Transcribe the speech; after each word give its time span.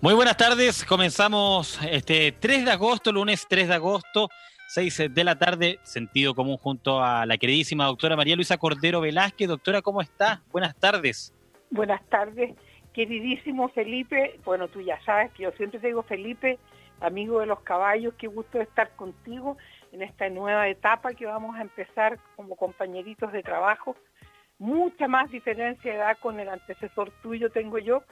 Muy 0.00 0.14
buenas 0.14 0.36
tardes, 0.36 0.84
comenzamos 0.84 1.76
este 1.82 2.30
3 2.30 2.66
de 2.66 2.70
agosto, 2.70 3.10
lunes 3.10 3.44
3 3.48 3.66
de 3.66 3.74
agosto, 3.74 4.28
6 4.68 5.12
de 5.12 5.24
la 5.24 5.36
tarde, 5.36 5.80
sentido 5.82 6.36
común 6.36 6.56
junto 6.56 7.02
a 7.02 7.26
la 7.26 7.36
queridísima 7.36 7.86
doctora 7.86 8.14
María 8.14 8.36
Luisa 8.36 8.58
Cordero 8.58 9.00
Velázquez. 9.00 9.48
Doctora, 9.48 9.82
¿cómo 9.82 10.00
está? 10.00 10.40
Buenas 10.52 10.76
tardes. 10.76 11.34
Buenas 11.72 12.00
tardes, 12.10 12.54
queridísimo 12.94 13.70
Felipe. 13.70 14.38
Bueno, 14.44 14.68
tú 14.68 14.80
ya 14.82 15.00
sabes 15.04 15.32
que 15.32 15.42
yo 15.42 15.50
siempre 15.56 15.80
te 15.80 15.88
digo 15.88 16.04
Felipe, 16.04 16.60
amigo 17.00 17.40
de 17.40 17.46
los 17.46 17.58
caballos, 17.62 18.14
qué 18.18 18.28
gusto 18.28 18.60
estar 18.60 18.94
contigo 18.94 19.56
en 19.90 20.02
esta 20.02 20.28
nueva 20.28 20.68
etapa 20.68 21.14
que 21.14 21.26
vamos 21.26 21.56
a 21.56 21.62
empezar 21.62 22.20
como 22.36 22.54
compañeritos 22.54 23.32
de 23.32 23.42
trabajo. 23.42 23.96
Mucha 24.60 25.08
más 25.08 25.28
diferencia 25.32 25.90
de 25.90 25.98
edad 25.98 26.18
con 26.20 26.38
el 26.38 26.48
antecesor 26.48 27.10
tuyo 27.20 27.50
tengo 27.50 27.78
yo, 27.78 28.04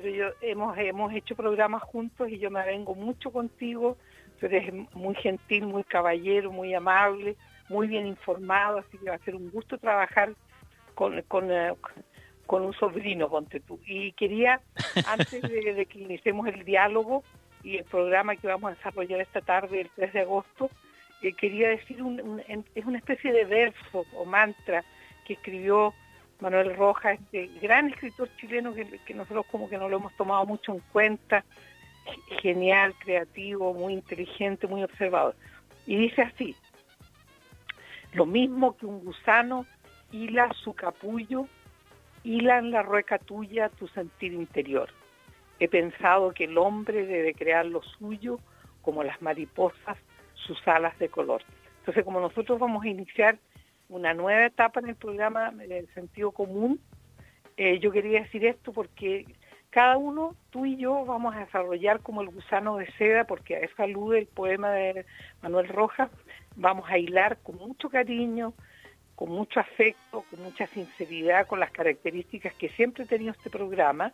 pero 0.00 0.10
yo 0.10 0.26
hemos, 0.42 0.78
hemos 0.78 1.12
hecho 1.12 1.34
programas 1.34 1.82
juntos 1.82 2.28
y 2.28 2.38
yo 2.38 2.52
me 2.52 2.64
vengo 2.64 2.94
mucho 2.94 3.32
contigo, 3.32 3.96
tú 4.38 4.46
eres 4.46 4.72
muy 4.94 5.16
gentil, 5.16 5.66
muy 5.66 5.82
caballero, 5.82 6.52
muy 6.52 6.72
amable, 6.72 7.34
muy 7.68 7.88
bien 7.88 8.06
informado, 8.06 8.78
así 8.78 8.96
que 8.96 9.10
va 9.10 9.16
a 9.16 9.24
ser 9.24 9.34
un 9.34 9.50
gusto 9.50 9.76
trabajar 9.76 10.34
con, 10.94 11.20
con, 11.22 11.50
eh, 11.50 11.74
con 12.46 12.62
un 12.62 12.74
sobrino, 12.74 13.28
ponte 13.28 13.58
tú. 13.58 13.80
Y 13.86 14.12
quería, 14.12 14.60
antes 15.08 15.42
de, 15.42 15.84
que 15.86 15.98
iniciemos 15.98 16.46
el 16.46 16.64
diálogo 16.64 17.24
y 17.64 17.78
el 17.78 17.84
programa 17.84 18.36
que 18.36 18.46
vamos 18.46 18.70
a 18.70 18.74
desarrollar 18.76 19.20
esta 19.20 19.40
tarde, 19.40 19.80
el 19.80 19.90
3 19.96 20.12
de 20.12 20.20
agosto, 20.20 20.70
eh, 21.22 21.32
quería 21.32 21.70
decir, 21.70 22.04
un, 22.04 22.40
es 22.46 22.86
una 22.86 22.98
especie 22.98 23.32
de 23.32 23.44
verso 23.46 24.06
o 24.16 24.24
mantra 24.24 24.84
que 25.26 25.32
escribió 25.32 25.92
Manuel 26.40 26.76
Rojas, 26.76 27.18
este 27.20 27.48
gran 27.60 27.88
escritor 27.88 28.28
chileno 28.36 28.72
que, 28.74 29.14
nosotros 29.14 29.46
como 29.50 29.68
que 29.68 29.76
no 29.76 29.88
lo 29.88 29.96
hemos 29.96 30.16
tomado 30.16 30.46
mucho 30.46 30.72
en 30.72 30.80
cuenta, 30.92 31.44
genial, 32.40 32.94
creativo, 32.98 33.74
muy 33.74 33.94
inteligente, 33.94 34.66
muy 34.66 34.82
observador. 34.82 35.34
Y 35.86 35.96
dice 35.96 36.22
así, 36.22 36.54
lo 38.12 38.24
mismo 38.24 38.76
que 38.76 38.86
un 38.86 39.04
gusano 39.04 39.66
hila 40.12 40.52
su 40.62 40.74
capullo, 40.74 41.48
hila 42.22 42.58
en 42.58 42.70
la 42.70 42.82
rueca 42.82 43.18
tuya 43.18 43.68
tu 43.70 43.88
sentir 43.88 44.32
interior. 44.32 44.90
He 45.58 45.68
pensado 45.68 46.32
que 46.32 46.44
el 46.44 46.56
hombre 46.56 47.04
debe 47.06 47.34
crear 47.34 47.66
lo 47.66 47.82
suyo 47.82 48.38
como 48.82 49.02
las 49.02 49.20
mariposas, 49.20 49.98
sus 50.34 50.66
alas 50.68 50.96
de 50.98 51.08
color. 51.08 51.42
Entonces, 51.80 52.04
como 52.04 52.20
nosotros 52.20 52.58
vamos 52.58 52.84
a 52.84 52.88
iniciar 52.88 53.38
una 53.88 54.14
nueva 54.14 54.46
etapa 54.46 54.80
en 54.80 54.88
el 54.88 54.96
programa 54.96 55.50
del 55.50 55.88
sentido 55.94 56.32
común. 56.32 56.80
Eh, 57.56 57.78
yo 57.80 57.90
quería 57.90 58.22
decir 58.22 58.44
esto 58.44 58.72
porque 58.72 59.26
cada 59.70 59.96
uno, 59.96 60.34
tú 60.50 60.66
y 60.66 60.76
yo, 60.76 61.04
vamos 61.04 61.34
a 61.34 61.40
desarrollar 61.40 62.00
como 62.00 62.22
el 62.22 62.28
gusano 62.28 62.76
de 62.76 62.90
seda, 62.92 63.24
porque 63.24 63.56
a 63.56 63.60
eso 63.60 63.82
alude 63.82 64.18
el 64.18 64.26
poema 64.26 64.70
de 64.70 65.04
Manuel 65.42 65.68
Rojas, 65.68 66.10
vamos 66.56 66.88
a 66.88 66.98
hilar 66.98 67.38
con 67.42 67.56
mucho 67.56 67.90
cariño, 67.90 68.54
con 69.14 69.30
mucho 69.30 69.60
afecto, 69.60 70.24
con 70.30 70.42
mucha 70.42 70.66
sinceridad, 70.68 71.46
con 71.46 71.60
las 71.60 71.70
características 71.70 72.54
que 72.54 72.68
siempre 72.70 73.04
ha 73.04 73.06
tenido 73.06 73.32
este 73.32 73.50
programa, 73.50 74.12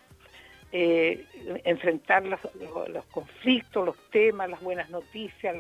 eh, 0.73 1.25
enfrentar 1.65 2.25
los, 2.25 2.41
conflictos, 3.13 3.87
los 3.87 4.11
temas, 4.11 4.51
las 4.51 4.61
buenas 4.61 4.91
noticias, 4.91 5.55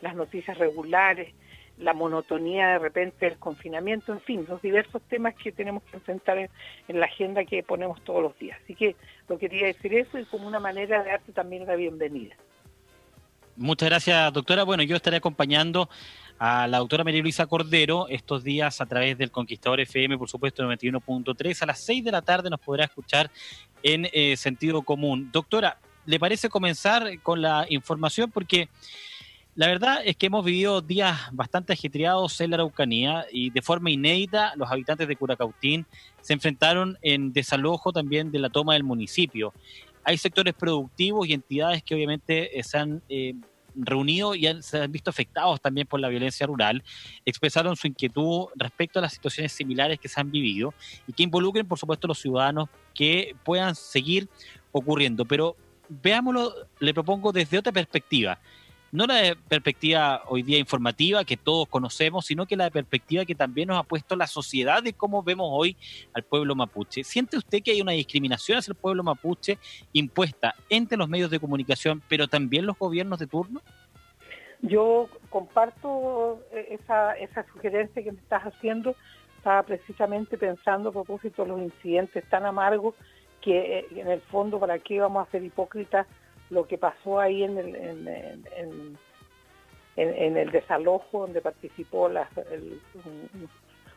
las 0.00 0.14
noticias 0.16 0.58
regulares, 0.58 1.32
la 1.78 1.92
monotonía 1.92 2.68
de 2.68 2.78
repente 2.78 3.26
del 3.26 3.38
confinamiento, 3.38 4.12
en 4.12 4.20
fin, 4.20 4.46
los 4.48 4.62
diversos 4.62 5.02
temas 5.08 5.34
que 5.34 5.52
tenemos 5.52 5.82
que 5.84 5.96
enfrentar 5.96 6.38
en, 6.38 7.00
la 7.00 7.06
agenda 7.06 7.44
que 7.44 7.62
ponemos 7.62 8.02
todos 8.02 8.22
los 8.22 8.38
días. 8.38 8.58
Así 8.64 8.74
que 8.74 8.96
lo 9.28 9.38
quería 9.38 9.66
decir 9.66 9.94
eso 9.94 10.18
y 10.18 10.24
como 10.24 10.46
una 10.46 10.60
manera 10.60 11.02
de 11.02 11.10
darte 11.10 11.32
también 11.32 11.66
la 11.66 11.76
bienvenida. 11.76 12.34
Muchas 13.56 13.88
gracias, 13.88 14.32
doctora. 14.32 14.64
Bueno, 14.64 14.82
yo 14.82 14.96
estaré 14.96 15.16
acompañando 15.16 15.88
a 16.38 16.66
la 16.66 16.78
doctora 16.78 17.04
María 17.04 17.22
Luisa 17.22 17.46
Cordero 17.46 18.06
estos 18.08 18.44
días 18.44 18.80
a 18.80 18.86
través 18.86 19.16
del 19.16 19.30
Conquistador 19.30 19.80
FM, 19.80 20.18
por 20.18 20.28
supuesto, 20.28 20.62
91.3. 20.62 21.62
A 21.62 21.66
las 21.66 21.80
6 21.80 22.04
de 22.04 22.12
la 22.12 22.22
tarde 22.22 22.50
nos 22.50 22.60
podrá 22.60 22.84
escuchar 22.84 23.30
en 23.82 24.08
eh, 24.12 24.36
sentido 24.36 24.82
común. 24.82 25.30
Doctora, 25.32 25.78
¿le 26.04 26.18
parece 26.18 26.50
comenzar 26.50 27.20
con 27.22 27.40
la 27.40 27.66
información? 27.70 28.30
Porque 28.30 28.68
la 29.56 29.68
verdad 29.68 30.02
es 30.04 30.16
que 30.16 30.26
hemos 30.26 30.44
vivido 30.44 30.82
días 30.82 31.18
bastante 31.32 31.72
ajetreados 31.72 32.38
en 32.42 32.50
la 32.50 32.56
Araucanía 32.56 33.24
y 33.32 33.48
de 33.48 33.62
forma 33.62 33.90
inédita 33.90 34.52
los 34.54 34.70
habitantes 34.70 35.08
de 35.08 35.16
Curacautín 35.16 35.86
se 36.20 36.34
enfrentaron 36.34 36.98
en 37.00 37.32
desalojo 37.32 37.90
también 37.90 38.30
de 38.30 38.38
la 38.38 38.50
toma 38.50 38.74
del 38.74 38.84
municipio. 38.84 39.54
Hay 40.04 40.18
sectores 40.18 40.52
productivos 40.52 41.26
y 41.26 41.32
entidades 41.32 41.82
que 41.82 41.94
obviamente 41.94 42.58
eh, 42.58 42.62
se 42.62 42.76
han 42.76 43.02
eh, 43.08 43.32
reunido 43.74 44.34
y 44.34 44.46
se 44.60 44.82
han 44.82 44.92
visto 44.92 45.08
afectados 45.08 45.58
también 45.58 45.86
por 45.86 46.00
la 46.00 46.08
violencia 46.08 46.46
rural, 46.46 46.84
expresaron 47.24 47.76
su 47.76 47.86
inquietud 47.86 48.48
respecto 48.56 48.98
a 48.98 49.02
las 49.02 49.14
situaciones 49.14 49.52
similares 49.52 49.98
que 49.98 50.08
se 50.08 50.20
han 50.20 50.30
vivido 50.30 50.74
y 51.06 51.14
que 51.14 51.22
involucren, 51.22 51.66
por 51.66 51.78
supuesto, 51.78 52.06
los 52.06 52.18
ciudadanos 52.18 52.68
que 52.94 53.34
puedan 53.42 53.74
seguir 53.74 54.28
ocurriendo. 54.70 55.24
Pero 55.24 55.56
veámoslo, 55.88 56.52
le 56.78 56.92
propongo 56.92 57.32
desde 57.32 57.58
otra 57.58 57.72
perspectiva 57.72 58.38
no 58.92 59.06
la 59.06 59.16
de 59.16 59.36
perspectiva 59.36 60.22
hoy 60.28 60.42
día 60.42 60.58
informativa 60.58 61.24
que 61.24 61.36
todos 61.36 61.68
conocemos, 61.68 62.26
sino 62.26 62.46
que 62.46 62.56
la 62.56 62.64
de 62.64 62.70
perspectiva 62.70 63.24
que 63.24 63.34
también 63.34 63.68
nos 63.68 63.78
ha 63.78 63.82
puesto 63.82 64.16
la 64.16 64.26
sociedad 64.26 64.82
de 64.82 64.92
cómo 64.92 65.22
vemos 65.22 65.48
hoy 65.50 65.76
al 66.12 66.22
pueblo 66.22 66.54
mapuche. 66.54 67.04
¿Siente 67.04 67.36
usted 67.36 67.62
que 67.62 67.72
hay 67.72 67.80
una 67.80 67.92
discriminación 67.92 68.58
hacia 68.58 68.72
el 68.72 68.76
pueblo 68.76 69.02
mapuche 69.02 69.58
impuesta 69.92 70.54
entre 70.68 70.96
los 70.96 71.08
medios 71.08 71.30
de 71.30 71.40
comunicación, 71.40 72.02
pero 72.08 72.28
también 72.28 72.66
los 72.66 72.78
gobiernos 72.78 73.18
de 73.18 73.26
turno? 73.26 73.60
Yo 74.62 75.08
comparto 75.30 76.42
eh, 76.52 76.78
esa, 76.80 77.12
esa 77.12 77.44
sugerencia 77.52 78.02
que 78.02 78.12
me 78.12 78.18
estás 78.18 78.42
haciendo. 78.42 78.94
Estaba 79.36 79.62
precisamente 79.62 80.38
pensando 80.38 80.88
a 80.88 80.92
propósito 80.92 81.42
de 81.42 81.48
los 81.48 81.60
incidentes 81.60 82.24
tan 82.30 82.46
amargos 82.46 82.94
que 83.40 83.78
eh, 83.78 83.86
en 83.90 84.08
el 84.08 84.20
fondo, 84.22 84.58
¿para 84.58 84.78
qué 84.78 85.00
vamos 85.00 85.26
a 85.26 85.30
ser 85.30 85.44
hipócritas? 85.44 86.06
Lo 86.50 86.66
que 86.66 86.78
pasó 86.78 87.18
ahí 87.18 87.42
en 87.42 87.58
el, 87.58 87.74
en, 87.74 88.98
en, 89.96 90.36
el 90.36 90.50
desalojo 90.50 91.22
donde 91.22 91.40
participó 91.40 92.06
un, 92.06 93.48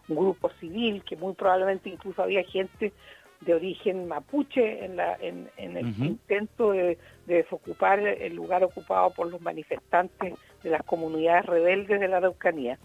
grupo 0.07 0.49
civil, 0.59 1.03
que 1.03 1.15
muy 1.15 1.33
probablemente 1.33 1.89
incluso 1.89 2.23
había 2.23 2.43
gente 2.43 2.93
de 3.41 3.53
origen 3.53 4.07
mapuche 4.07 4.83
en, 4.83 4.95
la, 4.97 5.15
en, 5.21 5.49
el 5.57 5.87
intento 6.03 6.71
de, 6.71 6.97
desocupar 7.27 7.99
el 7.99 8.35
lugar 8.35 8.63
ocupado 8.63 9.11
por 9.11 9.29
los 9.29 9.39
manifestantes 9.39 10.33
de 10.63 10.69
las 10.69 10.83
comunidades 10.83 11.45
rebeldes 11.45 11.99
de 11.99 12.07
la 12.07 12.17
Araucanía. 12.17 12.79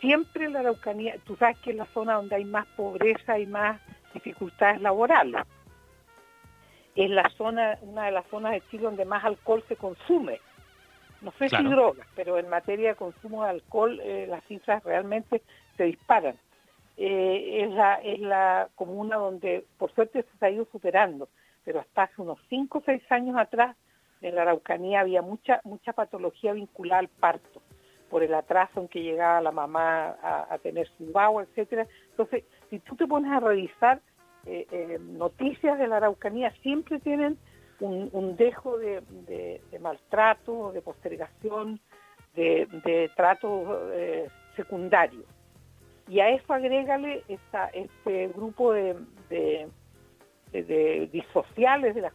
Siempre 0.00 0.48
la 0.48 0.60
Araucanía, 0.60 1.16
tú 1.24 1.36
sabes 1.36 1.58
que 1.58 1.70
es 1.70 1.76
la 1.76 1.86
zona 1.86 2.14
donde 2.14 2.36
hay 2.36 2.44
más 2.44 2.66
pobreza 2.76 3.38
y 3.38 3.46
más 3.46 3.80
dificultades 4.14 4.80
laborales. 4.80 5.42
Es 6.96 7.10
la 7.10 7.28
zona, 7.36 7.78
una 7.82 8.06
de 8.06 8.12
las 8.12 8.26
zonas 8.26 8.52
de 8.52 8.62
Chile 8.70 8.84
donde 8.84 9.04
más 9.04 9.24
alcohol 9.24 9.62
se 9.68 9.76
consume. 9.76 10.40
No 11.20 11.32
sé 11.38 11.48
si 11.48 11.62
drogas, 11.62 12.06
pero 12.14 12.38
en 12.38 12.48
materia 12.48 12.90
de 12.90 12.94
consumo 12.94 13.44
de 13.44 13.50
alcohol 13.50 14.00
eh, 14.02 14.26
las 14.28 14.44
cifras 14.44 14.82
realmente 14.82 15.42
se 15.76 15.84
disparan. 15.84 16.36
Eh, 16.96 17.64
es, 17.64 17.70
la, 17.70 17.94
es 17.96 18.20
la 18.20 18.68
comuna 18.74 19.16
donde 19.16 19.66
por 19.76 19.92
suerte 19.94 20.24
se 20.38 20.46
ha 20.46 20.50
ido 20.50 20.66
superando, 20.72 21.28
pero 21.64 21.80
hasta 21.80 22.04
hace 22.04 22.22
unos 22.22 22.38
5 22.48 22.78
o 22.78 22.82
6 22.84 23.02
años 23.10 23.36
atrás 23.36 23.76
en 24.22 24.34
la 24.34 24.42
Araucanía 24.42 25.00
había 25.00 25.20
mucha 25.20 25.60
mucha 25.64 25.92
patología 25.92 26.54
vinculada 26.54 27.00
al 27.00 27.08
parto, 27.08 27.60
por 28.08 28.22
el 28.22 28.32
atraso 28.32 28.80
en 28.80 28.88
que 28.88 29.02
llegaba 29.02 29.42
la 29.42 29.52
mamá 29.52 30.16
a, 30.22 30.56
tener 30.58 30.88
su 30.96 31.18
agua, 31.18 31.42
etcétera. 31.42 31.86
Entonces, 32.10 32.44
si 32.70 32.78
tú 32.78 32.96
te 32.96 33.06
pones 33.06 33.30
a 33.30 33.40
revisar 33.40 34.00
eh, 34.46 34.66
eh, 34.70 34.98
noticias 35.00 35.76
de 35.76 35.88
la 35.88 35.96
Araucanía, 35.96 36.52
siempre 36.62 37.00
tienen 37.00 37.36
un, 37.80 38.36
dejo 38.36 38.78
de, 38.78 39.02
maltrato, 39.80 40.70
de 40.72 40.80
postergación, 40.82 41.80
de, 42.34 43.10
trato 43.16 43.90
eh, 43.92 44.28
secundario. 44.54 45.24
Y 46.08 46.20
a 46.20 46.30
eso 46.30 46.52
agrégale 46.52 47.24
esta, 47.26 47.66
este 47.68 48.28
grupo 48.28 48.72
de, 48.72 48.96
de, 49.28 51.08
disociales 51.12 51.96
de, 51.96 52.08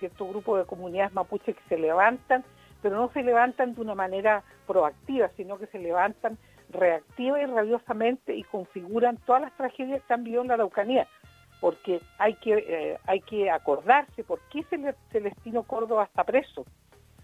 cierto, 0.00 0.26
grupo 0.26 0.56
de 0.56 0.64
comunidades 0.64 1.12
mapuches 1.12 1.54
que 1.54 1.68
se 1.68 1.76
levantan, 1.76 2.44
pero 2.80 2.96
no 2.96 3.12
se 3.12 3.22
levantan 3.22 3.74
de 3.74 3.80
una 3.82 3.94
manera 3.94 4.42
proactiva, 4.66 5.28
sino 5.36 5.58
que 5.58 5.66
se 5.66 5.78
levantan 5.78 6.38
reactiva 6.70 7.42
y 7.42 7.44
rabiosamente 7.44 8.34
y 8.34 8.42
configuran 8.44 9.18
todas 9.18 9.42
las 9.42 9.56
tragedias 9.58 10.02
que 10.02 10.14
han 10.14 10.24
vivido 10.24 10.40
en 10.40 10.48
la 10.48 10.54
Araucanía, 10.54 11.06
porque 11.62 12.00
hay 12.18 12.34
que, 12.34 12.54
eh, 12.54 12.98
hay 13.06 13.20
que 13.20 13.48
acordarse 13.48 14.24
por 14.24 14.40
qué 14.50 14.64
Celestino 15.12 15.62
Córdoba 15.62 16.02
está 16.02 16.24
preso, 16.24 16.64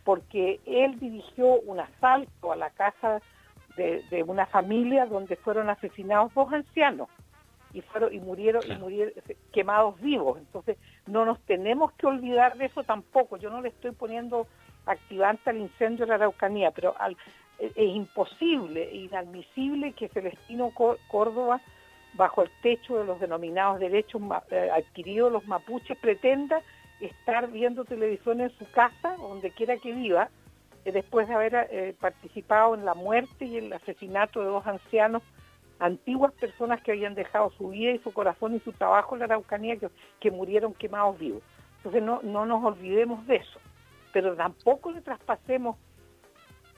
porque 0.05 0.61
él 0.65 1.01
dirigió 1.01 1.59
un 1.63 1.81
asalto 1.81 2.53
a 2.53 2.57
la 2.57 2.71
casa 2.71 3.21
de, 3.77 4.25
una 4.29 4.47
familia 4.47 5.07
donde 5.07 5.35
fueron 5.35 5.69
asesinados 5.71 6.33
dos 6.35 6.53
ancianos 6.53 7.09
y 7.73 7.81
fueron 7.81 8.15
y 8.15 8.21
murieron 8.21 8.63
y 8.71 8.77
murieron 8.77 9.13
quemados 9.53 10.01
vivos. 10.01 10.39
Entonces 10.39 10.79
no 11.09 11.25
nos 11.25 11.41
tenemos 11.41 11.91
que 11.95 12.07
olvidar 12.07 12.57
de 12.59 12.67
eso 12.67 12.85
tampoco. 12.85 13.39
Yo 13.39 13.51
no 13.51 13.61
le 13.61 13.71
estoy 13.71 13.91
poniendo 13.91 14.47
activante 14.87 15.51
al 15.51 15.57
incendio 15.57 16.07
de 16.07 16.11
la 16.11 16.15
Araucanía 16.15 16.71
pero 16.71 16.95
es 17.59 17.73
imposible 17.77 18.89
inadmisible 18.95 19.95
que 19.95 20.09
Celestino 20.11 20.73
Córdoba 21.09 21.61
bajo 22.15 22.43
el 22.43 22.51
techo 22.63 22.99
de 22.99 23.05
los 23.05 23.21
denominados 23.21 23.81
derechos 23.81 24.21
eh, 24.51 24.71
adquiridos 24.73 25.33
los 25.33 25.47
mapuches 25.47 25.97
pretenda 25.99 26.63
estar 27.01 27.49
viendo 27.49 27.85
televisión 27.85 28.41
en 28.41 28.51
su 28.59 28.69
casa 28.71 29.17
donde 29.19 29.51
quiera 29.51 29.77
que 29.79 29.93
viva 29.93 30.29
eh, 30.85 30.93
después 30.93 31.29
de 31.29 31.35
haber 31.35 31.69
eh, 31.71 31.95
participado 32.01 32.75
en 32.75 32.85
la 32.85 32.95
muerte 32.95 33.45
y 33.45 33.59
el 33.59 33.73
asesinato 33.73 34.41
de 34.41 34.47
dos 34.47 34.67
ancianos, 34.67 35.23
antiguas 35.79 36.33
personas 36.33 36.83
que 36.83 36.93
habían 36.93 37.15
dejado 37.15 37.53
su 37.59 37.69
vida 37.69 37.93
y 37.93 37.99
su 37.99 38.13
corazón 38.13 38.55
y 38.55 38.61
su 38.61 38.73
trabajo 38.73 39.15
en 39.15 39.21
la 39.21 39.27
Araucanía, 39.27 39.77
que, 40.21 40.31
murieron 40.31 40.75
quemados 40.75 41.19
vivos. 41.19 41.43
Entonces 41.79 42.03
no, 42.03 42.21
no 42.23 42.47
nos 42.47 42.65
olvidemos 42.65 43.27
de 43.27 43.37
eso, 43.37 43.61
pero 44.13 44.35
tampoco 44.35 44.91
le 44.91 45.01
traspasemos 45.03 45.77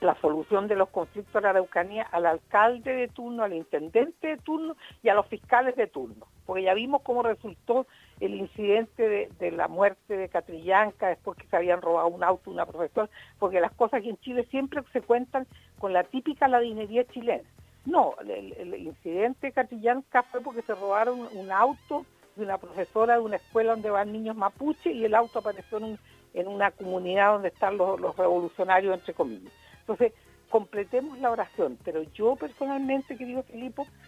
la 0.01 0.15
solución 0.15 0.67
de 0.67 0.75
los 0.75 0.89
conflictos 0.89 1.33
de 1.33 1.41
la 1.41 1.51
Araucanía 1.51 2.07
al 2.11 2.25
alcalde 2.25 2.93
de 2.93 3.07
turno, 3.07 3.43
al 3.43 3.53
intendente 3.53 4.29
de 4.29 4.37
turno 4.37 4.75
y 5.03 5.09
a 5.09 5.13
los 5.13 5.27
fiscales 5.27 5.75
de 5.75 5.87
turno, 5.87 6.25
porque 6.45 6.63
ya 6.63 6.73
vimos 6.73 7.03
cómo 7.03 7.21
resultó 7.21 7.85
el 8.19 8.33
incidente 8.33 9.29
de, 9.39 9.51
la 9.51 9.67
muerte 9.67 10.17
de 10.17 10.27
Catrillanca 10.27 11.07
después 11.07 11.37
que 11.37 11.47
se 11.47 11.55
habían 11.55 11.81
robado 11.81 12.07
un 12.07 12.23
auto 12.23 12.49
una 12.49 12.65
profesora, 12.65 13.09
porque 13.37 13.61
las 13.61 13.71
cosas 13.73 13.99
aquí 13.99 14.09
en 14.09 14.17
Chile 14.17 14.47
siempre 14.49 14.81
se 14.91 15.01
cuentan 15.01 15.45
con 15.77 15.93
la 15.93 16.03
típica 16.03 16.47
ladinería 16.47 17.05
chilena. 17.05 17.47
No, 17.85 18.15
el, 18.27 18.75
incidente 18.75 19.47
de 19.47 19.53
Catrillanca 19.53 20.23
fue 20.23 20.41
porque 20.41 20.63
se 20.63 20.73
robaron 20.73 21.27
un 21.33 21.51
auto 21.51 22.05
de 22.35 22.43
una 22.43 22.57
profesora 22.57 23.15
de 23.15 23.21
una 23.21 23.35
escuela 23.35 23.71
donde 23.71 23.89
van 23.91 24.11
niños 24.11 24.35
mapuche 24.35 24.91
y 24.91 25.05
el 25.05 25.13
auto 25.13 25.39
apareció 25.39 25.79
en, 26.33 26.47
una 26.47 26.71
comunidad 26.71 27.33
donde 27.33 27.49
están 27.49 27.77
los 27.77 28.15
revolucionarios, 28.15 28.95
entre 28.95 29.13
comillas. 29.13 29.51
Entonces, 29.91 30.13
completemos 30.49 31.19
la 31.19 31.31
oración, 31.31 31.77
pero 31.83 32.03
yo 32.13 32.37
personalmente, 32.37 33.17
querido 33.17 33.43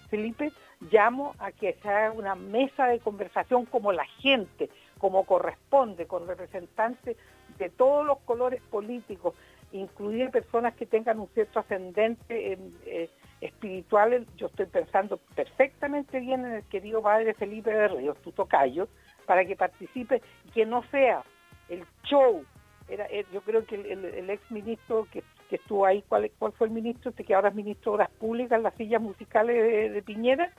Felipe, 0.09 0.51
llamo 0.91 1.35
a 1.39 1.51
que 1.51 1.73
se 1.81 1.89
haga 1.89 2.11
una 2.13 2.35
mesa 2.35 2.87
de 2.87 2.99
conversación 2.99 3.65
como 3.65 3.91
la 3.91 4.05
gente, 4.05 4.69
como 4.97 5.25
corresponde, 5.25 6.07
con 6.07 6.25
representantes 6.25 7.17
de 7.57 7.69
todos 7.69 8.05
los 8.05 8.19
colores 8.19 8.61
políticos, 8.69 9.35
incluir 9.73 10.29
personas 10.31 10.73
que 10.75 10.85
tengan 10.85 11.19
un 11.19 11.27
cierto 11.29 11.59
ascendente 11.59 12.57
eh, 12.85 13.09
espiritual. 13.41 14.25
Yo 14.37 14.47
estoy 14.47 14.67
pensando 14.67 15.17
perfectamente 15.35 16.21
bien 16.21 16.45
en 16.45 16.53
el 16.53 16.63
querido 16.63 17.01
padre 17.01 17.33
Felipe 17.33 17.71
de 17.71 17.89
Ríos, 17.89 18.17
tu 18.21 18.31
tocayo, 18.31 18.87
para 19.25 19.43
que 19.43 19.57
participe 19.57 20.21
y 20.45 20.51
que 20.51 20.65
no 20.65 20.83
sea 20.91 21.23
el 21.67 21.83
show. 22.03 22.45
Era, 22.87 23.05
eh, 23.05 23.25
yo 23.31 23.41
creo 23.41 23.65
que 23.65 23.75
el, 23.75 24.05
el 24.05 24.29
ex 24.29 24.51
ministro 24.51 25.07
que 25.11 25.23
que 25.53 25.57
estuvo 25.57 25.85
ahí, 25.85 26.03
¿cuál, 26.09 26.31
cuál 26.39 26.51
fue 26.53 26.65
el 26.65 26.73
ministro? 26.73 27.11
Este 27.11 27.23
que 27.23 27.35
ahora 27.35 27.49
es 27.49 27.53
ministro 27.53 27.91
de 27.91 27.95
Obras 27.97 28.09
Públicas, 28.09 28.59
las 28.59 28.73
sillas 28.73 28.99
musicales 28.99 29.93
de, 29.93 30.01
Piñera, 30.01 30.51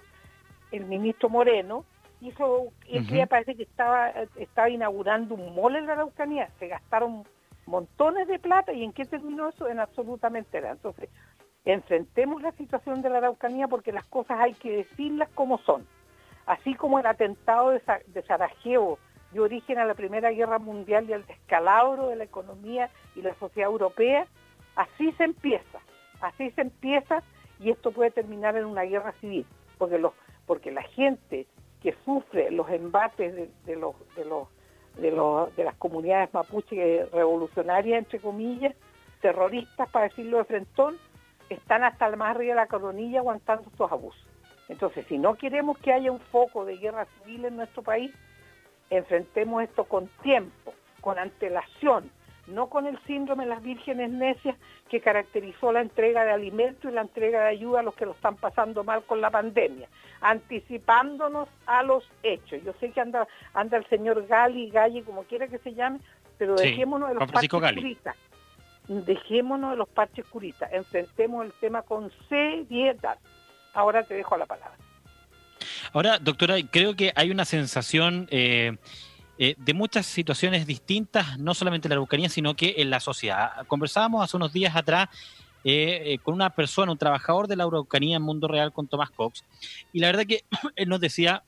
el 0.71 0.85
ministro 0.87 1.29
Moreno, 1.29 1.85
hizo, 2.21 2.69
ese 2.89 3.27
parece 3.27 3.57
que 3.57 3.65
estaba, 3.65 4.11
estaba 4.37 4.71
inaugurando 4.71 5.35
un 5.35 5.53
mole 5.53 5.81
en 5.81 5.87
la 5.87 5.95
Araucanía, 5.95 6.49
se 6.61 6.69
gastaron 6.69 7.25
montones 7.67 8.29
de 8.29 8.39
plata 8.39 8.73
y 8.73 8.85
en 8.85 8.93
qué 8.93 9.05
terminó 9.05 9.49
eso 9.49 9.69
en 9.69 9.81
absolutamente 9.81 10.61
nada. 10.61 10.75
Entonces, 10.75 11.11
enfrentemos 11.65 12.41
la 12.41 12.53
situación 12.53 13.03
de 13.03 13.11
la 13.11 13.19
Araucanía 13.19 13.67
porque 13.67 13.91
las 13.91 14.05
cosas 14.05 14.39
hay 14.39 14.55
que 14.55 14.77
decirlas 14.77 15.29
como 15.35 15.59
son. 15.59 15.85
Así 16.47 16.75
como 16.75 17.01
el 17.01 17.07
atentado 17.07 17.71
de, 17.71 17.83
de 18.07 18.23
Sarajevo 18.23 19.01
dio 19.35 19.43
origen 19.43 19.79
a 19.79 19.85
la 19.85 19.93
Primera 19.95 20.31
Guerra 20.31 20.59
Mundial 20.59 21.05
y 21.11 21.13
al 21.13 21.27
descalabro 21.27 22.09
de 22.09 22.17
la 22.17 22.25
economía 22.25 22.89
y 23.15 23.21
la 23.21 23.35
sociedad 23.35 23.71
europea, 23.71 24.27
Así 24.77 25.13
se 25.13 25.25
empieza, 25.25 25.79
así 26.21 26.51
se 26.51 26.63
empieza 26.63 27.23
y 27.61 27.71
esto 27.71 27.93
puede 27.93 28.11
terminar 28.11 28.57
en 28.57 28.65
una 28.65 28.83
guerra 28.83 29.13
civil, 29.21 29.47
porque 29.79 29.99
los, 29.99 30.13
porque 30.47 30.73
la 30.73 30.83
gente 30.83 31.47
que 31.81 31.95
sufre 32.05 32.51
los 32.51 32.69
embates 32.71 33.35
de, 33.65 33.77
los, 33.77 33.95
de 34.17 34.25
los 34.25 34.49
de, 34.97 35.11
los, 35.11 35.55
de 35.57 35.65
las 35.65 35.75
comunidades 35.77 36.33
mapuche 36.33 37.07
revolucionarias, 37.13 37.99
entre 37.99 38.21
comillas, 38.21 38.75
terroristas, 39.21 39.89
para 39.91 40.09
decirlo 40.09 40.39
de 40.39 40.45
frentón, 40.45 40.97
están 41.49 41.83
hasta 41.83 42.07
el 42.07 42.17
más 42.17 42.35
arriba 42.35 42.55
de 42.55 42.61
la 42.61 42.67
coronilla 42.67 43.21
aguantando 43.21 43.69
estos 43.71 43.91
abusos. 43.91 44.25
Entonces, 44.69 45.05
si 45.09 45.19
no 45.19 45.35
queremos 45.35 45.79
que 45.79 45.93
haya 45.93 46.11
un 46.11 46.21
foco 46.21 46.65
de 46.65 46.77
guerra 46.77 47.07
civil 47.19 47.45
en 47.45 47.57
nuestro 47.57 47.83
país, 47.83 48.13
enfrentemos 48.91 49.63
esto 49.63 49.85
con 49.85 50.09
tiempo, 50.23 50.75
con 51.01 51.19
antelación, 51.19 52.11
no 52.47 52.69
con 52.69 52.87
el 52.87 52.99
síndrome 53.07 53.45
de 53.45 53.51
las 53.51 53.63
vírgenes 53.63 54.11
necias 54.11 54.57
que 54.91 55.01
caracterizó 55.01 55.73
la 55.73 55.81
entrega 55.81 56.25
de 56.25 56.33
alimentos 56.33 56.91
y 56.91 56.95
la 56.95 57.03
entrega 57.03 57.43
de 57.43 57.49
ayuda 57.49 57.81
a 57.81 57.83
los 57.83 57.95
que 57.95 58.05
lo 58.05 58.13
están 58.13 58.37
pasando 58.37 58.85
mal 58.85 59.03
con 59.05 59.21
la 59.21 59.31
pandemia, 59.31 59.89
anticipándonos 60.21 61.49
a 61.67 61.83
los 61.83 62.09
hechos. 62.23 62.63
Yo 62.65 62.73
sé 62.81 62.91
que 62.91 63.01
anda, 63.01 63.27
anda 63.55 63.79
el 63.79 63.87
señor 63.87 64.27
Gali, 64.27 64.71
Galli, 64.71 65.03
como 65.03 65.25
quiera 65.25 65.49
que 65.49 65.59
se 65.59 65.75
llame, 65.75 66.01
pero 66.39 66.55
dejémonos 66.55 67.09
de 67.09 67.15
los 67.15 67.31
parches 67.31 67.51
curitas. 67.51 68.17
Dejémonos 68.87 69.71
de 69.71 69.77
los 69.77 69.89
parches 69.89 70.27
curitas, 70.27 70.71
enfrentemos 70.73 71.47
el 71.47 71.53
tema 71.53 71.83
con 71.83 72.11
seriedad. 72.29 73.19
Ahora 73.73 74.03
te 74.05 74.15
dejo 74.15 74.37
la 74.37 74.45
palabra. 74.45 74.77
Ahora, 75.95 76.19
doctora, 76.19 76.57
creo 76.71 76.95
que 76.95 77.13
hay 77.17 77.31
una 77.31 77.47
sensación... 77.47 78.29
Eh, 78.31 78.77
eh, 79.37 79.57
de 79.59 79.75
muchas 79.75 80.07
situaciones 80.07 80.65
distintas, 80.65 81.39
no 81.41 81.55
solamente 81.55 81.89
en 81.89 81.91
la 81.91 81.95
Araucanía, 81.95 82.29
sino 82.29 82.55
que 82.55 82.77
en 82.79 82.89
la 82.89 83.01
sociedad. 83.01 83.67
Conversábamos 83.67 84.23
hace 84.23 84.37
unos 84.37 84.53
días 84.53 84.77
atrás 84.77 85.09
eh, 85.65 86.03
eh, 86.05 86.19
con 86.23 86.35
una 86.35 86.51
persona, 86.51 86.93
un 86.93 86.99
trabajador 86.99 87.49
de 87.49 87.57
la 87.57 87.65
Araucanía 87.65 88.17
en 88.17 88.23
Mundo 88.23 88.47
Real 88.47 88.73
con 88.73 88.87
Tomás 88.87 89.11
Cox, 89.11 89.43
y 89.93 89.99
la 89.99 90.07
verdad 90.07 90.25
que 90.25 90.45
él 90.77 90.89
nos 90.89 91.01
decía 91.01 91.43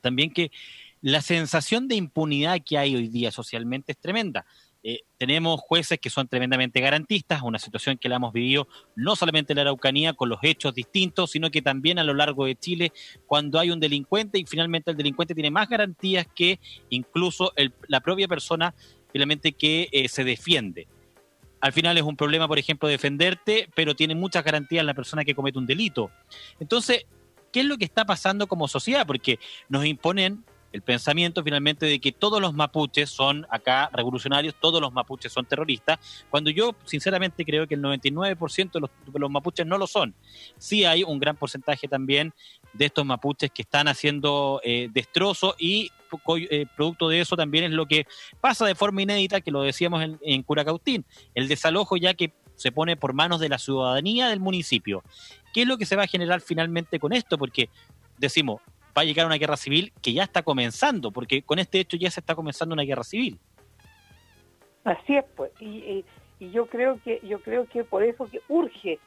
también 0.00 0.32
que 0.32 0.50
la 1.02 1.22
sensación 1.22 1.86
de 1.86 1.94
impunidad 1.94 2.60
que 2.64 2.78
hay 2.78 2.96
hoy 2.96 3.06
día 3.06 3.30
socialmente 3.30 3.92
es 3.92 3.98
tremenda. 3.98 4.44
Eh, 4.86 5.00
tenemos 5.16 5.60
jueces 5.62 5.98
que 5.98 6.10
son 6.10 6.28
tremendamente 6.28 6.78
garantistas, 6.78 7.40
una 7.40 7.58
situación 7.58 7.96
que 7.96 8.10
la 8.10 8.16
hemos 8.16 8.34
vivido 8.34 8.68
no 8.94 9.16
solamente 9.16 9.54
en 9.54 9.56
la 9.56 9.62
Araucanía 9.62 10.12
con 10.12 10.28
los 10.28 10.40
hechos 10.42 10.74
distintos, 10.74 11.30
sino 11.30 11.50
que 11.50 11.62
también 11.62 11.98
a 11.98 12.04
lo 12.04 12.12
largo 12.12 12.44
de 12.44 12.54
Chile 12.54 12.92
cuando 13.26 13.58
hay 13.58 13.70
un 13.70 13.80
delincuente 13.80 14.38
y 14.38 14.44
finalmente 14.44 14.90
el 14.90 14.98
delincuente 14.98 15.34
tiene 15.34 15.50
más 15.50 15.70
garantías 15.70 16.26
que 16.34 16.60
incluso 16.90 17.54
la 17.88 18.00
propia 18.00 18.28
persona 18.28 18.74
finalmente 19.10 19.52
que 19.52 19.88
eh, 19.90 20.06
se 20.08 20.22
defiende. 20.22 20.86
Al 21.62 21.72
final 21.72 21.96
es 21.96 22.02
un 22.02 22.16
problema, 22.16 22.46
por 22.46 22.58
ejemplo, 22.58 22.86
defenderte, 22.86 23.70
pero 23.74 23.96
tiene 23.96 24.14
muchas 24.14 24.44
garantías 24.44 24.84
la 24.84 24.92
persona 24.92 25.24
que 25.24 25.34
comete 25.34 25.58
un 25.58 25.64
delito. 25.64 26.10
Entonces, 26.60 27.06
¿qué 27.50 27.60
es 27.60 27.66
lo 27.66 27.78
que 27.78 27.86
está 27.86 28.04
pasando 28.04 28.46
como 28.46 28.68
sociedad? 28.68 29.06
Porque 29.06 29.38
nos 29.70 29.86
imponen 29.86 30.44
el 30.74 30.82
pensamiento 30.82 31.44
finalmente 31.44 31.86
de 31.86 32.00
que 32.00 32.10
todos 32.10 32.40
los 32.40 32.52
mapuches 32.52 33.08
son 33.08 33.46
acá 33.48 33.88
revolucionarios, 33.92 34.56
todos 34.60 34.80
los 34.80 34.92
mapuches 34.92 35.32
son 35.32 35.46
terroristas, 35.46 36.00
cuando 36.30 36.50
yo 36.50 36.74
sinceramente 36.84 37.44
creo 37.44 37.68
que 37.68 37.76
el 37.76 37.80
99% 37.80 38.72
de 38.72 38.80
los, 39.20 39.30
mapuches 39.30 39.64
no 39.64 39.78
lo 39.78 39.86
son. 39.86 40.16
Sí 40.58 40.84
hay 40.84 41.04
un 41.04 41.20
gran 41.20 41.36
porcentaje 41.36 41.86
también 41.86 42.34
de 42.72 42.86
estos 42.86 43.06
mapuches 43.06 43.52
que 43.52 43.62
están 43.62 43.86
haciendo 43.86 44.60
eh, 44.64 44.88
destrozos 44.92 45.54
y 45.60 45.92
eh, 46.50 46.66
producto 46.74 47.08
de 47.08 47.20
eso 47.20 47.36
también 47.36 47.62
es 47.66 47.70
lo 47.70 47.86
que 47.86 48.08
pasa 48.40 48.66
de 48.66 48.74
forma 48.74 49.02
inédita, 49.02 49.40
que 49.40 49.52
lo 49.52 49.62
decíamos 49.62 50.02
en, 50.02 50.18
en 50.22 50.42
Curacautín, 50.42 51.04
el 51.36 51.46
desalojo 51.46 51.96
ya 51.96 52.14
que 52.14 52.32
se 52.56 52.72
pone 52.72 52.96
por 52.96 53.12
manos 53.12 53.38
de 53.38 53.48
la 53.48 53.58
ciudadanía 53.58 54.26
del 54.26 54.40
municipio. 54.40 55.04
¿Qué 55.52 55.62
es 55.62 55.68
lo 55.68 55.78
que 55.78 55.86
se 55.86 55.94
va 55.94 56.02
a 56.02 56.08
generar 56.08 56.40
finalmente 56.40 56.98
con 56.98 57.12
esto? 57.12 57.38
Porque 57.38 57.68
decimos, 58.18 58.60
va 58.96 59.02
a 59.02 59.04
llegar 59.04 59.26
una 59.26 59.36
guerra 59.36 59.56
civil 59.56 59.92
que 60.02 60.12
ya 60.12 60.22
está 60.22 60.42
comenzando, 60.42 61.10
porque 61.10 61.42
con 61.42 61.58
este 61.58 61.80
hecho 61.80 61.96
ya 61.96 62.10
se 62.10 62.20
está 62.20 62.34
comenzando 62.34 62.72
una 62.72 62.84
guerra 62.84 63.04
civil. 63.04 63.38
Así 64.84 65.16
es, 65.16 65.24
pues, 65.36 65.50
y, 65.60 66.04
y, 66.38 66.50
yo 66.50 66.66
creo 66.66 67.00
que 67.02 67.20
yo 67.22 67.40
creo 67.40 67.66
que 67.66 67.84
por 67.84 68.02
eso 68.02 68.28
que 68.28 68.40
urge, 68.48 68.98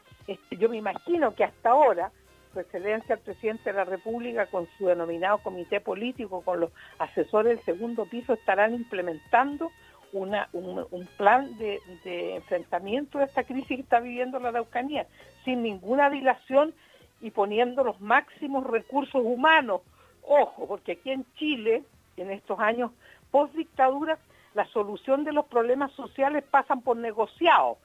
yo 0.51 0.69
me 0.69 0.77
imagino 0.77 1.35
que 1.35 1.43
hasta 1.43 1.69
ahora 1.69 2.11
su 2.51 2.59
excelencia 2.59 3.15
el 3.15 3.21
presidente 3.21 3.69
de 3.69 3.77
la 3.77 3.85
República 3.85 4.47
con 4.47 4.67
su 4.77 4.87
denominado 4.87 5.37
comité 5.39 5.79
político, 5.79 6.41
con 6.41 6.61
los 6.61 6.71
asesores 6.97 7.57
del 7.57 7.65
segundo 7.65 8.05
piso, 8.05 8.33
estarán 8.33 8.73
implementando 8.73 9.71
una, 10.13 10.49
un, 10.53 11.07
plan 11.17 11.57
de, 11.57 11.79
de, 12.03 12.37
enfrentamiento 12.37 13.19
de 13.19 13.25
esta 13.25 13.43
crisis 13.43 13.67
que 13.67 13.81
está 13.81 13.99
viviendo 13.99 14.39
la 14.39 14.49
Araucanía, 14.49 15.05
sin 15.45 15.61
ninguna 15.61 16.09
dilación 16.09 16.73
y 17.21 17.31
poniendo 17.31 17.83
los 17.83 17.99
máximos 17.99 18.65
recursos 18.65 19.21
humanos. 19.23 19.81
Ojo, 20.23 20.67
porque 20.67 20.93
aquí 20.93 21.11
en 21.11 21.25
Chile, 21.35 21.83
en 22.17 22.31
estos 22.31 22.59
años 22.59 22.91
post 23.31 23.53
dictadura, 23.53 24.17
la 24.53 24.65
solución 24.67 25.23
de 25.23 25.33
los 25.33 25.45
problemas 25.45 25.91
sociales 25.93 26.43
pasan 26.49 26.81
por 26.81 26.97
negociados. 26.97 27.77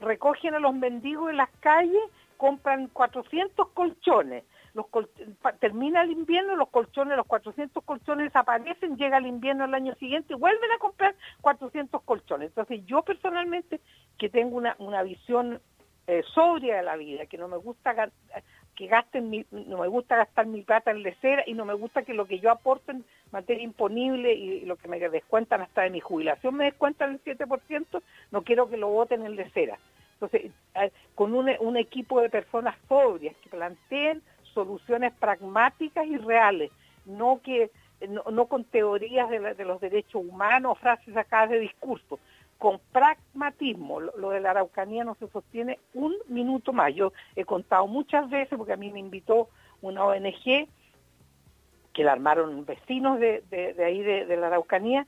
Recogen 0.00 0.54
a 0.54 0.58
los 0.58 0.74
mendigos 0.74 1.30
en 1.30 1.36
las 1.36 1.50
calles, 1.60 2.02
compran 2.36 2.88
400 2.88 3.68
colchones. 3.68 4.44
Los 4.74 4.86
termina 5.58 6.02
el 6.02 6.10
invierno, 6.10 6.54
los 6.54 6.68
colchones, 6.68 7.16
los 7.16 7.26
400 7.26 7.82
colchones 7.82 8.26
desaparecen, 8.26 8.96
llega 8.96 9.16
el 9.16 9.26
invierno 9.26 9.64
el 9.64 9.74
año 9.74 9.94
siguiente 9.94 10.34
y 10.34 10.36
vuelven 10.36 10.70
a 10.70 10.78
comprar 10.78 11.14
400 11.40 12.02
colchones. 12.02 12.48
Entonces 12.48 12.84
yo 12.84 13.02
personalmente, 13.02 13.80
que 14.18 14.28
tengo 14.28 14.56
una, 14.56 14.76
una 14.78 15.02
visión 15.02 15.60
eh, 16.06 16.22
sobria 16.34 16.76
de 16.76 16.82
la 16.82 16.96
vida, 16.96 17.26
que 17.26 17.36
no 17.36 17.48
me 17.48 17.56
gusta 17.56 18.10
que 18.76 18.86
gasten 18.86 19.46
no 19.50 19.78
me 19.78 19.88
gusta 19.88 20.16
gastar 20.16 20.46
mi 20.46 20.62
plata 20.62 20.90
en 20.90 21.02
lecera 21.02 21.42
y 21.46 21.54
no 21.54 21.64
me 21.64 21.74
gusta 21.74 22.02
que 22.02 22.14
lo 22.14 22.26
que 22.26 22.38
yo 22.38 22.50
aporte 22.50 22.92
en 22.92 23.04
materia 23.32 23.64
imponible 23.64 24.34
y 24.34 24.64
lo 24.66 24.76
que 24.76 24.86
me 24.86 25.00
descuentan 25.00 25.62
hasta 25.62 25.82
de 25.82 25.90
mi 25.90 26.00
jubilación 26.00 26.54
me 26.54 26.66
descuentan 26.66 27.12
el 27.12 27.24
7%, 27.24 28.02
no 28.30 28.42
quiero 28.42 28.68
que 28.68 28.76
lo 28.76 28.88
voten 28.88 29.24
en 29.24 29.34
lecera. 29.34 29.78
Entonces, 30.12 30.52
con 31.14 31.34
un, 31.34 31.76
equipo 31.76 32.20
de 32.20 32.30
personas 32.30 32.76
sobrias 32.88 33.34
que 33.42 33.50
planteen 33.50 34.22
soluciones 34.54 35.12
pragmáticas 35.14 36.06
y 36.06 36.16
reales, 36.16 36.70
no 37.04 37.40
que 37.42 37.70
no, 38.08 38.46
con 38.46 38.64
teorías 38.64 39.28
de, 39.28 39.54
de 39.54 39.64
los 39.64 39.80
derechos 39.80 40.22
humanos, 40.22 40.78
frases 40.78 41.14
sacadas 41.14 41.50
de 41.50 41.60
discurso, 41.60 42.18
con 42.58 42.80
pragmatismo. 42.92 44.00
Lo, 44.00 44.30
de 44.30 44.40
la 44.40 44.50
Araucanía 44.50 45.04
no 45.04 45.14
se 45.16 45.28
sostiene 45.28 45.78
un 45.94 46.14
minuto 46.28 46.72
más. 46.72 46.94
Yo 46.94 47.12
he 47.34 47.44
contado 47.44 47.86
muchas 47.86 48.28
veces, 48.30 48.56
porque 48.56 48.72
a 48.72 48.76
mí 48.76 48.90
me 48.90 49.00
invitó 49.00 49.48
una 49.82 50.04
ONG, 50.04 50.68
que 51.92 52.04
la 52.04 52.12
armaron 52.12 52.64
vecinos 52.66 53.18
de, 53.18 53.42
de, 53.50 53.84
ahí 53.84 54.02
de, 54.02 54.36
la 54.36 54.48
Araucanía, 54.48 55.06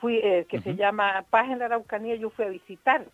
fui, 0.00 0.16
eh, 0.22 0.46
que 0.48 0.60
se 0.60 0.74
llama 0.74 1.24
Paz 1.28 1.50
en 1.50 1.58
la 1.58 1.66
Araucanía, 1.66 2.16
yo 2.16 2.30
fui 2.30 2.46
a 2.46 2.48
visitar 2.48 3.04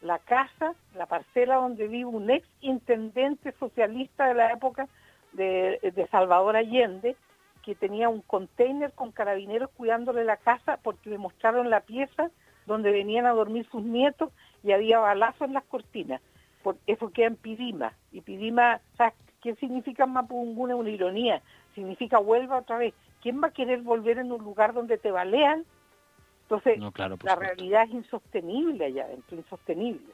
la 0.00 0.18
casa, 0.18 0.74
la 0.94 1.04
parcela 1.04 1.56
donde 1.56 1.88
vive 1.88 2.06
un 2.06 2.30
ex 2.30 2.48
intendente 2.62 3.52
socialista 3.60 4.28
de 4.28 4.34
la 4.34 4.52
época 4.52 4.88
de, 5.32 5.78
de 5.94 6.06
Salvador 6.08 6.56
Allende, 6.56 7.16
que 7.62 7.74
tenía 7.74 8.08
un 8.08 8.22
container 8.22 8.92
con 8.92 9.12
carabineros 9.12 9.68
cuidándole 9.76 10.24
la 10.24 10.38
casa 10.38 10.78
porque 10.82 11.10
le 11.10 11.18
mostraron 11.18 11.68
la 11.68 11.80
pieza 11.80 12.30
donde 12.66 12.90
venían 12.90 13.26
a 13.26 13.30
dormir 13.30 13.66
sus 13.70 13.82
nietos 13.82 14.30
y 14.62 14.72
había 14.72 14.98
balazos 14.98 15.42
en 15.42 15.54
las 15.54 15.64
cortinas. 15.64 16.20
Por, 16.62 16.76
eso 16.86 17.10
queda 17.10 17.28
en 17.28 17.36
Pidima. 17.36 17.94
Y 18.12 18.20
Pidima, 18.20 18.80
¿sabes 18.96 19.14
qué 19.42 19.54
significa 19.56 20.06
Mapunguna? 20.06 20.76
Una 20.76 20.90
ironía. 20.90 21.42
Significa 21.74 22.18
vuelva 22.18 22.58
otra 22.58 22.78
vez. 22.78 22.94
¿Quién 23.22 23.42
va 23.42 23.48
a 23.48 23.52
querer 23.52 23.80
volver 23.80 24.18
en 24.18 24.32
un 24.32 24.42
lugar 24.42 24.74
donde 24.74 24.98
te 24.98 25.10
balean? 25.10 25.64
Entonces, 26.42 26.80
la 27.22 27.36
realidad 27.36 27.84
es 27.84 27.90
insostenible 27.92 28.86
allá 28.86 29.04
adentro, 29.04 29.36
insostenible. 29.36 30.12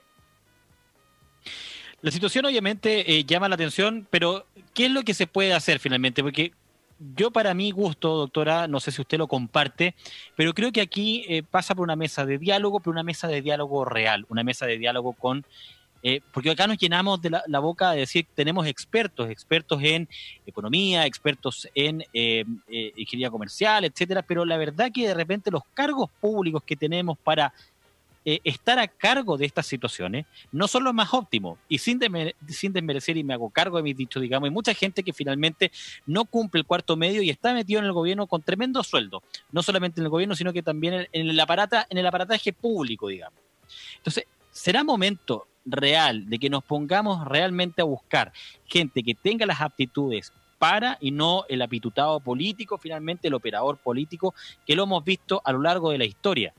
La 2.03 2.11
situación 2.11 2.45
obviamente 2.45 3.11
eh, 3.11 3.25
llama 3.25 3.49
la 3.49 3.55
atención, 3.55 4.07
pero 4.11 4.45
¿qué 4.75 4.87
es 4.87 4.93
lo 4.93 5.03
que 5.03 5.15
se 5.15 5.27
puede 5.27 5.55
hacer 5.55 5.79
finalmente? 5.79 6.23
Porque 6.23 6.53
yo 6.99 7.31
para 7.31 7.55
mi 7.55 7.71
gusto, 7.71 8.17
doctora, 8.17 8.69
no 8.69 8.81
sé 8.81 8.91
si 8.91 9.03
usted 9.03 9.19
lo 9.19 9.29
comparte, 9.29 9.95
pero 10.35 10.55
creo 10.55 10.73
que 10.73 10.81
aquí 10.81 11.25
eh, 11.29 11.43
pasa 11.43 11.75
por 11.75 11.85
una 11.85 11.97
mesa 11.97 12.25
de 12.25 12.39
diálogo, 12.39 12.81
pero 12.81 12.93
una 12.93 13.03
mesa 13.03 13.29
de 13.29 13.43
diálogo 13.43 13.85
real, 13.85 14.27
una 14.29 14.45
mesa 14.45 14.67
de 14.67 14.79
diálogo 14.79 15.13
con... 15.13 15.45
Eh, 16.03 16.21
porque 16.33 16.51
acá 16.51 16.67
nos 16.67 16.79
llenamos 16.79 17.21
de 17.21 17.31
la, 17.31 17.59
boca 17.59 17.91
de 17.91 18.01
decir 18.01 18.27
tenemos 18.35 18.67
expertos, 18.67 19.29
expertos 19.29 19.83
en 19.83 20.09
economía, 20.47 21.05
expertos 21.05 21.69
en 21.75 22.05
eh, 22.13 22.45
ingeniería 22.69 23.31
comercial, 23.31 23.85
etcétera, 23.85 24.23
pero 24.23 24.45
la 24.45 24.57
verdad 24.57 24.93
que 24.95 25.09
de 25.09 25.15
repente 25.15 25.51
los 25.51 25.63
cargos 25.75 26.11
públicos 26.21 26.63
que 26.65 26.77
tenemos 26.77 27.19
para 27.19 27.53
eh, 28.29 28.41
estar 28.43 28.77
a 28.81 28.89
cargo 28.89 29.37
de 29.37 29.47
estas 29.47 29.69
situaciones 29.69 30.27
no 30.51 30.67
son 30.67 30.83
los 30.83 30.93
más 30.93 31.15
óptimos. 31.15 31.61
Y 31.69 31.79
sin, 31.79 32.01
sin 32.49 32.73
desmerecer, 32.73 33.17
y 33.17 33.23
me 33.23 33.35
hago 33.35 33.51
cargo 33.51 33.77
de 33.77 33.85
mis 33.85 33.97
dichos, 33.97 34.21
digamos, 34.21 34.49
hay 34.49 34.53
mucha 34.53 34.75
gente 34.75 35.05
que 35.05 35.13
finalmente 35.13 35.71
no 36.07 36.25
cumple 36.25 36.59
el 36.59 36.67
cuarto 36.67 36.97
medio 36.97 37.23
y 37.23 37.31
está 37.31 37.55
metido 37.55 37.79
en 37.79 37.87
el 37.87 37.93
gobierno 37.93 38.27
con 38.27 38.43
tremendo 38.43 38.83
sueldo. 38.83 39.23
No 39.53 39.63
solamente 39.63 40.01
en 40.01 40.07
el 40.07 40.11
gobierno, 40.11 40.35
sino 40.35 40.53
que 40.53 40.65
también 40.65 41.07
en, 41.13 41.29
el, 41.29 41.39
aparata, 41.39 41.87
en 41.89 41.99
el 41.99 42.07
aparataje 42.07 42.53
público, 42.53 43.07
digamos. 43.07 43.39
Entonces, 43.99 44.25
será 44.51 44.83
momento 44.83 45.47
real 45.65 46.29
de 46.29 46.41
que 46.41 46.51
nos 46.51 46.65
pongamos 46.65 47.29
realmente 47.29 47.81
a 47.81 47.85
buscar 47.85 48.33
gente 48.67 49.05
que 49.05 49.15
tenga 49.15 49.47
las 49.47 49.61
aptitudes 49.61 50.33
para 50.59 50.99
y 51.01 51.13
no 51.13 51.45
el 51.49 51.63
apitutado 51.63 52.19
político, 52.19 52.77
finalmente 52.77 53.29
el 53.29 53.35
operador 53.35 53.77
político, 53.77 54.35
que 54.67 54.75
lo 54.75 54.83
hemos 54.83 55.05
visto 55.05 55.41
a 55.45 55.53
lo 55.53 55.61
largo 55.61 55.93
de 55.93 55.99
la 55.99 56.07
historia. 56.07 56.53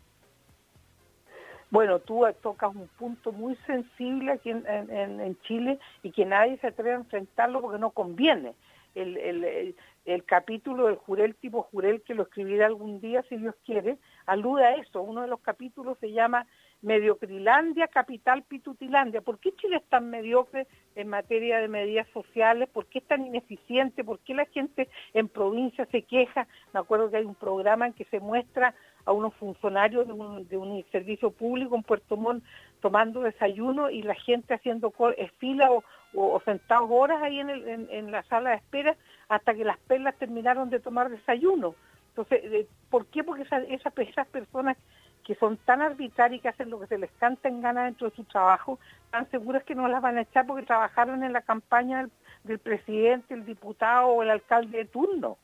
Bueno, 1.69 1.99
tú 1.99 2.25
tocas 2.41 2.73
un 2.73 2.87
punto 2.97 3.31
muy 3.33 3.55
sensible 3.67 4.31
aquí 4.31 4.51
en, 4.51 5.37
Chile 5.41 5.79
y 6.01 6.11
que 6.11 6.25
nadie 6.25 6.57
se 6.59 6.67
atreve 6.67 6.93
a 6.93 6.95
enfrentarlo 6.95 7.61
porque 7.61 7.79
no 7.79 7.91
conviene. 7.91 8.53
El, 8.95 9.15
el, 9.17 9.75
el, 10.05 10.23
capítulo 10.23 10.87
del 10.87 10.95
Jurel 10.95 11.35
tipo 11.35 11.63
Jurel, 11.63 12.01
que 12.01 12.15
lo 12.15 12.23
escribiré 12.23 12.63
algún 12.63 12.99
día 12.99 13.23
si 13.29 13.37
Dios 13.37 13.53
quiere, 13.63 13.97
alude 14.25 14.65
a 14.65 14.75
eso. 14.75 15.03
Uno 15.03 15.21
de 15.21 15.27
los 15.27 15.39
capítulos 15.41 15.99
se 15.99 16.11
llama 16.11 16.47
Mediocrilandia, 16.81 17.87
Capital 17.87 18.43
Pitutilandia. 18.43 19.21
¿Por 19.21 19.39
qué 19.39 19.53
Chile 19.55 19.77
es 19.77 19.89
tan 19.89 20.09
mediocre 20.09 20.67
en 20.95 21.09
materia 21.09 21.59
de 21.59 21.67
medidas 21.67 22.07
sociales? 22.09 22.69
¿Por 22.69 22.87
qué 22.87 22.99
es 22.99 23.05
tan 23.05 23.25
ineficiente? 23.25 24.03
¿Por 24.03 24.19
qué 24.19 24.33
la 24.33 24.45
gente 24.45 24.89
en 25.13 25.27
provincia 25.27 25.85
se 25.91 26.03
queja? 26.03 26.47
Me 26.73 26.79
acuerdo 26.79 27.11
que 27.11 27.17
hay 27.17 27.25
un 27.25 27.35
programa 27.35 27.87
en 27.87 27.93
que 27.93 28.05
se 28.05 28.19
muestra 28.19 28.73
a 29.07 29.13
unos 29.13 29.33
funcionarios 29.35 30.05
de 30.05 30.57
un, 30.57 30.85
servicio 30.91 31.31
público 31.31 31.75
en 31.75 31.83
Puerto 31.83 32.17
Montt 32.17 32.43
tomando 32.81 33.21
desayuno 33.21 33.89
y 33.89 34.03
la 34.03 34.15
gente 34.15 34.53
haciendo 34.53 34.93
fila 35.39 35.69
o, 36.13 36.41
sentados 36.43 36.89
horas 36.91 37.23
ahí 37.23 37.39
en, 37.39 38.11
la 38.11 38.23
sala 38.23 38.51
de 38.51 38.57
espera 38.57 38.95
hasta 39.29 39.53
que 39.53 39.63
las 39.63 39.77
perlas 39.79 40.15
terminaron 40.17 40.69
de 40.69 40.79
tomar 40.79 41.09
desayuno. 41.09 41.73
Entonces, 42.09 42.41
eh, 42.43 42.67
¿por 42.89 43.05
qué? 43.05 43.23
Porque 43.23 43.45
esas 43.69 44.27
personas 44.27 44.77
que 45.23 45.35
son 45.35 45.57
tan 45.57 45.81
arbitrarias 45.81 46.41
que 46.41 46.47
hacen 46.49 46.69
lo 46.69 46.79
que 46.79 46.87
se 46.87 46.97
les 46.97 47.11
canta 47.19 47.49
en 47.49 47.61
gana 47.61 47.85
dentro 47.85 48.09
de 48.09 48.15
su 48.15 48.23
trabajo, 48.23 48.79
tan 49.11 49.29
seguras 49.29 49.63
que 49.63 49.75
no 49.75 49.87
las 49.87 50.01
van 50.01 50.17
a 50.17 50.21
echar 50.21 50.45
porque 50.45 50.65
trabajaron 50.65 51.23
en 51.23 51.33
la 51.33 51.41
campaña 51.41 52.09
del, 52.43 52.59
presidente, 52.59 53.33
el 53.33 53.45
diputado 53.45 54.07
o 54.07 54.23
el 54.23 54.29
alcalde 54.29 54.77
de 54.77 54.85
turno. 54.85 55.37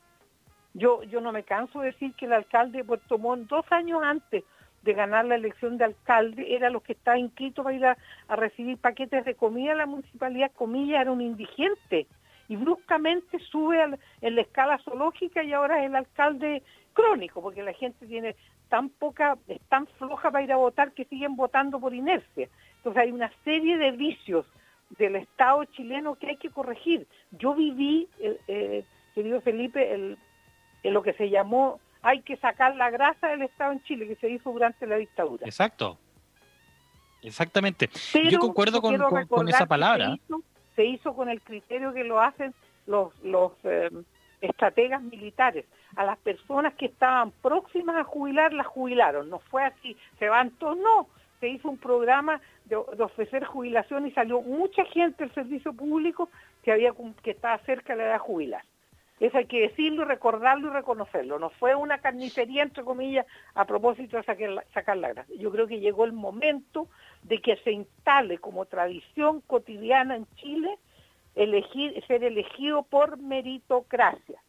Yo, 0.74 1.04
yo 1.04 1.20
no 1.20 1.30
me 1.30 1.44
canso 1.44 1.80
de 1.80 1.92
decir 1.92 2.14
que 2.14 2.26
el 2.26 2.32
alcalde 2.32 2.78
de 2.78 2.84
Puerto 2.84 3.16
Montt, 3.16 3.48
dos 3.48 3.64
años 3.70 4.02
antes 4.02 4.44
de 4.82 4.92
ganar 4.92 5.24
la 5.24 5.36
elección 5.36 5.78
de 5.78 5.84
alcalde, 5.84 6.54
era 6.54 6.68
los 6.68 6.82
que 6.82 6.92
estaba 6.92 7.18
inscrito 7.18 7.62
para 7.62 7.76
ir 7.76 7.86
a, 7.86 7.96
recibir 8.36 8.76
paquetes 8.78 9.24
de 9.24 9.34
comida 9.36 9.74
la 9.74 9.86
municipalidad, 9.86 10.52
comillas, 10.52 11.00
era 11.00 11.12
un 11.12 11.20
indigente. 11.20 12.06
Y 12.48 12.56
bruscamente 12.56 13.38
sube 13.38 13.82
en 14.20 14.34
la 14.34 14.40
escala 14.42 14.78
zoológica 14.78 15.42
y 15.42 15.52
ahora 15.54 15.80
es 15.80 15.86
el 15.86 15.96
alcalde 15.96 16.62
crónico, 16.92 17.40
porque 17.40 17.62
la 17.62 17.72
gente 17.72 18.06
tiene 18.06 18.36
tan 18.68 18.90
poca, 18.90 19.38
es 19.48 19.60
tan 19.68 19.86
floja 19.86 20.30
para 20.30 20.44
ir 20.44 20.52
a 20.52 20.56
votar 20.56 20.92
que 20.92 21.04
siguen 21.06 21.36
votando 21.36 21.80
por 21.80 21.94
inercia. 21.94 22.48
Entonces 22.76 23.02
hay 23.02 23.12
una 23.12 23.30
serie 23.44 23.78
de 23.78 23.92
vicios 23.92 24.44
del 24.98 25.16
Estado 25.16 25.64
chileno 25.64 26.16
que 26.16 26.28
hay 26.28 26.36
que 26.36 26.50
corregir. 26.50 27.06
Yo 27.30 27.54
viví, 27.54 28.08
eh, 28.18 28.38
eh, 28.48 28.84
querido 29.14 29.40
Felipe, 29.40 29.94
el, 29.94 30.18
en 30.84 30.94
lo 30.94 31.02
que 31.02 31.14
se 31.14 31.28
llamó 31.30 31.80
hay 32.02 32.20
que 32.20 32.36
sacar 32.36 32.76
la 32.76 32.90
grasa 32.90 33.28
del 33.28 33.42
Estado 33.42 33.72
en 33.72 33.82
Chile, 33.82 34.06
que 34.06 34.16
se 34.16 34.28
hizo 34.28 34.52
durante 34.52 34.86
la 34.86 34.96
dictadura. 34.96 35.46
Exacto. 35.46 35.98
Exactamente. 37.22 37.88
yo 38.30 38.38
concuerdo 38.38 38.82
con, 38.82 39.48
esa 39.48 39.66
palabra. 39.66 40.16
Se 40.76 40.84
hizo, 40.84 41.14
con 41.14 41.30
el 41.30 41.40
criterio 41.40 41.94
que 41.94 42.04
lo 42.04 42.20
hacen 42.20 42.52
los, 42.86 43.18
los 43.22 43.52
eh, 43.64 43.88
estrategas 44.42 45.02
militares. 45.02 45.64
A 45.96 46.04
las 46.04 46.18
personas 46.18 46.74
que 46.74 46.86
estaban 46.86 47.30
próximas 47.30 47.96
a 47.96 48.04
jubilar, 48.04 48.52
las 48.52 48.66
jubilaron. 48.66 49.30
No 49.30 49.38
fue 49.38 49.64
así, 49.64 49.96
se 50.18 50.28
van 50.28 50.50
todos, 50.50 50.76
no. 50.76 51.08
Se 51.40 51.48
hizo 51.48 51.70
un 51.70 51.78
programa 51.78 52.40
de, 52.66 52.76
ofrecer 52.76 53.44
jubilación 53.44 54.06
y 54.06 54.10
salió 54.10 54.42
mucha 54.42 54.84
gente 54.84 55.24
del 55.24 55.34
servicio 55.34 55.72
público 55.72 56.28
que, 56.62 56.72
había, 56.72 56.92
que 57.22 57.30
estaba 57.30 57.58
cerca 57.60 57.94
de 57.94 57.98
la 57.98 58.04
edad 58.04 58.12
de 58.14 58.18
jubilar. 58.18 58.64
Eso 59.20 59.38
hay 59.38 59.46
que 59.46 59.60
decirlo, 59.60 60.04
recordarlo 60.04 60.68
y 60.68 60.70
reconocerlo. 60.72 61.38
No 61.38 61.50
fue 61.50 61.74
una 61.74 61.98
carnicería, 61.98 62.62
entre 62.62 62.82
comillas, 62.82 63.26
a 63.54 63.64
propósito 63.64 64.16
de 64.16 64.24
sacar, 64.24 64.66
sacar 64.74 64.96
la 64.96 65.10
grasa. 65.10 65.32
Yo 65.38 65.52
creo 65.52 65.66
que 65.66 65.80
llegó 65.80 66.04
el 66.04 66.12
momento 66.12 66.88
de 67.22 67.40
que 67.40 67.56
se 67.58 67.72
instale 67.72 68.38
como 68.38 68.66
tradición 68.66 69.40
cotidiana 69.42 70.16
en 70.16 70.26
Chile 70.34 70.78
ser 72.06 72.24
elegido 72.24 72.82
por 72.82 73.18
meritocracia. 73.18 74.40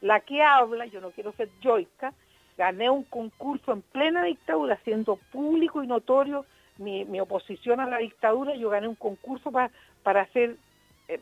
La 0.00 0.20
que 0.20 0.42
habla, 0.42 0.86
yo 0.86 1.00
no 1.00 1.10
quiero 1.10 1.32
ser 1.32 1.48
joica, 1.62 2.12
gané 2.58 2.90
un 2.90 3.04
concurso 3.04 3.72
en 3.72 3.82
plena 3.82 4.24
dictadura, 4.24 4.78
siendo 4.84 5.16
público 5.30 5.82
y 5.82 5.86
notorio 5.86 6.44
mi, 6.78 7.20
oposición 7.20 7.80
a 7.80 7.86
la 7.86 7.98
dictadura, 7.98 8.54
yo 8.54 8.70
gané 8.70 8.88
un 8.88 8.94
concurso 8.94 9.52
para, 9.52 9.70
para 10.02 10.28
eh, 10.34 10.56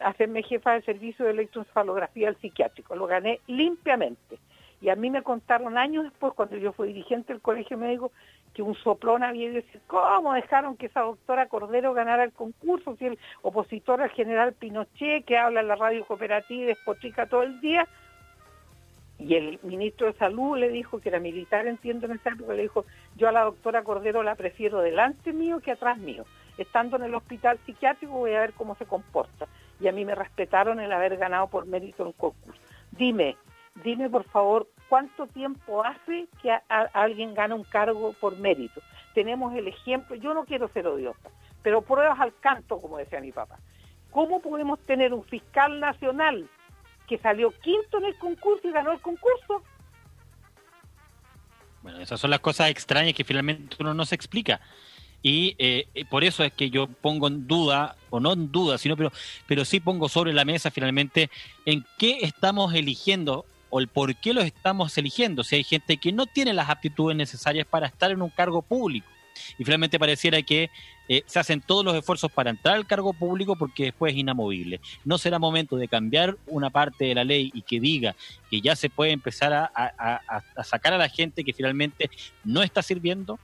hacerme 0.01 0.43
jefa 0.43 0.73
de 0.73 0.83
servicio 0.83 1.25
de 1.25 1.33
electroencefalografía 1.33 2.29
al 2.29 2.37
psiquiátrico. 2.37 2.95
Lo 2.95 3.07
gané 3.07 3.41
limpiamente. 3.47 4.39
Y 4.81 4.89
a 4.89 4.97
mí 4.97 5.11
me 5.11 5.23
contaron 5.23 5.77
años 5.77 6.05
después, 6.05 6.33
cuando 6.33 6.57
yo 6.57 6.73
fui 6.73 6.89
dirigente 6.89 7.33
del 7.33 7.43
colegio 7.43 7.77
médico, 7.77 8.13
que 8.55 8.63
un 8.63 8.75
soplón 8.77 9.23
había 9.23 9.51
dicho, 9.51 9.79
¿cómo 9.87 10.33
dejaron 10.33 10.77
que 10.77 10.87
esa 10.87 11.03
doctora 11.03 11.47
Cordero 11.47 11.93
ganara 11.93 12.25
el 12.25 12.33
concurso? 12.33 12.97
Si 12.97 13.07
el 13.07 13.19
opositor 13.43 14.01
al 14.01 14.11
general 14.11 14.55
Pinochet, 14.55 15.25
que 15.25 15.37
habla 15.37 15.61
en 15.61 15.69
la 15.69 15.77
radio 15.77 16.05
cooperativa 16.05 16.63
y 16.63 16.67
despotrica 16.67 17.27
todo 17.27 17.43
el 17.43 17.61
día, 17.61 17.87
y 19.19 19.35
el 19.35 19.61
ministro 19.63 20.07
de 20.07 20.15
Salud 20.15 20.57
le 20.57 20.71
dijo, 20.71 20.99
que 20.99 21.11
era 21.11 21.21
militar, 21.21 21.67
entiendo 21.67 22.07
en 22.07 22.13
esa 22.13 22.31
época, 22.31 22.55
le 22.55 22.63
dijo, 22.63 22.87
yo 23.17 23.29
a 23.29 23.33
la 23.33 23.45
doctora 23.45 23.85
Cordero 23.85 24.23
la 24.23 24.35
prefiero 24.35 24.81
delante 24.81 25.35
mío 25.35 25.61
que 25.61 25.73
atrás 25.73 25.99
mío. 25.99 26.25
Estando 26.61 26.97
en 26.97 27.05
el 27.05 27.15
hospital 27.15 27.59
psiquiátrico 27.65 28.13
voy 28.13 28.35
a 28.35 28.41
ver 28.41 28.53
cómo 28.53 28.75
se 28.75 28.85
comporta 28.85 29.47
y 29.81 29.89
a 29.89 29.93
mí 29.93 30.05
me 30.05 30.15
respetaron 30.15 30.79
el 30.79 30.93
haber 30.93 31.17
ganado 31.17 31.47
por 31.47 31.67
mérito 31.67 32.05
en 32.05 32.13
concurso. 32.13 32.61
Dime, 32.91 33.39
dime 33.83 34.11
por 34.11 34.25
favor, 34.25 34.69
¿cuánto 34.91 35.27
tiempo 35.27 35.83
hace 35.83 36.29
que 36.43 36.51
alguien 36.69 37.33
gana 37.33 37.55
un 37.55 37.65
cargo 37.65 38.13
por 38.13 38.37
mérito? 38.37 38.83
Tenemos 39.15 39.55
el 39.55 39.69
ejemplo, 39.69 40.17
yo 40.17 40.35
no 40.35 40.45
quiero 40.45 40.69
ser 40.69 40.87
odiosa, 40.87 41.31
pero 41.63 41.81
pruebas 41.81 42.21
al 42.21 42.39
canto, 42.41 42.79
como 42.79 42.99
decía 42.99 43.23
mi 43.23 43.33
papá. 43.33 43.59
¿Cómo 44.11 44.43
podemos 44.43 44.79
tener 44.81 45.15
un 45.15 45.25
fiscal 45.25 45.81
nacional 45.81 46.47
que 47.09 47.17
salió 47.19 47.53
quinto 47.61 47.99
en 47.99 48.05
el 48.05 48.19
concurso 48.19 48.69
y 48.69 48.73
ganó 48.73 48.93
el 48.93 49.01
concurso? 49.01 49.63
Bueno, 51.83 52.01
esas 52.01 52.21
son 52.21 52.31
las 52.31 52.41
cosas 52.41 52.69
extrañas 52.69 53.15
que 53.15 53.25
finalmente 53.25 53.77
uno 53.81 53.95
no 53.95 54.05
se 54.05 54.15
explica. 54.15 54.61
Y 55.23 55.55
eh, 55.59 55.87
por 56.09 56.25
eso 56.25 56.43
es 56.45 56.53
que 56.53 56.71
yo 56.71 56.87
pongo 56.87 57.29
en 57.29 57.47
duda, 57.47 57.97
o 58.09 58.21
no 58.21 58.33
en 58.33 58.51
duda, 58.51 58.79
sino 58.79 58.97
pero, 58.97 59.13
pero 59.47 59.65
sí 59.65 59.81
pongo 59.81 60.09
sobre 60.09 60.33
la 60.33 60.45
mesa 60.45 60.71
finalmente 60.71 61.31
en 61.67 61.85
qué 61.99 62.19
estamos 62.23 62.75
eligiendo 62.75 63.45
o 63.69 63.81
el 63.81 63.89
por 63.89 64.15
qué 64.17 64.33
los 64.33 64.45
estamos 64.45 64.97
eligiendo. 64.99 65.45
Si 65.45 65.57
hay 65.57 65.65
gente 65.65 65.97
que 65.97 66.13
no 66.13 66.27
tiene 66.27 66.53
las 66.53 66.69
aptitudes 66.69 67.17
necesarias 67.17 67.67
para 67.67 67.87
estar 67.87 68.11
en 68.11 68.23
un 68.23 68.31
cargo 68.31 68.63
público. 68.63 69.07
Y 69.59 69.65
finalmente 69.65 69.99
pareciera 69.99 70.43
que 70.43 70.71
eh, 71.09 71.23
se 71.27 71.39
hacen 71.39 71.61
todos 71.61 71.85
los 71.85 71.95
esfuerzos 71.95 72.31
para 72.31 72.51
entrar 72.51 72.75
al 72.75 72.87
cargo 72.87 73.13
público 73.13 73.57
porque 73.57 73.85
después 73.85 74.13
es 74.13 74.19
inamovible. 74.19 74.81
¿No 75.05 75.19
será 75.19 75.39
momento 75.39 75.77
de 75.77 75.89
cambiar 75.89 76.37
una 76.47 76.71
parte 76.71 77.07
de 77.07 77.15
la 77.15 77.25
ley 77.25 77.51
y 77.55 77.63
que 77.63 77.81
diga 77.81 78.17
que 78.51 78.61
ya 78.61 78.75
se 78.75 78.91
puede 78.91 79.13
empezar 79.13 79.53
a 79.53 80.65
sacar 80.65 80.93
a 80.93 80.99
la 80.99 81.09
gente 81.09 81.45
que 81.45 81.53
finalmente 81.53 82.11
no 82.45 82.63
está 82.63 82.83
sirviendo? 82.83 83.39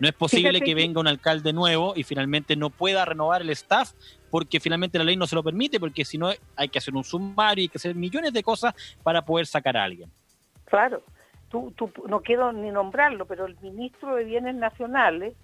No 0.00 0.08
es 0.08 0.14
posible 0.14 0.62
que 0.62 0.74
venga 0.74 0.98
un 0.98 1.06
alcalde 1.06 1.52
nuevo 1.52 1.92
y 1.94 2.04
finalmente 2.04 2.56
no 2.56 2.70
pueda 2.70 3.04
renovar 3.04 3.42
el 3.42 3.50
staff 3.50 3.92
porque 4.30 4.58
finalmente 4.58 4.96
la 4.96 5.04
ley 5.04 5.16
no 5.16 5.26
se 5.26 5.34
lo 5.34 5.42
permite, 5.42 5.78
porque 5.78 6.06
si 6.06 6.16
no 6.16 6.30
hay 6.56 6.68
que 6.68 6.78
hacer 6.78 6.94
un 6.94 7.04
sumario 7.04 7.62
y 7.62 7.64
hay 7.64 7.68
que 7.68 7.78
hacer 7.78 7.94
millones 7.94 8.32
de 8.32 8.42
cosas 8.42 8.74
para 9.02 9.22
poder 9.22 9.46
sacar 9.46 9.76
a 9.76 9.84
alguien. 9.84 10.10
Claro, 10.64 11.02
tú, 11.50 11.72
tú 11.76 11.92
no 12.08 12.20
quiero 12.20 12.50
ni 12.52 12.70
nombrarlo, 12.70 13.26
pero 13.26 13.44
el 13.44 13.56
ministro 13.60 14.14
de 14.14 14.24
Bienes 14.24 14.54
Nacionales, 14.54 15.34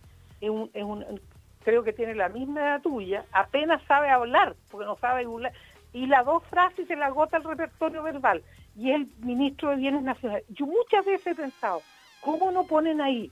es 0.40 0.48
un, 0.50 1.20
creo 1.62 1.82
que 1.82 1.92
tiene 1.92 2.14
la 2.14 2.30
misma 2.30 2.60
edad 2.60 2.82
tuya, 2.82 3.24
apenas 3.32 3.82
sabe 3.86 4.08
hablar, 4.08 4.56
porque 4.70 4.86
no 4.86 4.96
sabe 4.96 5.24
hablar, 5.24 5.52
y 5.92 6.06
las 6.06 6.24
dos 6.24 6.42
frases 6.44 6.86
se 6.86 6.96
le 6.96 7.04
agota 7.04 7.36
el 7.36 7.44
repertorio 7.44 8.02
verbal, 8.02 8.42
y 8.74 8.90
es 8.90 8.96
el 8.96 9.08
ministro 9.18 9.70
de 9.70 9.76
Bienes 9.76 10.02
Nacionales. 10.02 10.44
Yo 10.48 10.64
muchas 10.64 11.04
veces 11.04 11.26
he 11.26 11.34
pensado, 11.34 11.82
¿cómo 12.20 12.50
no 12.52 12.64
ponen 12.64 13.00
ahí 13.00 13.30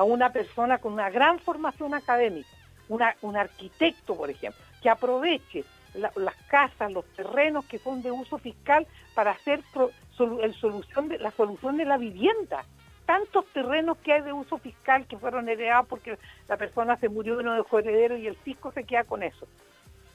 a 0.00 0.02
una 0.02 0.32
persona 0.32 0.78
con 0.78 0.94
una 0.94 1.10
gran 1.10 1.38
formación 1.40 1.92
académica, 1.92 2.48
una, 2.88 3.14
un 3.20 3.36
arquitecto, 3.36 4.16
por 4.16 4.30
ejemplo, 4.30 4.58
que 4.80 4.88
aproveche 4.88 5.62
las 5.92 6.34
casas, 6.48 6.90
los 6.90 7.04
terrenos 7.14 7.66
que 7.66 7.78
son 7.78 8.00
de 8.00 8.10
uso 8.10 8.38
fiscal 8.38 8.86
para 9.14 9.32
hacer 9.32 9.62
el 10.42 10.54
solución 10.54 11.08
de, 11.10 11.18
la 11.18 11.30
solución 11.32 11.76
de 11.76 11.84
la 11.84 11.98
vivienda. 11.98 12.64
Tantos 13.04 13.44
terrenos 13.52 13.98
que 13.98 14.14
hay 14.14 14.22
de 14.22 14.32
uso 14.32 14.56
fiscal 14.56 15.06
que 15.06 15.18
fueron 15.18 15.50
heredados 15.50 15.86
porque 15.86 16.16
la 16.48 16.56
persona 16.56 16.96
se 16.96 17.10
murió 17.10 17.38
y 17.38 17.44
no 17.44 17.54
dejó 17.54 17.80
heredero 17.80 18.16
y 18.16 18.26
el 18.26 18.36
fisco 18.36 18.72
se 18.72 18.84
queda 18.84 19.04
con 19.04 19.22
eso. 19.22 19.46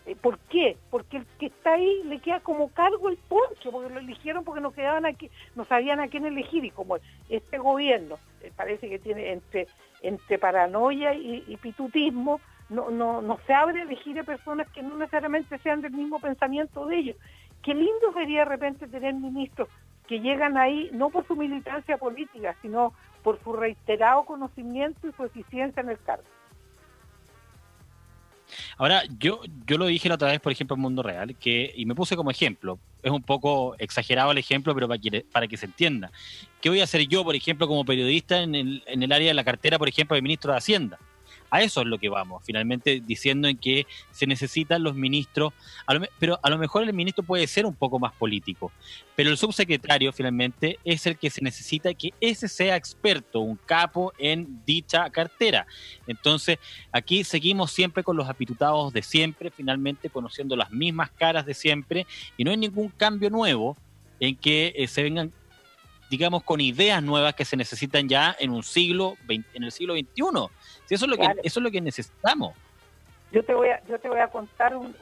Eh, 0.05 0.15
¿Por 0.15 0.37
qué? 0.49 0.77
Porque 0.91 1.17
el 1.17 1.25
que 1.39 1.47
está 1.47 1.73
ahí 1.73 2.03
le 2.05 2.19
queda 2.19 2.39
como 2.39 2.69
cargo 2.69 3.09
el 3.09 3.17
poncho, 3.17 3.71
porque 3.71 3.93
lo 3.93 3.99
eligieron 3.99 4.43
porque 4.43 4.61
no 4.61 4.71
quedaban 4.71 5.05
aquí, 5.05 5.31
no 5.55 5.65
sabían 5.65 5.99
a 5.99 6.07
quién 6.07 6.25
elegir 6.25 6.63
y 6.63 6.69
como 6.69 6.97
este 7.29 7.57
gobierno 7.57 8.17
eh, 8.41 8.51
parece 8.55 8.87
que 8.87 8.99
tiene 8.99 9.31
entre 9.31 9.67
entre 10.01 10.37
paranoia 10.37 11.15
y, 11.15 11.57
pitutismo, 11.57 12.39
no, 12.69 12.91
no, 12.91 13.23
no 13.23 13.39
se 13.47 13.53
abre 13.53 13.79
a 13.79 13.83
elegir 13.83 14.19
a 14.19 14.23
personas 14.23 14.69
que 14.69 14.83
no 14.83 14.95
necesariamente 14.97 15.57
sean 15.59 15.81
del 15.81 15.93
mismo 15.93 16.19
pensamiento 16.19 16.85
de 16.85 16.97
ellos. 16.97 17.17
Qué 17.63 17.73
lindo 17.73 18.13
sería 18.13 18.39
de 18.39 18.45
repente 18.45 18.87
tener 18.87 19.15
ministros 19.15 19.67
que 20.07 20.19
llegan 20.19 20.57
ahí 20.57 20.91
no 20.93 21.09
por 21.09 21.25
su 21.25 21.35
militancia 21.35 21.97
política, 21.97 22.55
sino 22.61 22.93
por 23.23 23.41
su 23.41 23.53
reiterado 23.53 24.25
conocimiento 24.25 25.07
y 25.07 25.13
su 25.13 25.23
eficiencia 25.23 25.81
en 25.81 25.89
el 25.89 25.99
cargo. 26.03 26.27
Ahora, 28.77 29.03
yo, 29.19 29.41
yo 29.65 29.77
lo 29.77 29.85
dije 29.85 30.09
la 30.09 30.15
otra 30.15 30.29
vez, 30.29 30.39
por 30.39 30.51
ejemplo, 30.51 30.75
en 30.75 30.81
Mundo 30.81 31.03
Real, 31.03 31.35
que, 31.35 31.73
y 31.75 31.85
me 31.85 31.95
puse 31.95 32.15
como 32.15 32.31
ejemplo, 32.31 32.79
es 33.03 33.11
un 33.11 33.21
poco 33.21 33.75
exagerado 33.77 34.31
el 34.31 34.37
ejemplo, 34.37 34.73
pero 34.73 34.87
para 34.87 34.99
que, 34.99 35.25
para 35.31 35.47
que 35.47 35.57
se 35.57 35.65
entienda. 35.65 36.11
¿Qué 36.61 36.69
voy 36.69 36.81
a 36.81 36.85
hacer 36.85 37.07
yo, 37.07 37.23
por 37.23 37.35
ejemplo, 37.35 37.67
como 37.67 37.85
periodista 37.85 38.41
en 38.41 38.55
el, 38.55 38.83
en 38.87 39.03
el 39.03 39.11
área 39.11 39.27
de 39.27 39.33
la 39.33 39.43
cartera, 39.43 39.77
por 39.77 39.87
ejemplo, 39.87 40.15
de 40.15 40.21
ministro 40.21 40.51
de 40.51 40.57
Hacienda? 40.57 40.99
A 41.55 41.61
eso 41.61 41.79
es 41.79 41.87
lo 41.87 41.97
que 41.97 42.09
vamos, 42.09 42.43
finalmente 42.45 42.99
diciendo 42.99 43.47
en 43.47 43.55
que 43.55 43.87
se 44.11 44.27
necesitan 44.27 44.83
los 44.83 44.93
ministros, 44.93 45.53
pero 46.19 46.37
a 46.43 46.49
lo 46.49 46.57
mejor 46.57 46.83
el 46.83 46.91
ministro 46.91 47.23
puede 47.23 47.47
ser 47.47 47.65
un 47.65 47.73
poco 47.73 47.97
más 47.97 48.11
político, 48.11 48.73
pero 49.15 49.29
el 49.29 49.37
subsecretario 49.37 50.11
finalmente 50.11 50.79
es 50.83 51.05
el 51.05 51.17
que 51.17 51.29
se 51.29 51.41
necesita 51.41 51.93
que 51.93 52.13
ese 52.19 52.49
sea 52.49 52.75
experto, 52.75 53.39
un 53.39 53.55
capo 53.55 54.11
en 54.17 54.65
dicha 54.65 55.09
cartera. 55.11 55.65
Entonces, 56.07 56.59
aquí 56.91 57.23
seguimos 57.23 57.71
siempre 57.71 58.03
con 58.03 58.17
los 58.17 58.27
apitutados 58.27 58.91
de 58.91 59.01
siempre, 59.01 59.49
finalmente 59.49 60.09
conociendo 60.09 60.57
las 60.57 60.71
mismas 60.71 61.09
caras 61.11 61.45
de 61.45 61.53
siempre, 61.53 62.05
y 62.35 62.43
no 62.43 62.51
hay 62.51 62.57
ningún 62.57 62.89
cambio 62.89 63.29
nuevo 63.29 63.77
en 64.19 64.35
que 64.35 64.73
eh, 64.75 64.87
se 64.87 65.03
vengan 65.03 65.31
digamos, 66.09 66.43
con 66.43 66.61
ideas 66.61 67.01
nuevas 67.01 67.33
que 67.33 67.45
se 67.45 67.57
necesitan 67.57 68.07
ya 68.07 68.35
en 68.39 68.51
un 68.51 68.63
siglo, 68.63 69.15
en 69.27 69.63
el 69.63 69.71
siglo 69.71 69.93
XXI 69.93 70.49
eso 70.89 71.05
es 71.05 71.11
lo 71.11 71.17
que 71.17 71.23
eso 71.43 71.59
es 71.59 71.63
lo 71.63 71.71
que 71.71 71.81
necesitamos. 71.81 72.53
Yo 73.31 73.43
te 73.43 73.53
voy 73.53 73.69
a 73.69 73.83
yo 73.85 73.99
te 73.99 74.07
voy 74.07 74.19
a 74.19 74.27
contar 74.27 74.75
un, 74.75 74.93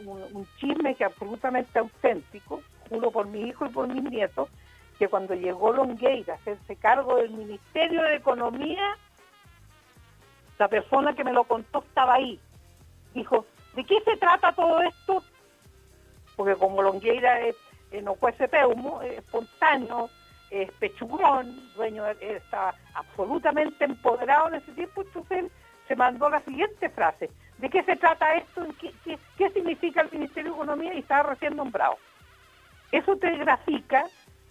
chisme 0.59 0.95
que 0.95 1.03
es 1.03 1.11
absolutamente 1.11 1.77
auténtico, 1.79 2.61
juro 2.89 3.11
por 3.11 3.27
mi 3.27 3.41
hijo 3.41 3.65
y 3.65 3.69
por 3.69 3.87
mis 3.87 4.03
nietos, 4.03 4.49
que 4.97 5.07
cuando 5.07 5.35
llegó 5.35 5.73
Longueira 5.73 6.33
a 6.33 6.37
hacerse 6.37 6.75
cargo 6.77 7.17
del 7.17 7.31
Ministerio 7.31 8.01
de 8.03 8.15
Economía, 8.15 8.97
la 10.57 10.67
persona 10.67 11.13
que 11.13 11.23
me 11.23 11.33
lo 11.33 11.43
contó 11.43 11.79
estaba 11.79 12.15
ahí. 12.15 12.39
Dijo, 13.13 13.45
¿de 13.75 13.83
qué 13.83 13.99
se 14.05 14.17
trata 14.17 14.53
todo 14.53 14.81
esto? 14.81 15.23
Porque 16.35 16.55
como 16.55 16.81
Longueira 16.81 17.41
es, 17.41 17.55
no 18.01 18.15
cuece 18.15 18.47
peumo, 18.47 19.01
es 19.01 19.19
espontáneo, 19.19 20.09
es 20.53 20.71
pechugón, 20.73 21.73
dueño, 21.75 22.05
está 22.05 22.75
absolutamente 22.93 23.85
empoderado 23.85 24.49
en 24.49 24.55
ese 24.55 24.71
tiempo, 24.73 25.01
entonces 25.01 25.51
se 25.87 25.95
mandó 25.95 26.29
la 26.29 26.41
siguiente 26.41 26.89
frase. 26.89 27.31
¿De 27.57 27.69
qué 27.69 27.81
se 27.83 27.95
trata 27.95 28.35
esto? 28.35 28.63
¿Qué, 28.79 29.49
significa 29.49 30.01
el 30.01 30.11
Ministerio 30.11 30.51
de 30.51 30.57
Economía? 30.57 30.93
Y 30.93 30.99
estaba 30.99 31.31
recién 31.31 31.55
nombrado. 31.55 31.97
Eso 32.91 33.17
te 33.17 33.35
grafica 33.35 34.05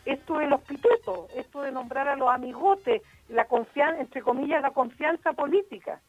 esto 0.04 0.38
de 0.38 0.48
los 0.48 0.60
pitutos, 0.62 1.30
esto 1.36 1.62
de 1.62 1.70
nombrar 1.70 2.08
a 2.08 2.16
los 2.16 2.28
amigotes, 2.30 3.02
la 3.28 3.44
confianza, 3.44 4.00
entre 4.00 4.22
comillas, 4.22 4.60
la 4.60 4.72
confianza 4.72 5.32
política. 5.32 6.00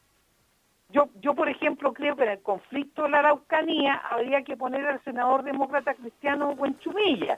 Yo, 0.89 1.09
yo, 1.21 1.35
por 1.35 1.49
ejemplo, 1.49 1.93
creo 1.93 2.15
que 2.15 2.23
en 2.23 2.29
el 2.29 2.41
conflicto 2.41 3.03
de 3.03 3.09
la 3.09 3.19
Araucanía 3.19 3.95
habría 4.09 4.43
que 4.43 4.57
poner 4.57 4.85
al 4.87 5.03
senador 5.03 5.43
demócrata 5.43 5.93
cristiano 5.93 6.49
Huenchumilla, 6.51 7.37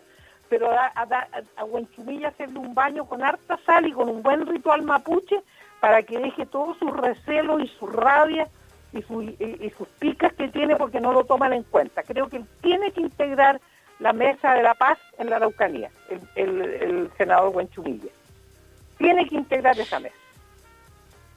pero 0.49 0.71
a, 0.71 0.91
a, 0.95 1.63
Huenchumilla 1.63 2.29
hacerle 2.29 2.59
un 2.59 2.73
baño 2.73 3.05
con 3.05 3.23
harta 3.23 3.57
sal 3.65 3.87
y 3.87 3.91
con 3.91 4.09
un 4.09 4.21
buen 4.21 4.45
ritual 4.45 4.83
mapuche 4.83 5.41
para 5.79 6.03
que 6.03 6.19
deje 6.19 6.45
todos 6.45 6.77
sus 6.77 6.91
recelos 6.95 7.61
y 7.61 7.67
su 7.67 7.87
rabia 7.87 8.47
y, 8.93 9.01
sus 9.01 9.87
picas 9.99 10.33
que 10.33 10.47
tiene 10.47 10.75
porque 10.75 11.01
no 11.01 11.11
lo 11.11 11.25
toman 11.25 11.53
en 11.53 11.63
cuenta. 11.63 12.03
Creo 12.03 12.29
que 12.29 12.43
tiene 12.61 12.91
que 12.91 13.01
integrar 13.01 13.59
la 13.99 14.13
mesa 14.13 14.53
de 14.53 14.63
la 14.63 14.73
paz 14.73 14.97
en 15.17 15.29
la 15.29 15.37
Araucanía, 15.37 15.89
el, 16.35 16.61
el 16.61 17.11
senador 17.17 17.55
Huenchumilla. 17.55 18.09
Tiene 18.97 19.27
que 19.27 19.35
integrar 19.35 19.77
esa 19.79 19.99
mesa. 19.99 20.15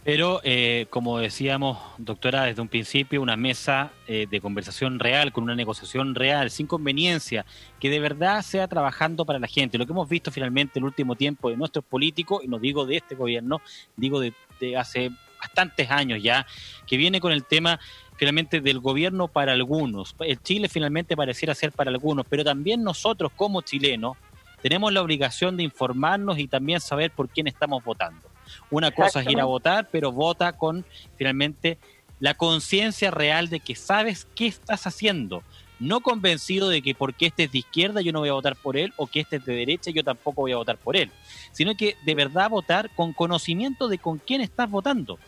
Pero, 0.09 0.40
eh, 0.42 0.87
como 0.88 1.18
decíamos, 1.18 1.77
doctora, 1.99 2.44
desde 2.44 2.62
un 2.62 2.68
principio, 2.68 3.21
una 3.21 3.37
mesa 3.37 3.92
eh, 4.07 4.27
de 4.27 4.40
conversación 4.40 4.99
real, 4.99 5.33
con 5.33 5.44
una 5.44 5.55
negociación 5.55 6.14
real, 6.14 6.51
sin 6.51 6.66
conveniencia, 6.66 7.44
que 7.79 7.90
de 7.90 8.01
verdad 8.01 8.40
sea 8.40 8.68
trabajando 8.68 9.27
para 9.27 9.38
la 9.38 9.49
gente. 9.49 9.77
Lo 9.77 9.85
que 9.85 9.92
hemos 9.92 10.09
visto 10.09 10.33
finalmente 10.33 10.79
en 10.79 10.85
el 10.85 10.87
último 10.87 11.14
tiempo 11.14 11.51
de 11.51 11.59
nuestros 11.59 11.85
políticos, 11.85 12.40
y 12.42 12.49
no 12.49 12.59
digo 12.59 12.87
de 12.87 12.97
este 12.97 13.16
gobierno, 13.16 13.61
digo 13.97 14.18
de, 14.18 14.33
hace 14.79 15.11
bastantes 15.38 15.90
años 15.90 16.23
ya, 16.23 16.47
que 16.87 16.97
viene 16.97 17.21
con 17.21 17.31
el 17.31 17.44
tema 17.44 17.79
finalmente 18.16 18.62
del 18.62 18.81
gobierno 18.81 19.29
para 19.29 19.53
algunos. 19.53 20.16
El 20.21 20.42
Chile 20.42 20.71
finalmente 20.71 21.18
pareciera 21.18 21.55
ser 21.55 21.73
para 21.73 21.90
algunos, 21.90 22.25
pero 22.27 22.42
también 22.44 22.83
nosotros 22.83 23.31
como 23.37 23.61
chilenos 23.61 24.16
tenemos 24.62 24.90
la 24.90 25.03
obligación 25.03 25.59
de 25.59 25.64
informarnos 25.64 26.38
y 26.38 26.49
también 26.49 26.81
saber 26.81 27.11
por 27.11 27.29
quién 27.29 27.47
estamos 27.47 27.85
votando. 27.85 28.38
Una 28.70 28.90
cosa 28.90 29.20
es 29.20 29.28
ir 29.28 29.40
a 29.40 29.44
votar, 29.44 29.88
pero 29.90 30.12
vota 30.12 30.52
con 30.52 30.84
finalmente 31.16 31.78
la 32.20 32.34
conciencia 32.34 33.11
real 33.11 33.48
de 33.48 33.61
que 33.61 33.74
sabes 33.74 34.26
qué 34.34 34.46
estás 34.46 34.87
haciendo. 34.87 35.42
No 35.78 36.00
convencido 36.00 36.68
de 36.68 36.82
que 36.82 36.94
porque 36.94 37.26
este 37.26 37.44
es 37.44 37.52
de 37.52 37.58
izquierda 37.58 38.00
yo 38.00 38.12
no 38.12 38.18
voy 38.18 38.28
a 38.28 38.32
votar 38.32 38.56
por 38.56 38.76
él 38.76 38.92
o 38.96 39.06
que 39.06 39.20
este 39.20 39.37
es 39.37 39.44
de 39.44 39.54
derecha 39.54 39.92
yo 39.92 40.02
tampoco 40.02 40.42
voy 40.42 40.52
a 40.52 40.56
votar 40.56 40.76
por 40.76 40.96
él, 40.96 41.12
sino 41.52 41.76
que 41.76 41.96
de 42.04 42.14
verdad 42.16 42.50
votar 42.50 42.90
con 42.96 43.12
conocimiento 43.12 43.87
de 43.87 43.98
con 43.98 44.18
quién 44.18 44.40
estás 44.40 44.68
votando. 44.68 45.18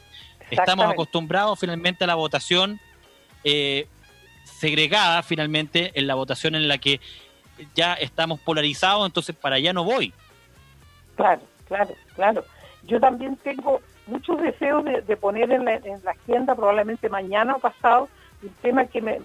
Estamos 0.51 0.87
acostumbrados 0.87 1.59
finalmente 1.61 2.03
a 2.03 2.09
la 2.09 2.17
votación 2.17 2.81
eh, 3.45 3.87
segregada 4.43 5.23
finalmente 5.23 5.93
en 5.95 6.07
la 6.09 6.17
votación 6.17 6.55
en 6.57 6.67
la 6.67 6.79
que 6.79 7.01
ya 7.75 7.95
estamos 7.95 8.41
polarizados, 8.41 9.07
entonces 9.07 9.37
para 9.37 9.57
allá 9.57 9.73
no 9.73 9.85
voy. 9.85 10.13
Claro, 11.17 11.43
claro, 11.67 11.95
claro. 12.15 12.45
Yo 12.85 13.01
también 13.01 13.37
tengo 13.37 13.81
muchos 14.07 14.41
deseos 14.41 14.85
de, 14.85 15.17
poner 15.17 15.51
en 15.53 15.65
la, 15.65 16.11
agenda, 16.11 16.55
probablemente 16.55 17.09
mañana 17.09 17.55
o 17.57 17.59
pasado, 17.59 18.09
un 18.43 18.51
tema 18.63 18.87
que 18.87 19.03
me, 19.03 19.21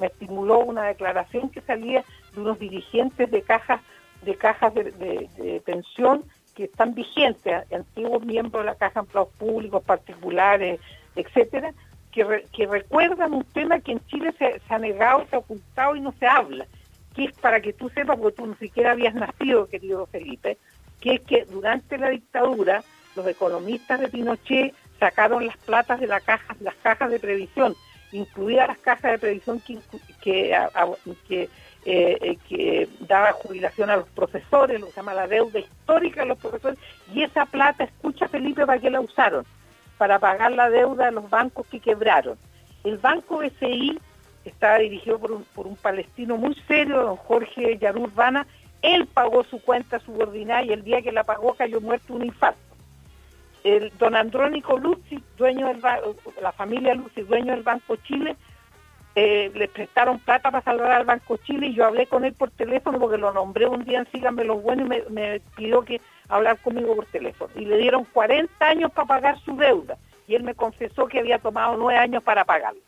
estimuló 0.00 0.60
una 0.60 0.84
declaración 0.84 1.50
que 1.50 1.60
salía 1.60 2.04
de 2.34 2.40
unos 2.40 2.58
dirigentes 2.58 3.30
de 3.30 3.42
cajas 3.42 3.80
de 4.22 4.36
cajas 4.36 4.72
de, 4.74 5.62
pensión 5.64 6.24
que 6.54 6.64
están 6.64 6.94
vigentes, 6.94 7.70
antiguos 7.72 8.24
miembros 8.24 8.64
de 8.64 8.70
la 8.70 8.76
Caja 8.76 9.00
de 9.00 9.06
Empleados 9.06 9.32
Públicos, 9.34 9.82
particulares, 9.82 10.80
etcétera, 11.16 11.74
que, 12.12 12.66
recuerdan 12.66 13.34
un 13.34 13.44
tema 13.44 13.80
que 13.80 13.92
en 13.92 14.06
Chile 14.06 14.32
se, 14.38 14.60
ha 14.68 14.78
negado, 14.78 15.26
se 15.28 15.36
ha 15.36 15.40
ocultado 15.40 15.96
y 15.96 16.00
no 16.00 16.12
se 16.12 16.26
habla, 16.26 16.66
que 17.14 17.24
es 17.24 17.32
para 17.38 17.60
que 17.60 17.72
tú 17.72 17.88
sepas, 17.88 18.16
porque 18.18 18.36
tú 18.36 18.46
ni 18.46 18.54
siquiera 18.54 18.92
habías 18.92 19.14
nacido, 19.14 19.66
querido 19.66 20.06
Felipe, 20.06 20.58
que 21.00 21.14
es 21.14 21.20
que 21.22 21.44
durante 21.44 21.98
la 21.98 22.10
dictadura 22.10 22.82
los 23.16 23.26
economistas 23.26 24.00
de 24.00 24.08
Pinochet 24.08 24.74
sacaron 24.98 25.46
las 25.46 25.56
platas 25.58 26.00
de 26.00 26.06
la 26.06 26.20
caja, 26.20 26.56
las 26.60 26.74
cajas 26.76 27.10
de 27.10 27.20
previsión, 27.20 27.74
incluidas 28.12 28.68
las 28.68 28.78
cajas 28.78 29.12
de 29.12 29.18
previsión 29.18 29.60
que, 29.60 29.78
que, 30.22 31.48
eh, 31.84 32.38
que 32.48 32.88
daba 33.00 33.32
jubilación 33.32 33.90
a 33.90 33.96
los 33.96 34.08
profesores, 34.08 34.80
lo 34.80 34.86
que 34.86 34.92
se 34.92 34.96
llama 34.96 35.14
la 35.14 35.26
deuda 35.26 35.58
histórica 35.58 36.22
de 36.22 36.28
los 36.28 36.38
profesores, 36.38 36.78
y 37.12 37.22
esa 37.22 37.46
plata, 37.46 37.84
escucha 37.84 38.28
Felipe, 38.28 38.66
¿para 38.66 38.80
qué 38.80 38.90
la 38.90 39.00
usaron? 39.00 39.44
Para 39.98 40.18
pagar 40.18 40.52
la 40.52 40.70
deuda 40.70 41.06
de 41.06 41.12
los 41.12 41.28
bancos 41.28 41.66
que 41.66 41.80
quebraron. 41.80 42.38
El 42.84 42.98
banco 42.98 43.42
SI 43.60 43.98
estaba 44.44 44.78
dirigido 44.78 45.18
por 45.18 45.66
un, 45.66 45.76
palestino 45.76 46.36
muy 46.36 46.54
serio, 46.66 47.02
don 47.02 47.16
Jorge 47.16 47.78
Yarurbana, 47.78 48.46
él 48.84 49.06
pagó 49.06 49.44
su 49.44 49.60
cuenta 49.62 49.98
subordinada 50.00 50.62
y 50.62 50.72
el 50.72 50.84
día 50.84 51.00
que 51.00 51.10
la 51.10 51.24
pagó 51.24 51.54
cayó 51.54 51.80
muerto 51.80 52.14
un 52.14 52.26
infarto. 52.26 52.60
El 53.64 53.90
don 53.98 54.14
Andrónico 54.14 54.78
Luzzi, 54.78 55.22
dueño 55.38 55.68
del 55.68 55.80
la 56.42 56.52
familia 56.52 56.94
Luzzi, 56.94 57.22
dueño 57.22 57.52
del 57.54 57.62
Banco 57.62 57.96
Chile, 57.96 58.36
eh, 59.16 59.50
le 59.54 59.68
prestaron 59.68 60.18
plata 60.18 60.50
para 60.50 60.62
salvar 60.62 60.90
al 60.90 61.06
Banco 61.06 61.38
Chile 61.38 61.68
y 61.68 61.74
yo 61.74 61.86
hablé 61.86 62.06
con 62.06 62.24
él 62.24 62.34
por 62.34 62.50
teléfono 62.50 62.98
porque 62.98 63.16
lo 63.16 63.32
nombré 63.32 63.66
un 63.66 63.84
día 63.84 64.00
en 64.00 64.10
Síganme 64.10 64.44
los 64.44 64.62
Buenos 64.62 64.86
y 64.86 65.12
me, 65.12 65.40
pidió 65.56 65.82
que 65.82 66.00
hablar 66.28 66.58
conmigo 66.58 66.94
por 66.94 67.06
teléfono. 67.06 67.50
Y 67.54 67.64
le 67.64 67.78
dieron 67.78 68.04
40 68.04 68.66
años 68.66 68.92
para 68.92 69.06
pagar 69.06 69.38
su 69.40 69.56
deuda 69.56 69.96
y 70.26 70.34
él 70.34 70.42
me 70.42 70.54
confesó 70.54 71.06
que 71.06 71.20
había 71.20 71.38
tomado 71.38 71.76
nueve 71.78 71.98
años 71.98 72.22
para 72.22 72.44
pagarla. 72.44 72.80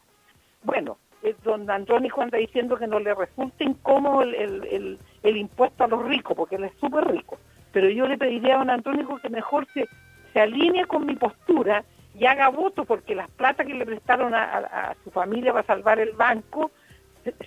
Bueno, 0.62 0.98
eh, 1.26 1.34
don 1.42 1.68
Andrónico 1.68 2.22
anda 2.22 2.38
diciendo 2.38 2.76
que 2.76 2.86
no 2.86 3.00
le 3.00 3.12
resulta 3.14 3.64
incómodo 3.64 4.22
el, 4.22 4.98
el, 5.22 5.36
impuesto 5.36 5.82
a 5.82 5.88
los 5.88 6.04
ricos, 6.06 6.36
porque 6.36 6.54
él 6.54 6.64
es 6.64 6.72
súper 6.80 7.04
rico. 7.08 7.38
Pero 7.72 7.88
yo 7.88 8.06
le 8.06 8.16
pediría 8.16 8.54
a 8.54 8.58
don 8.58 8.70
Andrónico 8.70 9.18
que 9.18 9.28
mejor 9.28 9.66
se, 9.74 9.88
se 10.32 10.40
alinee 10.40 10.86
con 10.86 11.04
mi 11.04 11.16
postura 11.16 11.84
y 12.14 12.26
haga 12.26 12.48
voto, 12.48 12.84
porque 12.84 13.16
las 13.16 13.28
plata 13.30 13.64
que 13.64 13.74
le 13.74 13.84
prestaron 13.84 14.34
a, 14.34 14.94
su 15.02 15.10
familia 15.10 15.52
para 15.52 15.66
salvar 15.66 15.98
el 15.98 16.12
banco 16.12 16.70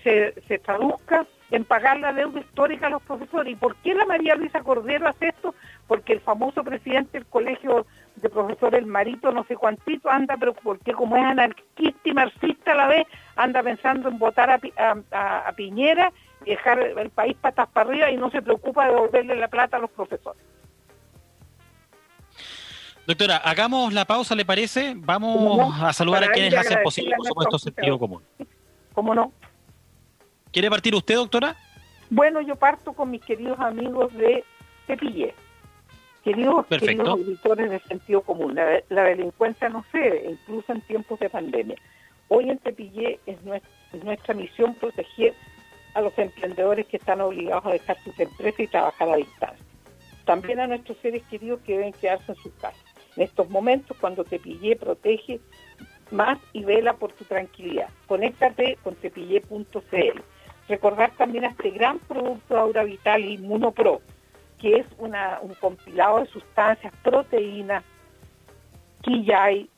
se, 0.03 0.33
se, 0.47 0.59
traduzca 0.59 1.25
en 1.49 1.63
pagar 1.63 1.99
la 1.99 2.11
deuda 2.11 2.41
histórica 2.41 2.87
a 2.87 2.89
los 2.89 3.01
profesores. 3.01 3.53
¿Y 3.53 3.55
por 3.55 3.77
qué 3.77 3.95
la 3.95 4.05
María 4.05 4.35
Luisa 4.35 4.61
Cordero 4.61 5.07
hace 5.07 5.29
esto? 5.29 5.55
Porque 5.87 6.13
el 6.13 6.19
famoso 6.19 6.63
presidente 6.65 7.17
del 7.17 7.25
colegio 7.27 7.85
de 8.15 8.29
profesor 8.29 8.75
El 8.75 8.85
Marito, 8.85 9.31
no 9.31 9.43
sé 9.45 9.55
cuántito, 9.55 10.09
anda, 10.09 10.35
pero 10.37 10.53
porque 10.53 10.93
como 10.93 11.15
es 11.15 11.23
anarquista 11.23 12.09
y 12.09 12.13
marxista 12.13 12.73
a 12.73 12.75
la 12.75 12.87
vez, 12.87 13.07
anda 13.35 13.63
pensando 13.63 14.09
en 14.09 14.19
votar 14.19 14.49
a, 14.49 15.53
Piñera 15.55 16.11
y 16.45 16.51
dejar 16.51 16.79
el 16.79 17.09
país 17.09 17.35
patas 17.39 17.67
para 17.69 17.89
arriba 17.89 18.11
y 18.11 18.17
no 18.17 18.29
se 18.31 18.41
preocupa 18.41 18.85
de 18.85 18.93
devolverle 18.93 19.35
la 19.35 19.47
plata 19.47 19.77
a 19.77 19.79
los 19.79 19.89
profesores. 19.91 20.41
Doctora, 23.07 23.37
hagamos 23.37 23.91
la 23.93 24.05
pausa, 24.05 24.35
¿le 24.35 24.45
parece? 24.45 24.93
Vamos 24.95 25.73
a 25.81 25.91
saludar 25.93 26.25
a 26.25 26.27
quienes 26.31 26.55
hacen 26.55 26.83
posible, 26.83 27.15
por 27.17 27.25
supuesto, 27.25 27.57
sentido 27.57 27.97
común. 27.97 28.21
¿Cómo 28.93 29.15
no? 29.15 29.31
¿Quiere 30.51 30.69
partir 30.69 30.93
usted, 30.93 31.15
doctora? 31.15 31.55
Bueno, 32.09 32.41
yo 32.41 32.55
parto 32.55 32.93
con 32.93 33.11
mis 33.11 33.21
queridos 33.21 33.59
amigos 33.59 34.13
de 34.13 34.43
Cepillé. 34.87 35.33
Queridos, 36.23 36.65
queridos 36.67 37.07
auditores 37.07 37.69
de 37.69 37.79
sentido 37.79 38.21
común, 38.21 38.53
la, 38.55 39.03
delincuencia 39.03 39.69
no 39.69 39.85
cede, 39.91 40.29
incluso 40.29 40.73
en 40.73 40.81
tiempos 40.81 41.17
de 41.19 41.29
pandemia. 41.29 41.77
Hoy 42.27 42.49
en 42.49 42.57
Tepillé 42.57 43.19
es 43.25 43.37
nuestra, 44.03 44.35
misión 44.35 44.75
proteger 44.75 45.33
a 45.93 46.01
los 46.01 46.17
emprendedores 46.19 46.85
que 46.87 46.97
están 46.97 47.21
obligados 47.21 47.65
a 47.65 47.71
dejar 47.71 47.97
sus 48.03 48.19
empresas 48.19 48.59
y 48.59 48.67
trabajar 48.67 49.09
a 49.09 49.15
distancia. 49.15 49.65
También 50.25 50.59
a 50.59 50.67
nuestros 50.67 50.97
seres 50.97 51.23
queridos 51.29 51.61
que 51.61 51.77
deben 51.77 51.93
quedarse 51.93 52.33
en 52.33 52.37
sus 52.37 52.51
casas. 52.53 52.83
En 53.15 53.23
estos 53.23 53.49
momentos, 53.49 53.97
cuando 53.99 54.23
Tepillé 54.23 54.75
protege 54.75 55.39
más 56.11 56.37
y 56.53 56.63
vela 56.63 56.93
por 56.93 57.13
tu 57.13 57.23
tranquilidad. 57.23 57.89
Conéctate 58.07 58.77
con 58.83 58.95
tepillé.cl. 58.95 60.21
Recordar 60.67 61.11
también 61.17 61.45
a 61.45 61.49
este 61.49 61.71
gran 61.71 61.99
producto 61.99 62.57
Aura 62.57 62.83
Vital 62.83 63.23
Inmunopro 63.23 64.01
que 64.59 64.75
es 64.75 64.85
un 64.97 65.13
compilado 65.59 66.19
de 66.19 66.25
sustancias, 66.27 66.93
proteínas, 67.03 67.83
quillay, 69.01 69.69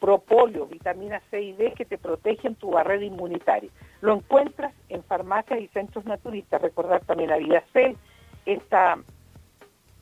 propóleo, 0.00 0.66
vitamina 0.66 1.20
C 1.30 1.40
y 1.40 1.52
D 1.52 1.74
que 1.76 1.84
te 1.84 1.98
protegen 1.98 2.56
tu 2.56 2.70
barrera 2.72 3.04
inmunitaria. 3.04 3.70
Lo 4.00 4.14
encuentras 4.14 4.74
en 4.88 5.04
farmacias 5.04 5.60
y 5.60 5.68
centros 5.68 6.04
naturistas. 6.06 6.60
Recordar 6.60 7.04
también 7.04 7.30
a 7.30 7.36
VidaCell, 7.36 7.96
esta, 8.44 8.98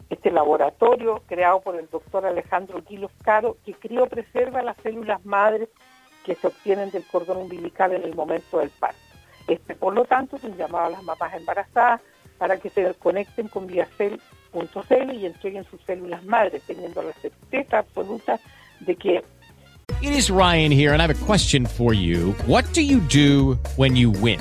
este 0.08 0.30
laboratorio 0.30 1.22
creado 1.26 1.60
por 1.60 1.76
el 1.76 1.90
doctor 1.90 2.24
Alejandro 2.24 2.82
Quilos 2.82 3.12
Caro, 3.22 3.58
que 3.64 3.74
preserva 4.06 4.62
las 4.62 4.76
células 4.78 5.22
madres 5.26 5.68
que 6.24 6.34
se 6.34 6.46
obtienen 6.46 6.90
del 6.90 7.04
cordón 7.06 7.38
umbilical 7.38 7.92
en 7.92 8.04
el 8.04 8.14
momento 8.14 8.58
del 8.58 8.70
parto. 8.70 8.98
Este, 9.48 9.74
por 9.74 9.94
lo 9.94 10.04
tanto, 10.04 10.38
se 10.38 10.50
llamaba 10.54 10.86
a 10.86 10.90
las 10.90 11.02
mamás 11.02 11.34
embarazadas, 11.34 12.00
para 12.40 12.56
que 12.56 12.70
se 12.70 12.94
conecten 12.94 13.48
con 13.48 13.66
viacel.cl 13.66 15.12
y 15.14 15.26
entreguen 15.26 15.64
sus 15.70 15.78
células 15.82 16.24
madres, 16.24 16.62
teniendo 16.66 17.02
la 17.02 17.12
certeza 17.12 17.80
absoluta 17.80 18.40
de 18.80 18.96
que 18.96 19.22
It 20.00 20.12
is 20.12 20.30
Ryan 20.30 20.72
here 20.72 20.94
and 20.94 21.02
I 21.02 21.06
have 21.06 21.10
a 21.10 21.26
question 21.26 21.66
for 21.66 21.92
you. 21.92 22.32
What 22.46 22.64
do 22.72 22.80
you 22.80 23.00
do 23.00 23.58
when 23.76 23.94
you 23.94 24.10
win? 24.10 24.40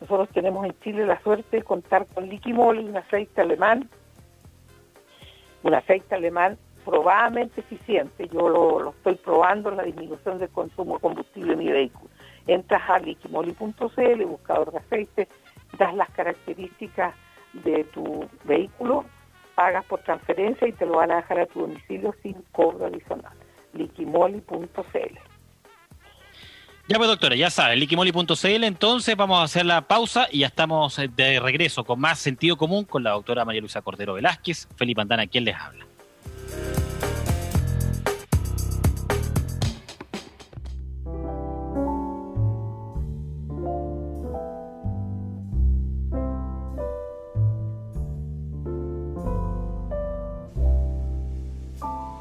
nosotros 0.00 0.28
tenemos 0.30 0.64
en 0.64 0.78
Chile 0.80 1.06
la 1.06 1.20
suerte 1.22 1.58
de 1.58 1.62
contar 1.62 2.06
con 2.06 2.28
Liquimol, 2.28 2.78
un 2.78 2.96
aceite 2.96 3.40
alemán, 3.40 3.88
un 5.62 5.74
aceite 5.74 6.14
alemán 6.14 6.56
probadamente 6.84 7.60
eficiente. 7.60 8.28
Yo 8.28 8.48
lo, 8.48 8.80
lo 8.80 8.90
estoy 8.90 9.16
probando 9.16 9.70
en 9.70 9.76
la 9.76 9.82
disminución 9.82 10.38
del 10.38 10.48
consumo 10.50 10.94
de 10.94 11.00
combustible 11.00 11.52
en 11.52 11.58
mi 11.58 11.70
vehículo. 11.70 12.08
Entras 12.46 12.88
a 12.88 12.98
liquimoli.cl, 12.98 14.24
buscador 14.24 14.72
de 14.72 14.78
aceite, 14.78 15.28
das 15.76 15.94
las 15.94 16.08
características 16.10 17.14
de 17.52 17.84
tu 17.84 18.26
vehículo, 18.44 19.04
pagas 19.54 19.84
por 19.84 20.00
transferencia 20.00 20.68
y 20.68 20.72
te 20.72 20.86
lo 20.86 20.96
van 20.96 21.10
a 21.10 21.16
dejar 21.16 21.40
a 21.40 21.46
tu 21.46 21.60
domicilio 21.60 22.14
sin 22.22 22.34
cobro 22.52 22.86
adicional. 22.86 23.32
liquimoli.cl 23.74 25.27
Ya 26.88 26.96
pues 26.96 27.10
doctora, 27.10 27.36
ya 27.36 27.50
sabe, 27.50 27.76
liquimoli.cl, 27.76 28.64
entonces 28.64 29.14
vamos 29.14 29.40
a 29.40 29.42
hacer 29.42 29.66
la 29.66 29.82
pausa 29.82 30.26
y 30.32 30.38
ya 30.38 30.46
estamos 30.46 30.98
eh, 30.98 31.10
de 31.14 31.38
regreso 31.38 31.84
con 31.84 32.00
más 32.00 32.18
sentido 32.18 32.56
común 32.56 32.86
con 32.86 33.02
la 33.04 33.10
doctora 33.10 33.44
María 33.44 33.60
Luisa 33.60 33.82
Cordero 33.82 34.14
Velázquez, 34.14 34.66
Felipe 34.74 35.02
Andana, 35.02 35.26
quien 35.26 35.44
les 35.44 35.54
habla. 35.54 35.84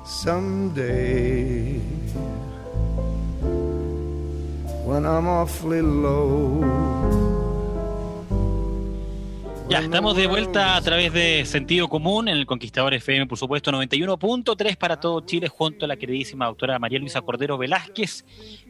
Someday, 0.04 1.77
when 4.88 5.04
I'm 5.04 5.28
awfully 5.28 5.82
low. 5.82 6.64
Ya, 9.70 9.80
estamos 9.80 10.16
de 10.16 10.28
vuelta 10.28 10.78
a 10.78 10.82
través 10.82 11.12
de 11.12 11.44
Sentido 11.44 11.90
Común 11.90 12.30
en 12.30 12.38
el 12.38 12.46
Conquistador 12.46 12.94
FM, 12.94 13.28
por 13.28 13.38
supuesto, 13.38 13.70
91.3 13.70 14.78
para 14.78 14.98
todo 14.98 15.20
Chile, 15.26 15.50
junto 15.50 15.84
a 15.84 15.90
la 15.90 15.98
queridísima 15.98 16.46
doctora 16.46 16.80
María 16.80 17.00
Luisa 17.00 17.20
Cordero 17.20 17.58
Velázquez. 17.58 18.24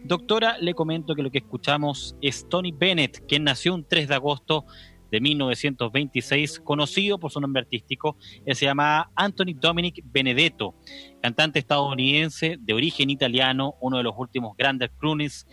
Doctora, 0.03 0.57
le 0.59 0.73
comento 0.73 1.13
que 1.13 1.21
lo 1.21 1.29
que 1.29 1.37
escuchamos 1.37 2.15
es 2.19 2.49
Tony 2.49 2.71
Bennett, 2.71 3.23
quien 3.27 3.43
nació 3.43 3.75
un 3.75 3.87
3 3.87 4.07
de 4.07 4.15
agosto 4.15 4.65
de 5.11 5.21
1926, 5.21 6.59
conocido 6.61 7.19
por 7.19 7.31
su 7.31 7.39
nombre 7.39 7.61
artístico, 7.61 8.17
él 8.45 8.55
se 8.55 8.65
llama 8.65 9.11
Anthony 9.15 9.53
Dominic 9.55 10.01
Benedetto, 10.03 10.75
cantante 11.21 11.59
estadounidense 11.59 12.57
de 12.59 12.73
origen 12.73 13.09
italiano, 13.09 13.75
uno 13.81 13.97
de 13.97 14.03
los 14.03 14.15
últimos 14.17 14.57
grandes 14.57 14.89
crooners, 14.97 15.47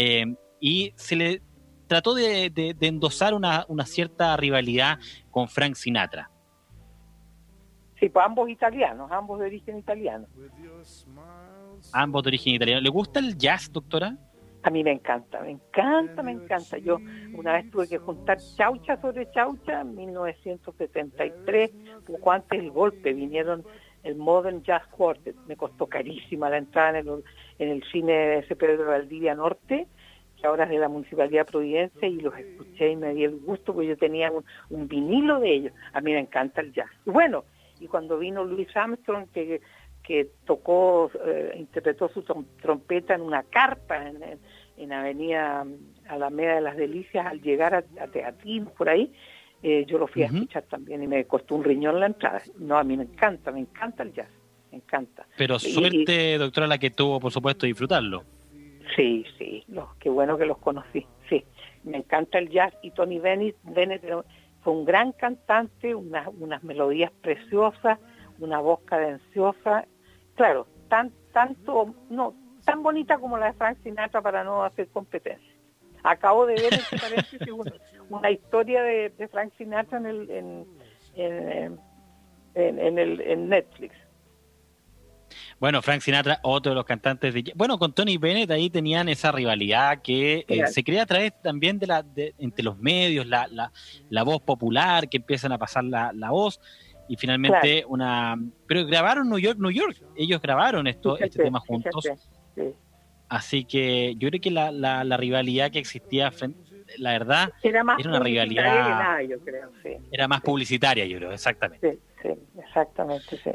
eh, 0.00 0.26
y 0.60 0.92
se 0.96 1.16
le 1.16 1.42
trató 1.88 2.14
de, 2.14 2.50
de- 2.50 2.74
de 2.74 2.86
endosar 2.86 3.34
una, 3.34 3.64
una 3.68 3.84
cierta 3.84 4.36
rivalidad 4.36 4.98
con 5.30 5.48
Frank 5.48 5.74
Sinatra. 5.74 6.30
Sí, 7.98 8.08
pues 8.08 8.24
ambos 8.24 8.48
italianos, 8.48 9.10
ambos 9.10 9.40
de 9.40 9.46
origen 9.46 9.76
italiano. 9.78 10.26
Ambos 11.92 12.22
de 12.22 12.28
origen 12.28 12.54
italiano. 12.54 12.80
¿Le 12.80 12.90
gusta 12.90 13.18
el 13.18 13.36
jazz, 13.36 13.72
doctora? 13.72 14.16
A 14.62 14.70
mí 14.70 14.84
me 14.84 14.92
encanta, 14.92 15.40
me 15.40 15.50
encanta, 15.52 16.22
me 16.22 16.32
encanta. 16.32 16.78
Yo 16.78 16.98
una 17.34 17.54
vez 17.54 17.70
tuve 17.70 17.88
que 17.88 17.98
juntar 17.98 18.38
chaucha 18.56 19.00
sobre 19.00 19.28
chaucha 19.32 19.80
en 19.80 19.96
1973, 19.96 21.70
poco 22.06 22.30
antes 22.32 22.60
del 22.60 22.70
golpe, 22.70 23.12
vinieron 23.14 23.64
el 24.04 24.14
Modern 24.16 24.62
Jazz 24.62 24.86
Quartet. 24.88 25.36
Me 25.46 25.56
costó 25.56 25.86
carísima 25.86 26.50
la 26.50 26.58
entrada 26.58 26.98
en 27.00 27.08
el, 27.08 27.24
en 27.58 27.68
el 27.70 27.82
cine 27.84 28.12
de 28.12 28.38
ese 28.38 28.56
Pedro 28.56 28.86
Valdivia 28.86 29.34
Norte, 29.34 29.86
que 30.40 30.46
ahora 30.46 30.64
es 30.64 30.70
de 30.70 30.78
la 30.78 30.88
Municipalidad 30.88 31.46
de 31.46 31.50
Providencia, 31.52 32.08
y 32.08 32.20
los 32.20 32.36
escuché 32.38 32.90
y 32.92 32.96
me 32.96 33.12
di 33.14 33.24
el 33.24 33.38
gusto 33.40 33.74
porque 33.74 33.88
yo 33.88 33.96
tenía 33.96 34.30
un, 34.30 34.44
un 34.70 34.86
vinilo 34.86 35.40
de 35.40 35.52
ellos. 35.52 35.72
A 35.92 36.00
mí 36.00 36.12
me 36.12 36.20
encanta 36.20 36.60
el 36.60 36.72
jazz. 36.72 36.90
Y 37.04 37.10
bueno, 37.10 37.44
y 37.80 37.86
cuando 37.86 38.18
vino 38.18 38.44
Louis 38.44 38.68
Armstrong, 38.76 39.28
que 39.32 39.60
que 40.00 40.30
tocó, 40.46 41.10
eh, 41.26 41.52
interpretó 41.58 42.08
su 42.08 42.22
trom- 42.22 42.46
trompeta 42.62 43.14
en 43.14 43.20
una 43.20 43.42
carpa 43.42 44.08
en, 44.08 44.22
en, 44.22 44.38
en 44.78 44.92
Avenida 44.92 45.66
Alameda 46.08 46.54
de 46.54 46.60
las 46.62 46.76
Delicias 46.78 47.26
al 47.26 47.42
llegar 47.42 47.74
a, 47.74 47.78
a 47.78 48.32
por 48.74 48.88
ahí, 48.88 49.12
eh, 49.62 49.84
yo 49.86 49.98
lo 49.98 50.06
fui 50.06 50.22
a 50.22 50.26
escuchar 50.26 50.62
también 50.62 51.02
y 51.02 51.06
me 51.06 51.26
costó 51.26 51.56
un 51.56 51.64
riñón 51.64 52.00
la 52.00 52.06
entrada. 52.06 52.40
No, 52.58 52.78
a 52.78 52.84
mí 52.84 52.96
me 52.96 53.02
encanta, 53.02 53.52
me 53.52 53.60
encanta 53.60 54.02
el 54.02 54.14
jazz, 54.14 54.30
encanta. 54.78 55.26
Pero 55.36 55.56
Y- 55.56 55.58
suerte, 55.60 56.38
doctora, 56.38 56.66
la 56.66 56.78
que 56.78 56.90
tuvo, 56.90 57.20
por 57.20 57.30
supuesto, 57.32 57.66
disfrutarlo. 57.66 58.24
Sí, 58.96 59.24
sí, 59.38 59.62
los, 59.68 59.94
qué 59.96 60.08
bueno 60.10 60.36
que 60.38 60.46
los 60.46 60.58
conocí, 60.58 61.06
sí. 61.28 61.44
Me 61.84 61.98
encanta 61.98 62.38
el 62.38 62.48
jazz 62.48 62.72
y 62.82 62.90
Tony 62.90 63.18
Bennett, 63.20 63.56
Bennett 63.62 64.02
fue 64.62 64.72
un 64.72 64.84
gran 64.84 65.12
cantante, 65.12 65.94
unas, 65.94 66.26
unas 66.40 66.64
melodías 66.64 67.12
preciosas, 67.20 67.98
una 68.40 68.58
voz 68.60 68.80
cadenciosa, 68.86 69.86
claro, 70.34 70.66
tan, 70.88 71.12
tanto, 71.32 71.94
no, 72.10 72.34
tan 72.64 72.82
bonita 72.82 73.18
como 73.18 73.36
la 73.38 73.46
de 73.46 73.52
Frank 73.52 73.78
Sinatra 73.82 74.20
para 74.22 74.42
no 74.42 74.64
hacer 74.64 74.88
competencia. 74.88 75.52
Acabo 76.02 76.46
de 76.46 76.54
ver, 76.54 76.70
paréntesis, 77.00 77.40
una, 77.52 77.72
una 78.08 78.30
historia 78.30 78.82
de, 78.82 79.10
de 79.10 79.28
Frank 79.28 79.52
Sinatra 79.58 79.98
en, 79.98 80.06
el, 80.06 80.30
en, 80.30 80.66
en, 81.16 81.78
en- 82.54 82.78
en 82.78 82.98
el, 82.98 83.20
en 83.20 83.48
Netflix. 83.48 83.94
Bueno, 85.60 85.82
Frank 85.82 86.02
Sinatra, 86.02 86.38
otro 86.44 86.70
de 86.70 86.76
los 86.76 86.84
cantantes 86.84 87.34
de... 87.34 87.52
Bueno, 87.56 87.78
con 87.78 87.92
Tony 87.92 88.16
Bennett 88.16 88.50
ahí 88.52 88.70
tenían 88.70 89.08
esa 89.08 89.32
rivalidad 89.32 90.00
que 90.02 90.44
eh, 90.46 90.66
se 90.68 90.84
crea 90.84 91.02
a 91.02 91.06
través 91.06 91.32
también 91.42 91.80
de 91.80 91.86
la 91.88 92.02
de, 92.04 92.32
entre 92.38 92.64
los 92.64 92.78
medios, 92.78 93.26
la, 93.26 93.48
la, 93.48 93.72
la 94.08 94.22
voz 94.22 94.40
popular, 94.40 95.08
que 95.08 95.16
empiezan 95.16 95.50
a 95.50 95.58
pasar 95.58 95.82
la, 95.82 96.12
la 96.14 96.30
voz 96.30 96.60
y 97.08 97.16
finalmente 97.16 97.84
una... 97.88 98.36
Pero 98.68 98.86
grabaron 98.86 99.28
New 99.28 99.38
York, 99.38 99.58
New 99.58 99.72
York. 99.72 99.96
Ellos 100.16 100.40
grabaron 100.40 100.86
esto, 100.86 101.18
este 101.18 101.42
tema 101.42 101.58
juntos. 101.58 102.04
fíjate, 102.04 102.22
sí. 102.54 102.74
Así 103.28 103.64
que 103.64 104.14
yo 104.16 104.28
creo 104.28 104.40
que 104.40 104.50
la, 104.52 104.70
la, 104.70 105.02
la 105.04 105.16
rivalidad 105.16 105.70
que 105.72 105.80
existía, 105.80 106.32
la 106.98 107.10
verdad, 107.12 107.50
Era 107.62 107.82
más 107.82 107.98
Era 107.98 108.10
una 108.10 108.20
rivalidad- 108.20 108.64
nada, 108.64 109.22
yo 109.24 109.38
creo, 109.40 109.70
sí. 109.82 109.90
era 110.12 110.28
más 110.28 110.40
publicitaria, 110.40 111.04
yo 111.04 111.18
creo, 111.18 111.32
exactamente. 111.32 111.92
Sí, 111.92 111.98
sí, 112.22 112.28
exactamente, 112.58 113.36
sí. 113.42 113.50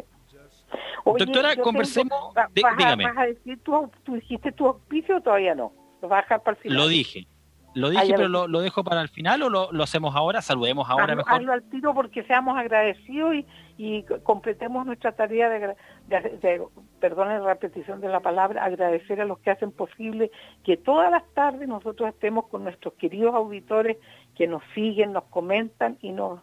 Oye, 1.06 1.26
Doctora, 1.26 1.56
conversemos 1.58 2.34
vas, 2.34 2.46
a, 2.48 2.50
dígame. 2.54 3.04
vas 3.06 3.18
a 3.18 3.26
decir, 3.26 3.60
¿tú, 3.64 3.90
¿tú 4.04 4.16
dijiste 4.16 4.52
tu 4.52 4.68
auspicio 4.68 5.18
o 5.18 5.22
todavía 5.22 5.56
no? 5.56 5.72
¿Lo 6.02 6.08
vas 6.08 6.20
a 6.20 6.22
dejar 6.24 6.44
para 6.44 6.56
el 6.58 6.62
final? 6.64 6.78
Lo 6.78 6.88
dije. 6.88 7.28
Lo 7.76 7.90
dije, 7.90 8.04
Ah, 8.04 8.06
ya 8.06 8.16
pero 8.18 8.28
lo- 8.30 8.48
lo, 8.48 8.62
dejo 8.62 8.84
para 8.84 9.02
el 9.02 9.10
final 9.10 9.42
o 9.42 9.50
lo, 9.50 9.72
lo 9.72 9.84
hacemos 9.84 10.16
ahora. 10.16 10.44
Saludemos 10.44 10.88
ahora 10.92 11.06
hazlo, 11.06 11.16
mejor. 11.16 11.34
hazlo 11.34 11.54
al 11.54 11.64
tiro 11.72 11.94
porque 11.96 12.24
seamos 12.24 12.56
agradecidos 12.56 13.34
y, 13.80 14.06
completemos 14.22 14.86
nuestra 14.86 15.14
tarea 15.14 15.50
de, 15.50 15.56
agra- 15.56 15.76
de, 16.08 16.20
de- 16.38 16.62
perdone 17.00 17.40
la 17.40 17.48
repetición 17.48 18.00
de 18.00 18.10
la 18.10 18.20
palabra, 18.20 18.64
agradecer 18.64 19.20
a 19.22 19.26
los 19.26 19.40
que 19.40 19.50
hacen 19.50 19.72
posible 19.72 20.30
que 20.64 20.78
todas 20.78 21.10
las 21.10 21.24
tardes 21.34 21.68
nosotros 21.68 22.10
estemos 22.10 22.46
con 22.48 22.64
nuestros 22.64 22.94
queridos 22.94 23.34
auditores 23.34 23.98
que 24.36 24.46
nos 24.46 24.62
siguen, 24.76 25.12
nos 25.12 25.24
comentan 25.26 25.98
y 26.02 26.12
nos 26.12 26.42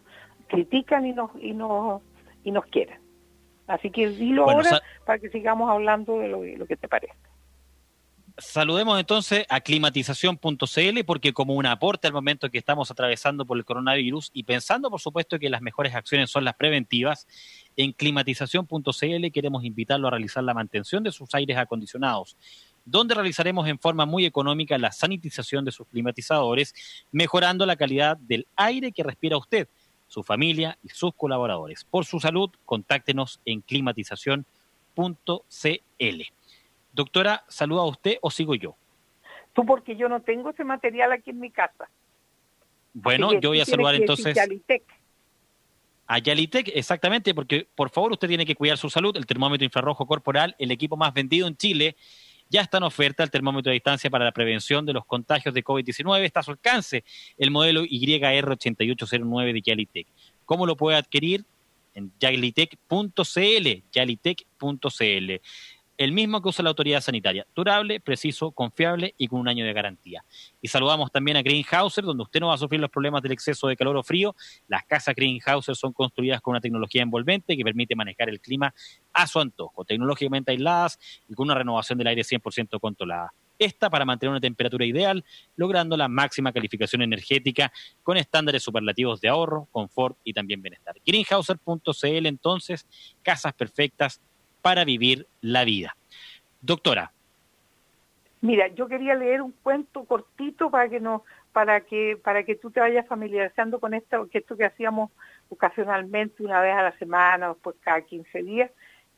critican 0.49 1.07
y 1.07 1.13
nos 1.13 1.31
y 1.41 1.53
nos 1.53 2.03
y 2.43 2.51
nos 2.51 2.65
quieren. 2.67 2.99
Así 3.71 3.91
que 3.91 4.09
dilo 4.09 4.45
Bueno, 4.45 4.63
ahora 4.63 4.83
para 5.07 5.19
que 5.19 5.31
sigamos 5.31 5.71
hablando 5.71 6.19
de 6.19 6.29
lo, 6.29 6.43
lo 6.43 6.67
que 6.67 6.77
te 6.77 6.89
parece. 6.89 7.15
Saludemos 8.37 8.99
entonces 8.99 9.45
a 9.51 9.61
climatización.cl 9.61 11.05
porque 11.05 11.35
como 11.35 11.55
un 11.55 11.67
aporte 11.67 12.07
al 12.07 12.15
momento 12.15 12.51
que 12.51 12.57
estamos 12.57 12.91
atravesando 12.91 13.45
por 13.45 13.59
el 13.59 13.67
coronavirus 13.67 14.31
y 14.33 14.45
pensando 14.45 14.91
por 14.91 14.99
supuesto 14.99 15.39
que 15.39 15.51
las 15.51 15.61
mejores 15.61 15.95
acciones 15.95 16.31
son 16.31 16.45
las 16.45 16.55
preventivas, 16.55 17.27
en 17.77 17.93
climatización.cl 17.93 19.31
queremos 19.33 19.65
invitarlo 19.65 20.09
a 20.09 20.13
realizar 20.13 20.43
la 20.43 20.55
mantención 20.55 21.03
de 21.03 21.13
sus 21.13 21.35
aires 21.35 21.59
acondicionados, 21.59 22.37
donde 22.85 23.15
realizaremos 23.15 23.69
en 23.69 23.79
forma 23.79 24.07
muy 24.07 24.25
económica 24.25 24.79
la 24.79 24.91
sanitización 24.91 25.65
de 25.67 25.73
sus 25.73 25.87
climatizadores, 25.87 26.75
mejorando 27.13 27.67
la 27.67 27.77
calidad 27.77 28.17
del 28.17 28.47
aire 28.57 28.91
que 28.91 29.03
respira 29.03 29.37
usted, 29.37 29.69
su 30.11 30.25
familia 30.25 30.77
y 30.83 30.89
sus 30.89 31.15
colaboradores. 31.15 31.85
Por 31.85 32.05
su 32.05 32.19
salud, 32.19 32.51
contáctenos 32.67 33.41
en 33.45 33.61
climatización.cl. 33.61 34.45
Doctora, 36.93 37.45
¿saluda 37.47 37.83
a 37.83 37.87
usted 37.87 38.19
o 38.21 38.29
sigo 38.29 38.57
yo? 38.57 38.75
Tú 39.53 39.65
porque 39.65 39.95
yo 39.95 40.09
no 40.09 40.21
tengo 40.21 40.51
ese 40.51 40.65
material 40.65 41.13
aquí 41.13 41.31
en 41.31 41.39
mi 41.39 41.53
casa. 41.53 41.89
Bueno, 42.93 43.39
yo 43.39 43.51
voy 43.51 43.61
a 43.61 43.65
saludar 43.65 43.95
entonces. 43.95 44.35
Yalitec. 44.35 44.83
A 46.09 46.19
Yalitec, 46.19 46.73
exactamente, 46.75 47.33
porque 47.33 47.69
por 47.77 47.91
favor 47.91 48.11
usted 48.11 48.27
tiene 48.27 48.45
que 48.45 48.57
cuidar 48.57 48.79
su 48.79 48.91
salud. 48.91 49.17
El 49.17 49.27
termómetro 49.27 49.65
infrarrojo 49.65 50.07
corporal, 50.07 50.57
el 50.59 50.73
equipo 50.73 50.97
más 50.97 51.15
vendido 51.15 51.47
en 51.47 51.57
Chile, 51.57 51.95
ya 52.51 52.61
está 52.63 52.79
en 52.79 52.83
oferta 52.83 53.23
el 53.23 53.31
termómetro 53.31 53.71
de 53.71 53.75
distancia 53.75 54.11
para 54.11 54.25
la 54.25 54.33
prevención 54.33 54.85
de 54.85 54.93
los 54.93 55.07
contagios 55.07 55.55
de 55.55 55.65
COVID-19. 55.65 56.25
Está 56.25 56.41
a 56.41 56.43
su 56.43 56.51
alcance 56.51 57.05
el 57.39 57.51
modelo 57.51 57.85
YR8809 57.85 59.53
de 59.53 59.63
Yalitec. 59.63 60.07
¿Cómo 60.45 60.67
lo 60.67 60.77
puede 60.77 60.99
adquirir? 60.99 61.45
En 61.95 62.13
yalitec.cl, 62.19 63.83
yalitec.cl 63.93 65.41
el 66.01 66.13
mismo 66.13 66.41
que 66.41 66.49
usa 66.49 66.63
la 66.63 66.71
autoridad 66.71 67.03
sanitaria, 67.03 67.47
durable, 67.55 68.01
preciso, 68.01 68.53
confiable 68.53 69.15
y 69.19 69.29
con 69.29 69.39
un 69.39 69.49
año 69.49 69.67
de 69.67 69.75
garantía. 69.75 70.25
Y 70.63 70.69
saludamos 70.69 71.13
también 71.13 71.37
a 71.37 71.43
Greenhouser, 71.43 72.05
donde 72.05 72.23
usted 72.23 72.41
no 72.41 72.47
va 72.47 72.55
a 72.55 72.57
sufrir 72.57 72.81
los 72.81 72.89
problemas 72.89 73.21
del 73.21 73.33
exceso 73.33 73.69
de 73.69 73.77
calor 73.77 73.99
o 73.99 74.03
frío. 74.03 74.35
Las 74.67 74.87
casas 74.87 75.15
Greenhouser 75.15 75.77
son 75.77 75.93
construidas 75.93 76.41
con 76.41 76.53
una 76.53 76.63
tecnología 76.63 77.03
envolvente 77.03 77.55
que 77.55 77.63
permite 77.63 77.95
manejar 77.95 78.31
el 78.31 78.41
clima 78.41 78.73
a 79.13 79.27
su 79.27 79.41
antojo, 79.41 79.85
tecnológicamente 79.85 80.53
aisladas 80.53 80.99
y 81.29 81.35
con 81.35 81.49
una 81.49 81.55
renovación 81.55 81.99
del 81.99 82.07
aire 82.07 82.23
100% 82.23 82.81
controlada. 82.81 83.35
Esta 83.59 83.91
para 83.91 84.07
mantener 84.07 84.31
una 84.31 84.41
temperatura 84.41 84.87
ideal, 84.87 85.23
logrando 85.55 85.99
la 85.99 86.09
máxima 86.09 86.51
calificación 86.51 87.03
energética 87.03 87.71
con 88.03 88.17
estándares 88.17 88.63
superlativos 88.63 89.21
de 89.21 89.29
ahorro, 89.29 89.69
confort 89.71 90.17
y 90.25 90.33
también 90.33 90.63
bienestar. 90.63 90.95
Greenhouser.cl 91.05 92.27
entonces, 92.27 92.87
casas 93.23 93.53
perfectas 93.53 94.23
para 94.63 94.85
vivir 94.85 95.27
la 95.41 95.65
vida. 95.65 95.97
Doctora. 96.61 97.13
Mira, 98.43 98.69
yo 98.69 98.89
quería 98.89 99.15
leer 99.15 99.43
un 99.43 99.53
cuento 99.53 100.05
cortito 100.05 100.71
para 100.71 100.89
que 100.89 101.01
no, 101.01 101.25
para 101.53 101.83
que, 101.83 102.19
para 102.23 102.43
que 102.45 102.55
tú 102.55 102.71
te 102.71 102.81
vayas 102.81 103.07
familiarizando 103.07 103.81
con 103.81 103.93
esto, 103.93 104.29
que 104.29 104.39
esto 104.39 104.57
que 104.57 104.65
hacíamos 104.65 105.11
ocasionalmente 105.51 106.43
una 106.43 106.61
vez 106.61 106.75
a 106.75 106.83
la 106.83 106.93
semana 106.93 107.49
después 107.49 107.77
cada 107.81 108.01
15 108.01 108.43
días, 108.43 108.71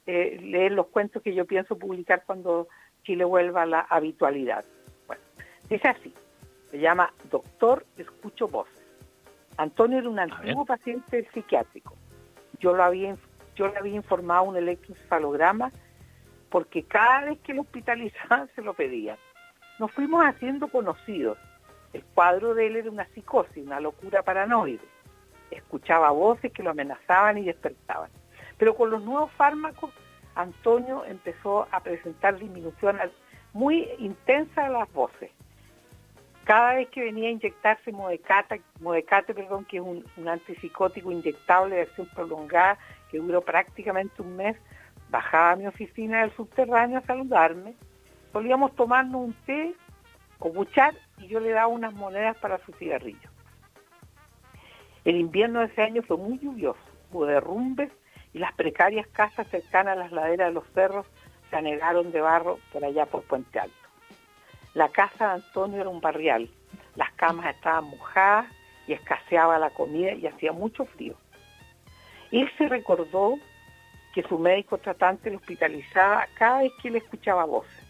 eh, 0.07 0.38
leer 0.42 0.72
los 0.72 0.88
cuentos 0.88 1.22
que 1.22 1.35
yo 1.35 1.44
pienso 1.44 1.78
publicar 1.78 2.24
cuando 2.26 2.68
Chile 3.05 3.24
vuelva 3.24 3.62
a 3.62 3.66
la 3.66 3.81
habitualidad. 3.81 4.64
Bueno, 5.07 5.22
dice 5.68 5.88
así, 5.88 6.12
se 6.70 6.78
llama 6.78 7.12
Doctor 7.31 7.85
Escucho 7.96 8.48
Voces. 8.48 8.83
Antonio 9.57 9.98
era 9.98 10.09
un 10.09 10.18
antiguo 10.18 10.64
paciente 10.64 11.28
psiquiátrico. 11.33 11.94
Yo 12.59 12.74
lo 12.74 12.83
había 12.83 13.11
yo 13.55 13.69
le 13.69 13.79
había 13.79 13.95
informado 13.95 14.45
un 14.45 14.57
electroencefalograma 14.57 15.71
porque 16.53 16.83
cada 16.85 17.23
vez 17.23 17.38
que 17.41 17.55
lo 17.55 17.62
hospitalizaban 17.62 18.49
se 18.55 18.62
lo 18.62 18.75
pedían. 18.75 19.17
Nos 19.79 19.91
fuimos 19.91 20.25
haciendo 20.25 20.69
conocidos. 20.69 21.38
El 21.93 22.05
cuadro 22.05 22.55
de 22.55 22.67
él 22.67 22.77
era 22.77 22.91
una 22.91 23.07
psicosis, 23.07 23.67
una 23.67 23.81
locura 23.81 24.23
paranoide. 24.23 24.85
Escuchaba 25.51 26.11
voces 26.11 26.53
que 26.53 26.62
lo 26.62 26.71
amenazaban 26.71 27.38
y 27.38 27.45
despertaban. 27.45 28.11
Pero 28.59 28.75
con 28.75 28.91
los 28.91 29.03
nuevos 29.03 29.31
fármacos, 29.33 29.91
Antonio 30.35 31.05
empezó 31.05 31.67
a 31.71 31.81
presentar 31.81 32.38
disminución 32.38 32.99
muy 33.53 33.88
intensa 33.99 34.65
de 34.65 34.71
las 34.71 34.91
voces. 34.93 35.31
Cada 36.45 36.75
vez 36.75 36.88
que 36.88 37.05
venía 37.05 37.29
a 37.29 37.33
inyectarse 37.33 37.93
Modecate, 37.93 38.62
Modecate 38.81 39.35
perdón, 39.35 39.65
que 39.65 39.77
es 39.77 39.83
un, 39.83 40.05
un 40.17 40.29
antipsicótico 40.29 41.12
inyectable 41.12 41.77
de 41.77 41.83
acción 41.83 42.09
prolongada 42.15 42.79
que 43.12 43.18
duró 43.18 43.42
prácticamente 43.42 44.22
un 44.22 44.37
mes, 44.37 44.57
bajaba 45.11 45.53
a 45.53 45.57
mi 45.57 45.66
oficina 45.66 46.22
del 46.22 46.35
subterráneo 46.35 46.98
a 46.98 47.03
saludarme, 47.03 47.75
solíamos 48.33 48.75
tomarnos 48.75 49.27
un 49.27 49.35
té 49.44 49.75
o 50.38 50.51
buchar 50.51 50.94
y 51.18 51.29
yo 51.29 51.38
le 51.38 51.51
daba 51.51 51.68
unas 51.68 51.92
monedas 51.92 52.37
para 52.38 52.59
su 52.64 52.72
cigarrillo. 52.72 53.31
El 55.05 55.16
invierno 55.16 55.61
de 55.61 55.66
ese 55.66 55.83
año 55.83 56.03
fue 56.03 56.16
muy 56.16 56.38
lluvioso, 56.38 56.81
hubo 57.12 57.27
derrumbes 57.27 57.92
y 58.33 58.38
las 58.38 58.55
precarias 58.55 59.07
casas 59.09 59.46
cercanas 59.48 59.96
a 59.96 60.01
las 60.01 60.12
laderas 60.12 60.48
de 60.48 60.55
los 60.55 60.64
cerros 60.72 61.07
se 61.51 61.57
anegaron 61.57 62.11
de 62.12 62.20
barro 62.22 62.59
por 62.72 62.83
allá 62.83 63.05
por 63.05 63.22
Puente 63.25 63.61
Alto. 63.61 63.77
La 64.72 64.88
casa 64.88 65.27
de 65.27 65.33
Antonio 65.35 65.83
era 65.83 65.90
un 65.90 66.01
barrial, 66.01 66.48
las 66.96 67.12
camas 67.12 67.55
estaban 67.55 67.85
mojadas 67.90 68.46
y 68.87 68.94
escaseaba 68.94 69.59
la 69.59 69.68
comida 69.70 70.12
y 70.12 70.27
hacía 70.27 70.53
mucho 70.53 70.87
frío. 70.87 71.16
Él 72.33 72.51
se 72.57 72.66
recordó 72.66 73.38
que 74.14 74.23
su 74.23 74.38
médico 74.38 74.79
tratante 74.79 75.31
lo 75.31 75.37
hospitalizaba 75.37 76.27
cada 76.35 76.62
vez 76.62 76.73
que 76.83 76.90
le 76.90 76.99
escuchaba 76.99 77.45
voces. 77.45 77.85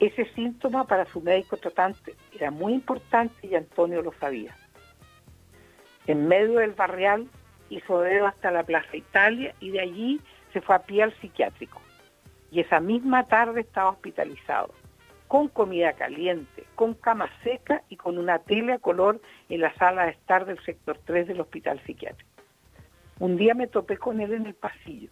Ese 0.00 0.24
síntoma 0.34 0.86
para 0.86 1.04
su 1.06 1.20
médico 1.20 1.56
tratante 1.56 2.16
era 2.32 2.50
muy 2.50 2.72
importante 2.72 3.46
y 3.46 3.54
Antonio 3.54 4.02
lo 4.02 4.12
sabía. 4.14 4.56
En 6.06 6.26
medio 6.26 6.58
del 6.58 6.72
barrial 6.72 7.28
hizo 7.68 8.00
dedo 8.00 8.26
hasta 8.26 8.50
la 8.50 8.64
Plaza 8.64 8.96
Italia 8.96 9.54
y 9.60 9.70
de 9.70 9.80
allí 9.80 10.20
se 10.52 10.60
fue 10.60 10.74
a 10.74 10.82
pie 10.82 11.04
al 11.04 11.14
psiquiátrico. 11.20 11.80
Y 12.50 12.60
esa 12.60 12.80
misma 12.80 13.26
tarde 13.26 13.60
estaba 13.60 13.90
hospitalizado, 13.90 14.74
con 15.28 15.46
comida 15.48 15.92
caliente, 15.92 16.64
con 16.74 16.94
cama 16.94 17.30
seca 17.44 17.84
y 17.88 17.96
con 17.96 18.18
una 18.18 18.40
tele 18.40 18.72
a 18.72 18.78
color 18.78 19.20
en 19.48 19.60
la 19.60 19.72
sala 19.74 20.06
de 20.06 20.12
estar 20.12 20.46
del 20.46 20.58
sector 20.64 20.98
3 21.04 21.28
del 21.28 21.40
hospital 21.40 21.80
psiquiátrico. 21.86 22.29
Un 23.20 23.36
día 23.36 23.52
me 23.52 23.66
topé 23.66 23.98
con 23.98 24.18
él 24.22 24.32
en 24.32 24.46
el 24.46 24.54
pasillo 24.54 25.10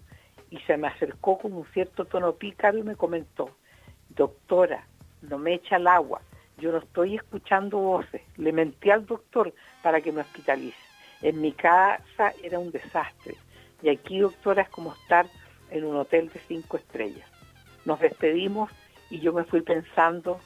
y 0.51 0.59
se 0.61 0.79
me 0.79 0.89
acercó 0.89 1.39
con 1.39 1.53
un 1.53 1.67
cierto 1.67 2.07
tono 2.07 2.33
pícaro 2.33 2.79
y 2.79 2.83
me 2.83 2.97
comentó, 2.97 3.51
doctora, 4.09 4.87
no 5.21 5.37
me 5.37 5.53
echa 5.53 5.77
el 5.77 5.87
agua, 5.87 6.23
yo 6.57 6.73
no 6.73 6.79
estoy 6.79 7.17
escuchando 7.17 7.77
voces, 7.77 8.23
le 8.39 8.51
mentí 8.51 8.91
al 8.91 9.05
doctor 9.05 9.53
para 9.83 10.01
que 10.01 10.11
me 10.11 10.23
hospitalice. 10.23 10.79
En 11.21 11.39
mi 11.43 11.53
casa 11.53 12.33
era 12.43 12.59
un 12.59 12.71
desastre 12.71 13.37
y 13.83 13.91
aquí, 13.91 14.21
doctora, 14.21 14.63
es 14.63 14.71
como 14.71 14.95
estar 14.95 15.27
en 15.71 15.85
un 15.85 15.97
hotel 15.97 16.31
de 16.31 16.41
cinco 16.49 16.79
estrellas. 16.79 17.29
Nos 17.85 18.01
despedimos 18.01 18.71
y 19.11 19.21
yo 19.21 19.35
me 19.35 19.45
fui 19.45 19.61
pensando, 19.61 20.41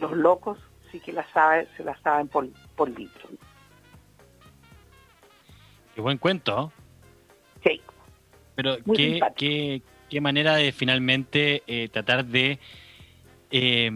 los 0.00 0.12
locos 0.12 0.58
sí 0.92 1.00
que 1.00 1.12
la 1.12 1.26
saben, 1.32 1.66
se 1.76 1.82
la 1.82 1.98
saben 2.02 2.28
por, 2.28 2.48
por 2.76 2.88
litro. 2.88 3.28
Qué 5.92 6.00
buen 6.00 6.18
cuento. 6.18 6.72
Pero 8.60 8.76
qué, 8.94 9.20
qué, 9.36 9.82
qué, 10.10 10.20
manera 10.20 10.54
de 10.54 10.70
finalmente 10.70 11.62
eh, 11.66 11.88
tratar 11.88 12.26
de 12.26 12.58
eh, 13.50 13.90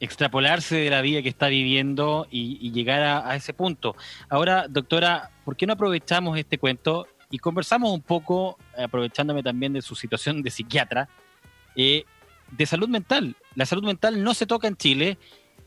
extrapolarse 0.00 0.74
de 0.74 0.90
la 0.90 1.02
vida 1.02 1.22
que 1.22 1.28
está 1.28 1.46
viviendo 1.46 2.26
y, 2.28 2.72
llegar 2.72 3.02
a, 3.02 3.36
ese 3.36 3.54
punto. 3.54 3.94
Ahora, 4.28 4.66
doctora, 4.68 5.30
¿por 5.44 5.56
qué 5.56 5.68
no 5.68 5.74
aprovechamos 5.74 6.36
este 6.36 6.58
cuento 6.58 7.06
y 7.30 7.38
conversamos 7.38 7.92
un 7.92 8.02
poco, 8.02 8.58
aprovechándome 8.76 9.44
también 9.44 9.72
de 9.72 9.82
su 9.82 9.94
situación 9.94 10.42
de 10.42 10.50
psiquiatra, 10.50 11.08
eh, 11.76 12.02
de 12.50 12.66
salud 12.66 12.88
mental? 12.88 13.36
La 13.54 13.66
salud 13.66 13.84
mental 13.84 14.20
no 14.20 14.34
se 14.34 14.46
toca 14.46 14.66
en 14.66 14.76
Chile. 14.76 15.16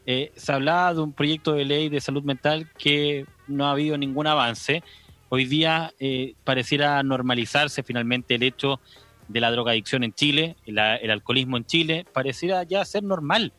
se 0.05 0.51
hablaba 0.51 0.93
de 0.93 0.99
un 0.99 1.13
proyecto 1.13 1.53
de 1.53 1.63
ley 1.63 1.87
de 1.87 2.01
salud 2.01 2.23
mental 2.23 2.67
que 2.77 3.25
no 3.47 3.65
ha 3.65 3.71
habido 3.71 3.97
ningún 3.97 4.27
avance 4.27 4.83
hoy 5.29 5.45
día 5.45 5.93
eh, 5.99 6.33
pareciera 6.43 7.01
normalizarse 7.03 7.83
finalmente 7.83 8.35
el 8.35 8.43
hecho 8.43 8.79
de 9.27 9.39
la 9.39 9.51
drogadicción 9.51 10.03
en 10.03 10.13
Chile, 10.13 10.55
el, 10.65 10.79
alcoholismo 10.79 11.57
en 11.57 11.65
Chile, 11.65 12.05
pareciera 12.11 12.63
ya 12.63 12.83
ser 12.83 13.03
normal. 13.03 13.53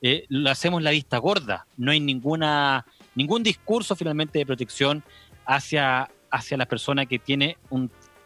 Eh, 0.00 0.24
lo 0.28 0.50
hacemos 0.50 0.82
la 0.82 0.90
vista 0.90 1.18
gorda, 1.18 1.66
no 1.76 1.92
hay 1.92 2.00
ninguna 2.00 2.84
ningún 3.14 3.42
discurso 3.42 3.94
finalmente 3.94 4.38
de 4.38 4.46
protección 4.46 5.04
hacia, 5.46 6.10
hacia 6.30 6.56
la 6.56 6.66
persona 6.66 7.06
que 7.06 7.18
tiene 7.18 7.56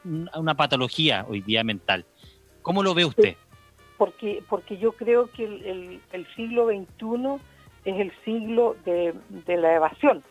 una 0.05 0.55
patología 0.57 1.27
hoy 1.29 1.43
día 1.43 1.63
mental. 1.63 2.07
¿Cómo 2.63 2.83
lo 2.83 2.95
ve 2.95 3.05
usted? 3.05 3.37
Porque, 3.99 4.43
porque 4.49 4.79
yo 4.79 4.93
creo 4.93 5.31
que 5.31 5.45
el, 5.45 6.01
el, 6.13 6.27
siglo 6.35 6.69
XXI 6.69 7.43
es 7.85 8.01
el 8.01 8.13
siglo 8.25 8.77
de, 8.85 9.15
de 9.29 9.57
la 9.57 9.75
evasión 9.75 10.23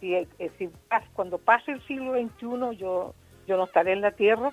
si, 0.00 0.14
eh, 0.14 0.28
si, 0.58 0.70
cuando 1.12 1.38
pase 1.38 1.72
el 1.72 1.82
siglo 1.86 2.12
XXI 2.12 2.76
yo, 2.76 3.14
yo 3.46 3.56
no 3.56 3.64
estaré 3.64 3.92
en 3.92 4.00
la 4.00 4.12
Tierra, 4.12 4.52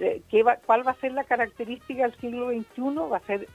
eh, 0.00 0.22
¿qué 0.30 0.42
va, 0.42 0.56
¿cuál 0.56 0.86
va 0.86 0.92
a 0.92 1.00
ser 1.00 1.12
la 1.12 1.24
característica 1.24 2.02
del 2.02 2.16
siglo 2.20 2.50
XXI? 2.50 3.10
Va 3.10 3.16
a 3.18 3.20
ser 3.20 3.48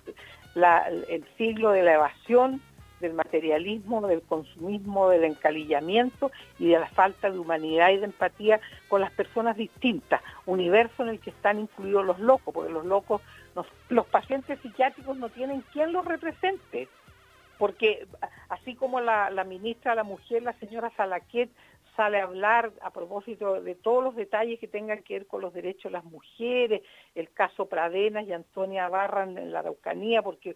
el 1.09 1.25
siglo 1.37 1.71
de 1.71 1.83
la 1.83 1.93
evasión, 1.93 2.61
del 3.01 3.13
materialismo, 3.13 4.05
del 4.07 4.21
consumismo, 4.21 5.09
del 5.09 5.25
encalillamiento 5.25 6.31
y 6.59 6.69
de 6.69 6.79
la 6.79 6.87
falta 6.87 7.29
de 7.29 7.39
humanidad 7.39 7.89
y 7.89 7.97
de 7.97 8.05
empatía 8.05 8.61
con 8.87 9.01
las 9.01 9.11
personas 9.11 9.57
distintas, 9.57 10.21
universo 10.45 11.03
en 11.03 11.09
el 11.09 11.19
que 11.19 11.31
están 11.31 11.59
incluidos 11.59 12.05
los 12.05 12.19
locos, 12.19 12.53
porque 12.53 12.71
los 12.71 12.85
locos, 12.85 13.21
los 13.89 14.05
pacientes 14.05 14.59
psiquiátricos 14.59 15.17
no 15.17 15.29
tienen 15.29 15.63
quien 15.73 15.91
los 15.91 16.05
represente 16.05 16.87
porque 17.61 18.07
así 18.49 18.73
como 18.73 18.99
la, 19.01 19.29
ministra 19.43 19.91
de 19.91 19.97
la 19.97 20.03
Mujer, 20.03 20.41
la 20.41 20.53
señora 20.53 20.91
Salaquet, 20.97 21.51
sale 21.95 22.19
a 22.19 22.23
hablar 22.23 22.71
a 22.81 22.89
propósito 22.89 23.61
de 23.61 23.75
todos 23.75 24.03
los 24.03 24.15
detalles 24.15 24.59
que 24.59 24.67
tengan 24.67 25.03
que 25.03 25.13
ver 25.13 25.27
con 25.27 25.41
los 25.41 25.53
derechos 25.53 25.91
de 25.91 25.91
las 25.91 26.03
mujeres, 26.03 26.81
el 27.13 27.31
caso 27.31 27.67
Pradenas 27.67 28.25
y 28.25 28.33
Antonia 28.33 28.89
Barra 28.89 29.25
en 29.25 29.51
la 29.51 29.59
Araucanía, 29.59 30.23
porque 30.23 30.55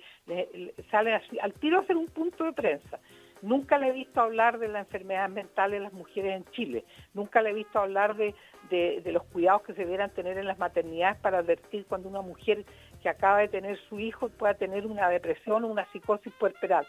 sale 0.89 1.13
así, 1.13 1.37
al 1.37 1.53
tiro 1.53 1.77
a 1.77 1.81
hacer 1.81 1.95
un 1.95 2.07
punto 2.07 2.43
de 2.43 2.53
prensa. 2.53 2.99
Nunca 3.43 3.77
le 3.77 3.89
he 3.89 3.91
visto 3.91 4.19
hablar 4.19 4.57
de 4.57 4.69
la 4.69 4.79
enfermedad 4.79 5.29
mental 5.29 5.75
en 5.75 5.83
las 5.83 5.93
mujeres 5.93 6.37
en 6.37 6.45
Chile. 6.53 6.85
Nunca 7.13 7.43
le 7.43 7.51
he 7.51 7.53
visto 7.53 7.77
hablar 7.77 8.15
de, 8.15 8.33
de, 8.71 9.11
los 9.11 9.23
cuidados 9.25 9.61
que 9.61 9.73
se 9.73 9.81
debieran 9.81 10.09
tener 10.09 10.39
en 10.39 10.47
las 10.47 10.57
maternidades 10.57 11.19
para 11.19 11.37
advertir 11.37 11.85
cuando 11.85 12.09
una 12.09 12.21
mujer 12.21 12.65
que 13.05 13.09
acaba 13.09 13.37
de 13.37 13.49
tener 13.49 13.77
su 13.87 13.99
hijo 13.99 14.29
pueda 14.29 14.55
tener 14.55 14.87
una 14.87 15.07
depresión 15.09 15.63
o 15.63 15.67
una 15.67 15.85
psicosis 15.91 16.33
puerperal. 16.39 16.87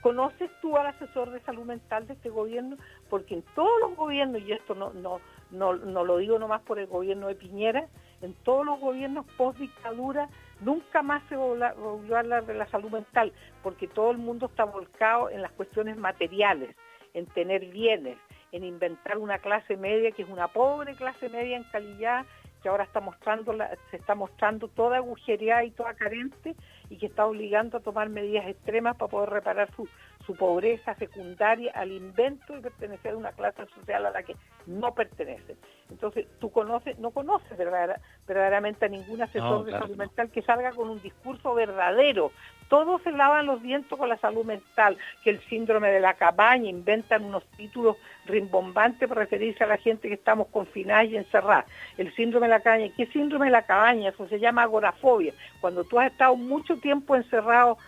¿Conoces 0.00 0.48
tú 0.62 0.76
al 0.76 0.86
asesor 0.86 1.32
de 1.32 1.40
salud 1.40 1.64
mental 1.64 2.06
de 2.06 2.12
este 2.12 2.28
gobierno? 2.28 2.76
Porque 3.10 3.34
en 3.34 3.42
todos 3.56 3.80
los 3.80 3.96
gobiernos, 3.96 4.42
y 4.42 4.52
esto 4.52 4.76
no, 4.76 4.92
no, 4.92 5.20
no, 5.50 5.74
no 5.74 6.04
lo 6.04 6.18
digo 6.18 6.38
nomás 6.38 6.62
por 6.62 6.78
el 6.78 6.86
gobierno 6.86 7.26
de 7.26 7.34
Piñera, 7.34 7.88
en 8.22 8.32
todos 8.44 8.64
los 8.64 8.78
gobiernos 8.78 9.26
post 9.36 9.58
dictadura 9.58 10.28
nunca 10.60 11.02
más 11.02 11.20
se 11.28 11.34
volvió 11.34 12.14
a 12.14 12.20
hablar 12.20 12.46
de 12.46 12.54
la 12.54 12.68
salud 12.68 12.92
mental, 12.92 13.32
porque 13.64 13.88
todo 13.88 14.12
el 14.12 14.18
mundo 14.18 14.46
está 14.46 14.66
volcado 14.66 15.30
en 15.30 15.42
las 15.42 15.50
cuestiones 15.50 15.96
materiales, 15.96 16.76
en 17.12 17.26
tener 17.26 17.66
bienes, 17.66 18.18
en 18.52 18.62
inventar 18.62 19.18
una 19.18 19.40
clase 19.40 19.76
media 19.76 20.12
que 20.12 20.22
es 20.22 20.28
una 20.28 20.46
pobre 20.46 20.94
clase 20.94 21.28
media 21.28 21.56
en 21.56 21.64
calidad 21.64 22.24
que 22.66 22.70
ahora 22.70 22.82
está 22.82 23.00
mostrando 23.00 23.56
se 23.92 23.96
está 23.96 24.16
mostrando 24.16 24.66
toda 24.66 24.96
agujereada 24.96 25.62
y 25.62 25.70
toda 25.70 25.94
carente 25.94 26.56
y 26.90 26.98
que 26.98 27.06
está 27.06 27.24
obligando 27.24 27.76
a 27.76 27.80
tomar 27.80 28.08
medidas 28.08 28.44
extremas 28.48 28.96
para 28.96 29.08
poder 29.08 29.30
reparar 29.30 29.70
su, 29.76 29.88
su 30.26 30.34
pobreza 30.34 30.94
secundaria 30.96 31.72
al 31.74 31.92
invento 31.92 32.54
de 32.54 32.62
pertenecer 32.62 33.12
a 33.12 33.16
una 33.16 33.32
clase 33.32 33.64
social 33.74 34.06
a 34.06 34.10
la 34.10 34.22
que 34.24 34.34
no 34.66 34.92
pertenece. 34.92 35.56
Entonces, 35.88 36.26
tú 36.40 36.50
conoces, 36.50 36.98
no 36.98 37.12
conoces 37.12 37.56
verdaderamente 37.56 38.86
a 38.86 38.88
ningún 38.88 39.22
asesor 39.22 39.64
de 39.64 39.72
salud 39.72 39.96
mental 39.96 40.30
que 40.30 40.42
salga 40.42 40.72
con 40.72 40.90
un 40.90 41.00
discurso 41.00 41.54
verdadero. 41.54 42.32
Todos 42.68 43.00
se 43.02 43.12
lavan 43.12 43.46
los 43.46 43.62
vientos 43.62 43.96
con 43.96 44.08
la 44.08 44.16
salud 44.16 44.44
mental, 44.44 44.98
que 45.22 45.30
el 45.30 45.40
síndrome 45.48 45.90
de 45.90 46.00
la 46.00 46.14
cabaña, 46.14 46.68
inventan 46.68 47.24
unos 47.24 47.44
títulos 47.56 47.96
rimbombantes 48.24 49.08
para 49.08 49.20
referirse 49.20 49.62
a 49.62 49.68
la 49.68 49.76
gente 49.76 50.08
que 50.08 50.14
estamos 50.14 50.48
confinados 50.48 51.12
y 51.12 51.16
encerrados. 51.16 51.70
El 51.96 52.12
síndrome 52.16 52.48
de 52.48 52.54
la 52.54 52.60
cabaña, 52.60 52.88
¿qué 52.96 53.06
síndrome 53.06 53.46
de 53.46 53.52
la 53.52 53.62
cabaña? 53.62 54.08
Eso 54.08 54.26
se 54.26 54.40
llama 54.40 54.62
agorafobia. 54.62 55.32
Cuando 55.60 55.84
tú 55.84 56.00
has 56.00 56.10
estado 56.10 56.34
mucho 56.34 56.78
tiempo 56.78 57.14
encerrado 57.14 57.78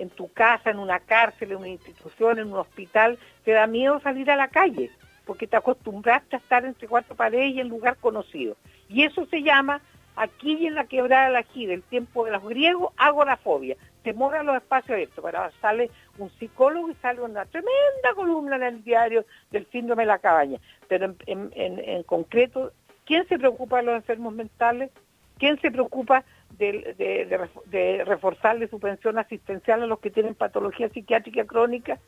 en 0.00 0.10
tu 0.10 0.32
casa, 0.32 0.70
en 0.70 0.78
una 0.78 1.00
cárcel, 1.00 1.52
en 1.52 1.58
una 1.58 1.68
institución, 1.68 2.38
en 2.38 2.52
un 2.52 2.58
hospital, 2.58 3.18
te 3.44 3.52
da 3.52 3.66
miedo 3.66 4.00
salir 4.00 4.30
a 4.30 4.36
la 4.36 4.48
calle, 4.48 4.90
porque 5.26 5.46
te 5.46 5.56
acostumbraste 5.56 6.36
a 6.36 6.38
estar 6.38 6.64
entre 6.64 6.88
cuatro 6.88 7.14
paredes 7.14 7.54
y 7.54 7.60
en 7.60 7.68
lugar 7.68 7.96
conocido. 7.96 8.56
Y 8.88 9.04
eso 9.04 9.26
se 9.26 9.42
llama, 9.42 9.80
aquí 10.16 10.66
en 10.66 10.74
la 10.74 10.86
quebrada 10.86 11.26
de 11.26 11.32
la 11.32 11.42
gira, 11.42 11.74
el 11.74 11.82
tiempo 11.82 12.24
de 12.24 12.32
los 12.32 12.42
griegos, 12.44 12.92
agorafobia, 12.96 13.76
temor 14.02 14.34
a 14.34 14.42
los 14.42 14.56
espacios 14.56 14.92
abiertos. 14.92 15.22
Para 15.22 15.50
sale 15.60 15.90
un 16.18 16.30
psicólogo 16.38 16.90
y 16.90 16.94
sale 16.96 17.20
una 17.20 17.44
tremenda 17.44 18.14
columna 18.14 18.56
en 18.56 18.62
el 18.62 18.84
diario 18.84 19.24
del 19.50 19.66
síndrome 19.70 20.04
de 20.04 20.08
la 20.08 20.18
cabaña. 20.18 20.58
Pero 20.88 21.14
en, 21.26 21.50
en 21.54 22.02
concreto, 22.04 22.72
¿quién 23.04 23.26
se 23.28 23.38
preocupa 23.38 23.78
de 23.78 23.84
los 23.84 23.96
enfermos 23.96 24.32
mentales? 24.32 24.90
¿Quién 25.38 25.60
se 25.60 25.70
preocupa 25.70 26.24
de, 26.56 28.04
reforzarle 28.06 28.68
su 28.68 28.80
pensión 28.80 29.18
asistencial 29.18 29.82
a 29.82 29.86
los 29.86 30.00
que 30.00 30.10
tienen 30.10 30.34
patología 30.34 30.88
psiquiátrica 30.88 31.44
crónica? 31.44 31.98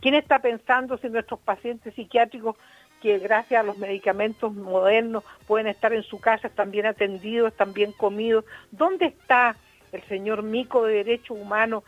¿Quién 0.00 0.14
está 0.14 0.40
pensando 0.40 0.98
si 0.98 1.08
nuestros 1.08 1.40
pacientes 1.40 1.94
psiquiátricos 1.94 2.56
que 3.02 3.18
gracias 3.18 3.60
a 3.60 3.64
los 3.64 3.78
medicamentos 3.78 4.52
modernos 4.54 5.24
pueden 5.46 5.66
estar 5.66 5.92
en 5.92 6.02
su 6.02 6.20
casa, 6.20 6.48
están 6.48 6.70
bien 6.70 6.86
atendidos, 6.86 7.52
están 7.52 7.72
bien 7.72 7.92
comidos? 7.92 8.44
¿Dónde 8.70 9.06
está 9.06 9.56
el 9.92 10.02
señor 10.04 10.42
Mico 10.42 10.84
de 10.84 10.94
Derechos 10.94 11.38
Humanos 11.38 11.84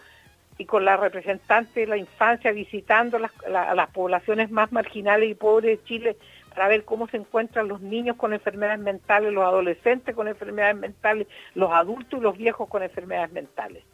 y 0.59 0.65
con 0.65 0.85
la 0.85 0.97
representante 0.97 1.81
de 1.81 1.87
la 1.87 1.97
infancia 1.97 2.51
visitando 2.51 3.17
a 3.17 3.75
las 3.75 3.91
poblaciones 3.91 4.51
más 4.51 4.73
marginales 4.73 5.31
y 5.31 5.35
pobres 5.35 5.79
de 5.79 5.85
Chile 5.85 6.17
para 6.59 6.71
ver 6.71 6.85
cómo 6.85 7.07
se 7.07 7.17
encuentran 7.17 7.69
los 7.69 7.81
niños 7.81 8.17
con 8.17 8.33
enfermedades 8.33 8.81
mentales, 8.81 9.33
los 9.33 9.45
adolescentes 9.45 10.13
con 10.13 10.27
enfermedades 10.27 10.75
mentales, 10.77 11.29
los 11.55 11.71
adultos 11.71 12.19
y 12.19 12.23
los 12.25 12.37
viejos 12.37 12.69
con 12.69 12.83
enfermedades 12.83 13.31
mentales. 13.31 13.85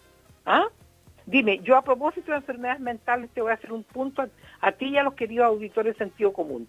¿Ah? 0.46 0.68
Dime, 1.26 1.58
yo 1.58 1.76
a 1.76 1.82
propósito 1.82 2.30
de 2.30 2.38
enfermedades 2.38 2.80
mentales 2.80 3.28
te 3.34 3.42
voy 3.42 3.50
a 3.50 3.56
hacer 3.56 3.70
un 3.70 3.84
punto 3.84 4.26
a, 4.62 4.72
ti 4.72 4.86
y 4.86 4.96
a 4.96 5.02
los 5.02 5.12
queridos 5.12 5.44
auditores 5.44 5.92
de 5.92 5.98
sentido 6.06 6.32
común. 6.32 6.66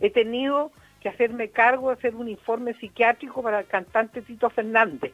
He 0.00 0.08
tenido 0.08 0.72
que 1.02 1.10
hacerme 1.10 1.50
cargo 1.50 1.88
de 1.88 1.96
hacer 1.96 2.14
un 2.14 2.30
informe 2.30 2.72
psiquiátrico 2.72 3.42
para 3.42 3.58
el 3.58 3.66
cantante 3.66 4.22
Tito 4.22 4.48
Fernández, 4.48 5.12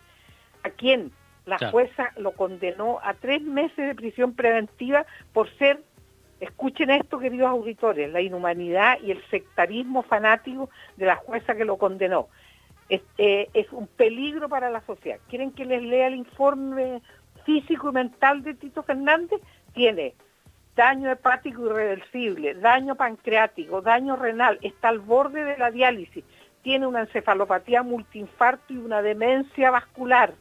a 0.62 0.70
quien 0.70 1.10
la 1.46 1.58
jueza 1.72 2.12
lo 2.16 2.30
condenó 2.30 3.00
a 3.02 3.14
tres 3.14 3.42
meses 3.42 3.88
de 3.88 3.96
prisión 3.96 4.34
preventiva 4.36 5.04
por 5.32 5.50
ser 5.58 5.82
Escuchen 6.42 6.90
esto, 6.90 7.20
queridos 7.20 7.48
auditores, 7.48 8.10
la 8.10 8.20
inhumanidad 8.20 8.98
y 9.00 9.12
el 9.12 9.22
sectarismo 9.30 10.02
fanático 10.02 10.70
de 10.96 11.06
la 11.06 11.14
jueza 11.14 11.54
que 11.54 11.64
lo 11.64 11.76
condenó. 11.76 12.26
Es, 12.88 13.00
eh, 13.16 13.48
es, 13.54 13.70
un 13.70 13.86
peligro 13.86 14.48
para 14.48 14.68
la 14.68 14.80
sociedad. 14.80 15.20
¿Quieren 15.28 15.52
que 15.52 15.64
les 15.64 15.80
lea 15.80 16.08
el 16.08 16.16
informe 16.16 17.00
físico 17.46 17.90
y 17.90 17.92
mental 17.92 18.42
de 18.42 18.54
Tito 18.54 18.82
Fernández? 18.82 19.40
Tiene 19.72 20.14
daño 20.74 21.12
hepático 21.12 21.66
irreversible, 21.66 22.54
daño 22.54 22.96
pancreático, 22.96 23.80
daño 23.80 24.16
renal, 24.16 24.58
está 24.62 24.88
al 24.88 24.98
borde 24.98 25.44
de 25.44 25.56
la 25.58 25.70
diálisis, 25.70 26.24
tiene 26.62 26.88
una 26.88 27.02
encefalopatía 27.02 27.84
multiinfarto 27.84 28.72
y 28.72 28.78
una 28.78 29.00
demencia 29.00 29.70
vascular. 29.70 30.34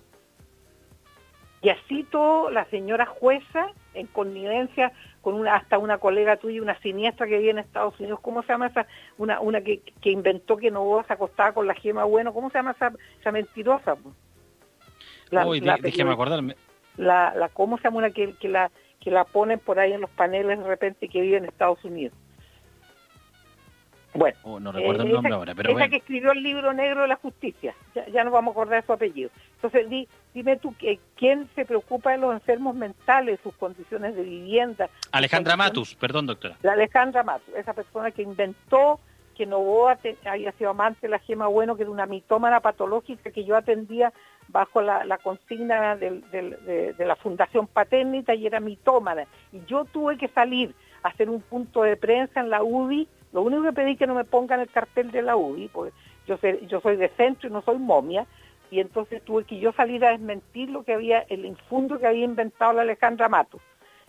Y 1.62 1.70
así 1.70 2.02
todo, 2.10 2.50
la 2.50 2.66
señora 2.66 3.06
jueza, 3.06 3.68
en 3.94 4.08
connivencia 4.08 4.94
con 5.22 5.36
una 5.36 5.56
hasta 5.56 5.78
una 5.78 5.98
colega 6.00 6.38
tuya, 6.38 6.62
una 6.62 6.80
siniestra 6.80 7.28
que 7.28 7.38
vive 7.38 7.52
en 7.52 7.60
Estados 7.60 8.00
Unidos, 8.00 8.20
¿cómo 8.22 8.42
se 8.42 8.50
llama 8.50 8.68
esa? 8.68 8.88
Una, 9.18 9.40
una 9.40 9.62
que, 9.62 9.82
que 10.02 10.10
inventó 10.10 10.58
que 10.58 10.72
no 10.72 11.04
se 11.08 11.14
acostaba 11.14 11.54
con 11.54 11.68
la 11.68 11.76
gema 11.76 12.04
bueno, 12.04 12.34
¿cómo 12.34 12.50
se 12.50 12.58
llama 12.58 12.72
esa, 12.72 12.92
esa 13.20 13.32
mentirosa? 13.32 13.98
La, 15.30 15.46
Uy, 15.46 15.62
la, 15.62 15.78
déjeme 15.78 16.12
acordarme. 16.12 16.56
La, 16.98 17.34
la, 17.36 17.50
¿Cómo 17.50 17.78
se 17.78 17.84
llama 17.84 18.00
una 18.00 18.12
que, 18.12 18.34
que, 18.34 18.50
la, 18.50 18.72
que 19.00 19.12
la 19.12 19.24
ponen 19.24 19.60
por 19.60 19.80
ahí 19.80 19.94
en 19.94 20.02
los 20.02 20.10
paneles 20.10 20.60
de 20.60 20.66
repente 20.66 21.08
que 21.08 21.22
vive 21.22 21.38
en 21.38 21.46
Estados 21.46 21.84
Unidos? 21.86 22.18
Bueno, 24.14 24.38
oh, 24.44 24.60
no 24.60 24.72
recuerdo 24.72 25.04
el 25.04 25.10
eh, 25.10 25.14
nombre 25.14 25.34
ahora, 25.34 25.56
pero 25.56 25.78
esa 25.78 25.88
que 25.88 25.98
escribió 25.98 26.32
el 26.32 26.44
libro 26.44 26.74
negro 26.74 27.04
de 27.04 27.08
la 27.08 27.16
justicia, 27.16 27.74
ya, 27.96 28.24
no 28.24 28.32
vamos 28.32 28.52
a 28.52 28.54
acordar 28.54 28.82
de 28.82 28.86
su 28.86 28.94
apellido. 28.94 29.30
Entonces, 29.56 29.88
dime 30.34 30.58
tú, 30.58 30.76
¿quién 31.16 31.48
se 31.56 31.66
preocupa 31.66 32.12
de 32.12 32.18
los 32.18 32.34
enfermos 32.34 32.76
mentales, 32.76 33.40
sus 33.42 33.56
condiciones 33.56 34.16
de 34.16 34.24
vivienda? 34.24 34.90
Alejandra 35.12 35.56
Matus, 35.56 35.96
perdón, 35.96 36.28
doctora. 36.28 36.58
La 36.62 36.74
Alejandra 36.74 37.24
Matus, 37.24 37.56
esa 37.56 37.74
persona 37.74 38.12
que 38.12 38.22
inventó 38.22 39.00
que 39.36 39.46
Novoa 39.46 39.98
había 40.26 40.52
sido 40.52 40.72
amante 40.72 41.08
de 41.08 41.10
la 41.10 41.20
Gema 41.20 41.48
Bueno, 41.48 41.76
que 41.76 41.84
era 41.84 41.92
una 41.92 42.06
mitómana 42.06 42.60
patológica 42.60 43.32
que 43.32 43.46
yo 43.46 43.56
atendía 43.56 44.12
bajo 44.50 44.82
la, 44.82 45.18
consigna 45.24 45.96
de, 45.96 46.94
la 46.98 47.16
Fundación 47.16 47.68
Paternita 47.68 48.36
y 48.36 48.46
era 48.46 48.60
mitómana. 48.60 49.26
Y 49.52 49.64
yo 49.66 49.86
tuve 49.86 50.18
que 50.18 50.28
salir 50.28 50.76
a 51.04 51.10
hacer 51.10 51.30
un 51.30 51.42
punto 51.42 51.84
de 51.84 51.96
prensa 51.96 52.42
en 52.42 52.50
la 52.50 52.62
UDI 52.62 53.08
lo 53.34 53.42
único 53.42 53.64
que 53.64 53.74
pedí 53.74 53.96
que 53.96 54.08
no 54.08 54.16
me 54.16 54.24
pongan 54.24 54.60
el 54.60 54.70
cartel 54.70 55.12
de 55.12 55.22
la 55.22 55.36
UDI, 55.36 55.70
porque 55.70 55.94
yo, 56.28 56.38
soy, 56.38 56.66
yo 56.68 56.82
soy 56.82 56.98
de 56.98 57.10
centro 57.10 57.50
y 57.50 57.52
no 57.52 57.62
soy 57.62 57.78
momia, 57.78 58.26
y 58.70 58.80
entonces 58.80 59.22
tuve 59.24 59.44
que 59.44 59.60
yo 59.60 59.74
salir 59.74 60.04
a 60.06 60.12
desmentir 60.12 60.70
lo 60.70 60.84
que 60.84 60.94
había, 60.94 61.20
el 61.30 61.46
infundo 61.46 62.00
que 62.00 62.08
había 62.08 62.26
inventado 62.26 62.74
la 62.74 62.84
Alejandra 62.84 63.30
Mato. 63.30 63.60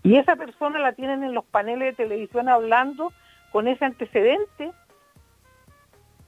Y 0.05 0.17
esa 0.17 0.37
persona 0.37 0.79
la 0.79 0.93
tienen 0.93 1.23
en 1.23 1.35
los 1.35 1.45
paneles 1.45 1.97
de 1.97 2.05
televisión 2.05 2.49
hablando 2.49 3.13
con 3.51 3.69
ese 3.69 3.85
antecedente. 3.85 4.73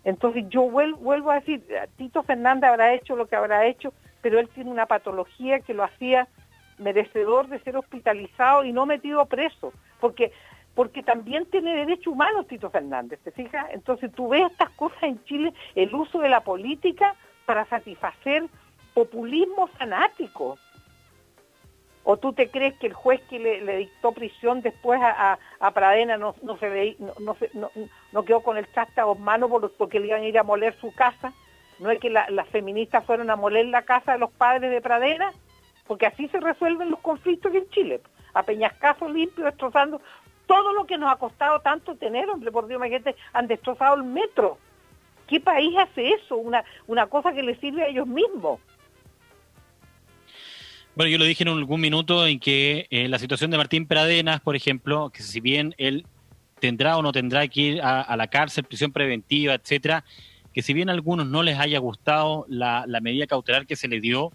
Entonces 0.04 0.44
yo 0.48 0.62
vuelvo, 0.62 0.98
vuelvo 0.98 1.30
a 1.30 1.36
decir, 1.36 1.64
Tito 1.96 2.22
Fernández 2.22 2.70
habrá 2.70 2.92
hecho 2.92 3.16
lo 3.16 3.26
que 3.26 3.36
habrá 3.36 3.66
hecho, 3.66 3.92
pero 4.20 4.38
él 4.38 4.48
tiene 4.48 4.70
una 4.70 4.86
patología 4.86 5.60
que 5.60 5.74
lo 5.74 5.84
hacía 5.84 6.28
merecedor 6.78 7.48
de 7.48 7.60
ser 7.60 7.76
hospitalizado 7.76 8.64
y 8.64 8.72
no 8.72 8.86
metido 8.86 9.24
preso, 9.26 9.72
porque 10.00 10.32
porque 10.74 11.02
también 11.02 11.46
tiene 11.46 11.74
derecho 11.74 12.10
humano 12.10 12.44
Tito 12.44 12.70
Fernández, 12.70 13.20
¿te 13.22 13.30
fijas? 13.30 13.66
Entonces 13.72 14.12
tú 14.12 14.28
ves 14.28 14.50
estas 14.50 14.70
cosas 14.70 15.02
en 15.04 15.22
Chile, 15.24 15.52
el 15.74 15.94
uso 15.94 16.18
de 16.18 16.28
la 16.28 16.40
política 16.40 17.14
para 17.46 17.64
satisfacer 17.66 18.44
populismo 18.92 19.68
fanático. 19.68 20.58
¿O 22.06 22.18
tú 22.18 22.34
te 22.34 22.50
crees 22.50 22.74
que 22.74 22.88
el 22.88 22.92
juez 22.92 23.20
que 23.30 23.38
le, 23.38 23.76
dictó 23.78 24.12
prisión 24.12 24.60
después 24.60 25.00
a, 25.02 25.38
Pradena 25.72 26.18
no, 26.18 26.34
se 26.60 26.96
no, 26.98 27.70
no, 28.12 28.24
quedó 28.24 28.42
con 28.42 28.58
el 28.58 28.66
traste 28.68 29.00
a 29.00 29.04
dos 29.04 29.18
manos 29.18 29.50
porque 29.78 30.00
le 30.00 30.08
iban 30.08 30.20
a 30.20 30.26
ir 30.26 30.38
a 30.38 30.42
moler 30.42 30.78
su 30.80 30.92
casa? 30.94 31.32
¿No 31.78 31.90
es 31.90 31.98
que 31.98 32.10
las 32.10 32.48
feministas 32.50 33.04
fueron 33.04 33.30
a 33.30 33.36
moler 33.36 33.66
la 33.66 33.82
casa 33.82 34.12
de 34.12 34.18
los 34.18 34.30
padres 34.32 34.70
de 34.70 34.82
Pradena? 34.82 35.32
Porque 35.86 36.06
así 36.06 36.28
se 36.28 36.40
resuelven 36.40 36.90
los 36.90 37.00
conflictos 37.00 37.54
en 37.54 37.68
Chile 37.70 38.00
a 38.34 38.42
peñascazo 38.42 39.08
limpio, 39.08 39.44
destrozando 39.44 40.02
todo 40.46 40.72
lo 40.72 40.86
que 40.86 40.98
nos 40.98 41.12
ha 41.12 41.16
costado 41.16 41.60
tanto 41.60 41.96
tener, 41.96 42.28
hombre, 42.28 42.52
por 42.52 42.66
Dios, 42.66 42.78
imagínate, 42.78 43.16
han 43.32 43.46
destrozado 43.46 43.96
el 43.96 44.04
metro. 44.04 44.58
¿Qué 45.26 45.40
país 45.40 45.74
hace 45.78 46.10
eso? 46.10 46.36
Una, 46.36 46.64
una 46.86 47.06
cosa 47.06 47.32
que 47.32 47.42
le 47.42 47.56
sirve 47.56 47.82
a 47.82 47.88
ellos 47.88 48.06
mismos. 48.06 48.60
Bueno, 50.96 51.10
yo 51.10 51.18
lo 51.18 51.24
dije 51.24 51.42
en 51.42 51.48
algún 51.48 51.80
minuto 51.80 52.24
en 52.24 52.38
que 52.38 52.86
eh, 52.90 53.08
la 53.08 53.18
situación 53.18 53.50
de 53.50 53.56
Martín 53.56 53.86
Pradenas, 53.86 54.40
por 54.40 54.54
ejemplo, 54.54 55.10
que 55.10 55.22
si 55.22 55.40
bien 55.40 55.74
él 55.76 56.06
tendrá 56.60 56.96
o 56.96 57.02
no 57.02 57.10
tendrá 57.10 57.48
que 57.48 57.60
ir 57.60 57.82
a, 57.82 58.16
la 58.16 58.28
cárcel, 58.28 58.64
prisión 58.64 58.92
preventiva, 58.92 59.54
etcétera, 59.54 60.04
que 60.52 60.62
si 60.62 60.72
bien 60.72 60.88
a 60.88 60.92
algunos 60.92 61.26
no 61.26 61.42
les 61.42 61.58
haya 61.58 61.80
gustado 61.80 62.46
la, 62.48 62.86
medida 63.02 63.26
cautelar 63.26 63.66
que 63.66 63.74
se 63.74 63.88
le 63.88 64.00
dio, 64.00 64.30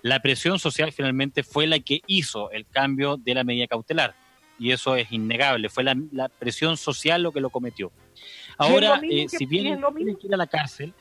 la 0.00 0.20
presión 0.20 0.60
social 0.60 0.92
finalmente 0.92 1.42
fue 1.42 1.66
la 1.66 1.80
que 1.80 2.02
hizo 2.06 2.52
el 2.52 2.66
cambio 2.68 3.16
de 3.16 3.34
la 3.34 3.42
medida 3.42 3.66
cautelar. 3.66 4.14
Y 4.58 4.72
eso 4.72 4.96
es 4.96 5.10
innegable, 5.12 5.68
fue 5.68 5.84
la, 5.84 6.28
presión 6.38 6.76
social 6.76 7.22
lo 7.22 7.32
que 7.32 7.40
lo 7.40 7.50
cometió. 7.50 7.92
Ahora, 8.56 9.00
eh, 9.02 9.26
si 9.28 9.44
bien 9.44 9.80
tiene 9.96 10.16
que 10.16 10.26
ir 10.26 10.34
a 10.34 10.38
la 10.38 10.46
cárcel, 10.46 10.94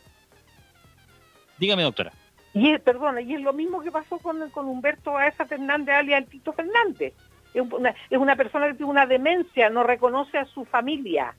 dígame 1.58 1.84
doctora. 1.84 2.12
Y 2.54 2.72
es, 2.72 2.82
perdona, 2.82 3.22
y 3.22 3.34
es 3.34 3.42
lo 3.42 3.54
mismo 3.54 3.82
que 3.82 3.92
pasó 3.92 4.18
con, 4.20 4.50
con 4.50 4.66
Humberto 4.66 5.14
Baeza 5.14 5.46
Fernández, 5.46 5.96
alias 5.96 6.28
Tito 6.28 6.54
Fernández. 6.54 7.14
Es 7.54 7.62
una, 7.62 7.96
es 8.10 8.18
una 8.18 8.36
persona 8.36 8.68
que 8.68 8.74
tiene 8.74 8.92
una 8.92 9.06
demencia, 9.06 9.70
no 9.70 9.84
reconoce 9.84 10.38
a 10.38 10.46
su 10.46 10.66
familia, 10.66 11.36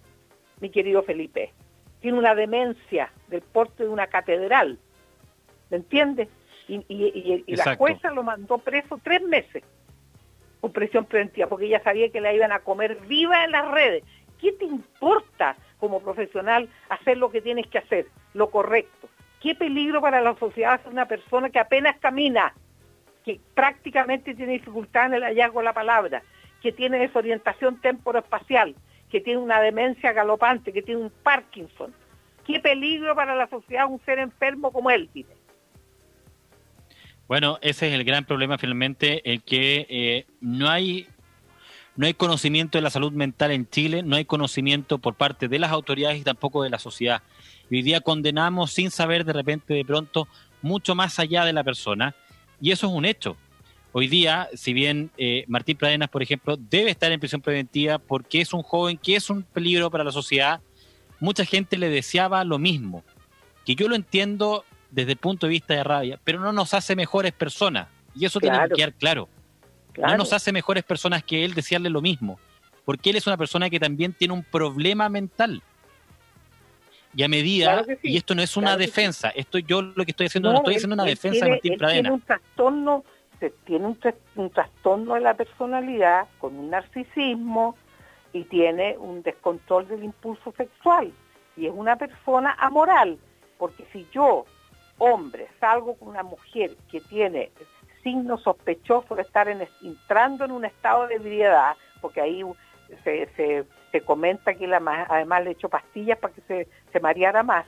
mi 0.60 0.70
querido 0.70 1.02
Felipe 1.02 1.52
tiene 2.00 2.18
una 2.18 2.34
demencia 2.34 3.10
del 3.28 3.42
porte 3.42 3.84
de 3.84 3.88
una 3.88 4.06
catedral, 4.06 4.78
¿me 5.70 5.78
entiendes? 5.78 6.28
Y, 6.68 7.44
la 7.54 7.76
jueza 7.76 8.10
lo 8.10 8.22
mandó 8.22 8.58
preso 8.58 9.00
tres 9.02 9.22
meses 9.22 9.62
con 10.66 10.72
presión 10.72 11.04
preventiva, 11.04 11.46
porque 11.46 11.66
ella 11.66 11.80
sabía 11.84 12.10
que 12.10 12.20
la 12.20 12.32
iban 12.32 12.50
a 12.50 12.58
comer 12.58 12.96
viva 13.06 13.44
en 13.44 13.52
las 13.52 13.70
redes. 13.70 14.02
¿Qué 14.40 14.50
te 14.50 14.64
importa 14.64 15.56
como 15.78 16.00
profesional 16.00 16.68
hacer 16.88 17.18
lo 17.18 17.30
que 17.30 17.40
tienes 17.40 17.68
que 17.68 17.78
hacer, 17.78 18.06
lo 18.34 18.50
correcto? 18.50 19.08
¿Qué 19.40 19.54
peligro 19.54 20.00
para 20.00 20.20
la 20.20 20.34
sociedad 20.34 20.80
es 20.80 20.92
una 20.92 21.06
persona 21.06 21.50
que 21.50 21.60
apenas 21.60 21.96
camina, 21.98 22.52
que 23.24 23.38
prácticamente 23.54 24.34
tiene 24.34 24.54
dificultad 24.54 25.06
en 25.06 25.14
el 25.14 25.22
hallazgo 25.22 25.60
de 25.60 25.66
la 25.66 25.72
palabra, 25.72 26.22
que 26.60 26.72
tiene 26.72 26.98
desorientación 26.98 27.80
temporoespacial, 27.80 28.74
que 29.08 29.20
tiene 29.20 29.38
una 29.38 29.60
demencia 29.60 30.12
galopante, 30.12 30.72
que 30.72 30.82
tiene 30.82 31.02
un 31.02 31.12
Parkinson. 31.22 31.94
Qué 32.44 32.58
peligro 32.58 33.14
para 33.14 33.36
la 33.36 33.46
sociedad 33.46 33.88
un 33.88 34.00
ser 34.00 34.18
enfermo 34.18 34.72
como 34.72 34.90
él, 34.90 35.08
dice. 35.14 35.32
Bueno, 37.28 37.58
ese 37.60 37.88
es 37.88 37.94
el 37.94 38.04
gran 38.04 38.24
problema 38.24 38.56
finalmente, 38.56 39.30
el 39.30 39.42
que 39.42 39.86
eh, 39.88 40.26
no 40.40 40.68
hay 40.68 41.08
no 41.96 42.06
hay 42.06 42.14
conocimiento 42.14 42.76
de 42.76 42.82
la 42.82 42.90
salud 42.90 43.12
mental 43.12 43.50
en 43.52 43.68
Chile, 43.68 44.02
no 44.02 44.16
hay 44.16 44.26
conocimiento 44.26 44.98
por 44.98 45.14
parte 45.14 45.48
de 45.48 45.58
las 45.58 45.72
autoridades 45.72 46.20
y 46.20 46.24
tampoco 46.24 46.62
de 46.62 46.68
la 46.68 46.78
sociedad. 46.78 47.22
Hoy 47.70 47.80
día 47.80 48.02
condenamos 48.02 48.70
sin 48.70 48.90
saber 48.90 49.24
de 49.24 49.32
repente, 49.32 49.72
de 49.72 49.84
pronto, 49.84 50.28
mucho 50.60 50.94
más 50.94 51.18
allá 51.18 51.46
de 51.46 51.54
la 51.54 51.64
persona, 51.64 52.14
y 52.60 52.70
eso 52.70 52.86
es 52.86 52.92
un 52.92 53.06
hecho. 53.06 53.36
Hoy 53.92 54.08
día, 54.08 54.48
si 54.54 54.74
bien 54.74 55.10
eh, 55.16 55.44
Martín 55.48 55.78
Pradenas, 55.78 56.10
por 56.10 56.22
ejemplo, 56.22 56.56
debe 56.58 56.90
estar 56.90 57.10
en 57.10 57.18
prisión 57.18 57.40
preventiva 57.40 57.98
porque 57.98 58.42
es 58.42 58.52
un 58.52 58.62
joven 58.62 58.98
que 58.98 59.16
es 59.16 59.30
un 59.30 59.42
peligro 59.42 59.90
para 59.90 60.04
la 60.04 60.12
sociedad, 60.12 60.60
mucha 61.18 61.46
gente 61.46 61.78
le 61.78 61.88
deseaba 61.88 62.44
lo 62.44 62.58
mismo. 62.58 63.02
Que 63.64 63.74
yo 63.74 63.88
lo 63.88 63.96
entiendo 63.96 64.66
desde 64.90 65.12
el 65.12 65.18
punto 65.18 65.46
de 65.46 65.50
vista 65.50 65.74
de 65.74 65.84
rabia, 65.84 66.18
pero 66.22 66.40
no 66.40 66.52
nos 66.52 66.74
hace 66.74 66.96
mejores 66.96 67.32
personas. 67.32 67.88
Y 68.14 68.24
eso 68.24 68.40
tiene 68.40 68.58
que 68.68 68.74
quedar 68.74 68.94
claro. 68.94 69.28
No 69.96 70.16
nos 70.16 70.32
hace 70.32 70.52
mejores 70.52 70.84
personas 70.84 71.22
que 71.22 71.44
él 71.44 71.54
desearle 71.54 71.90
lo 71.90 72.00
mismo. 72.00 72.38
Porque 72.84 73.10
él 73.10 73.16
es 73.16 73.26
una 73.26 73.36
persona 73.36 73.68
que 73.68 73.80
también 73.80 74.12
tiene 74.12 74.32
un 74.32 74.44
problema 74.44 75.08
mental. 75.08 75.62
Y 77.14 77.22
a 77.22 77.28
medida, 77.28 77.84
y 78.02 78.16
esto 78.16 78.34
no 78.34 78.42
es 78.42 78.56
una 78.56 78.76
defensa, 78.76 79.30
esto 79.30 79.58
yo 79.58 79.80
lo 79.80 80.04
que 80.04 80.10
estoy 80.10 80.26
haciendo, 80.26 80.52
no, 80.52 80.58
estoy 80.58 80.76
haciendo 80.76 80.94
una 80.94 81.04
defensa 81.04 81.46
de 81.46 81.52
Martín 81.52 81.78
Pradenas. 81.78 82.02
Tiene 82.02 82.14
un 82.14 82.20
trastorno 82.20 83.04
tiene 83.64 83.86
un, 83.86 84.50
trastorno 84.50 85.14
de 85.14 85.20
la 85.20 85.34
personalidad 85.34 86.26
con 86.38 86.56
un 86.56 86.70
narcisismo 86.70 87.76
y 88.32 88.44
tiene 88.44 88.96
un 88.98 89.22
descontrol 89.22 89.86
del 89.88 90.04
impulso 90.04 90.52
sexual 90.56 91.12
y 91.56 91.66
es 91.66 91.72
una 91.74 91.96
persona 91.96 92.54
amoral, 92.58 93.18
porque 93.58 93.86
si 93.92 94.06
yo, 94.12 94.44
hombre, 94.98 95.48
salgo 95.60 95.94
con 95.96 96.08
una 96.08 96.22
mujer 96.22 96.72
que 96.90 97.00
tiene 97.00 97.50
signos 98.02 98.42
sospechosos 98.42 99.16
de 99.16 99.22
estar 99.22 99.48
entrando 99.48 100.44
en 100.44 100.52
un 100.52 100.64
estado 100.64 101.06
de 101.08 101.16
ebriedad, 101.16 101.76
porque 102.00 102.20
ahí 102.20 102.42
se, 103.04 103.28
se, 103.36 104.00
comenta 104.02 104.54
que 104.54 104.66
la, 104.66 104.76
además 105.08 105.42
le 105.44 105.52
echó 105.52 105.68
pastillas 105.68 106.18
para 106.18 106.34
que 106.34 106.42
se, 106.42 106.68
se 106.92 107.00
mareara 107.00 107.42
más, 107.42 107.66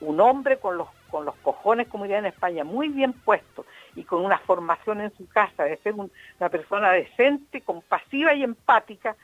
un 0.00 0.20
hombre 0.20 0.58
con 0.58 0.78
los, 0.78 0.88
con 1.10 1.24
los 1.24 1.34
cojones, 1.36 1.88
como 1.88 2.04
diría 2.04 2.18
en 2.18 2.26
España, 2.26 2.64
muy 2.64 2.88
bien 2.88 3.12
puesto, 3.12 3.66
y 3.94 4.04
con 4.04 4.24
una 4.24 4.38
formación 4.38 5.00
en 5.00 5.14
su 5.16 5.28
casa 5.28 5.64
de 5.64 5.76
ser 5.78 5.94
una 5.94 6.48
persona 6.48 6.92
decente, 6.92 7.60
compasiva 7.60 8.34
y 8.34 8.44
empática, 8.44 9.16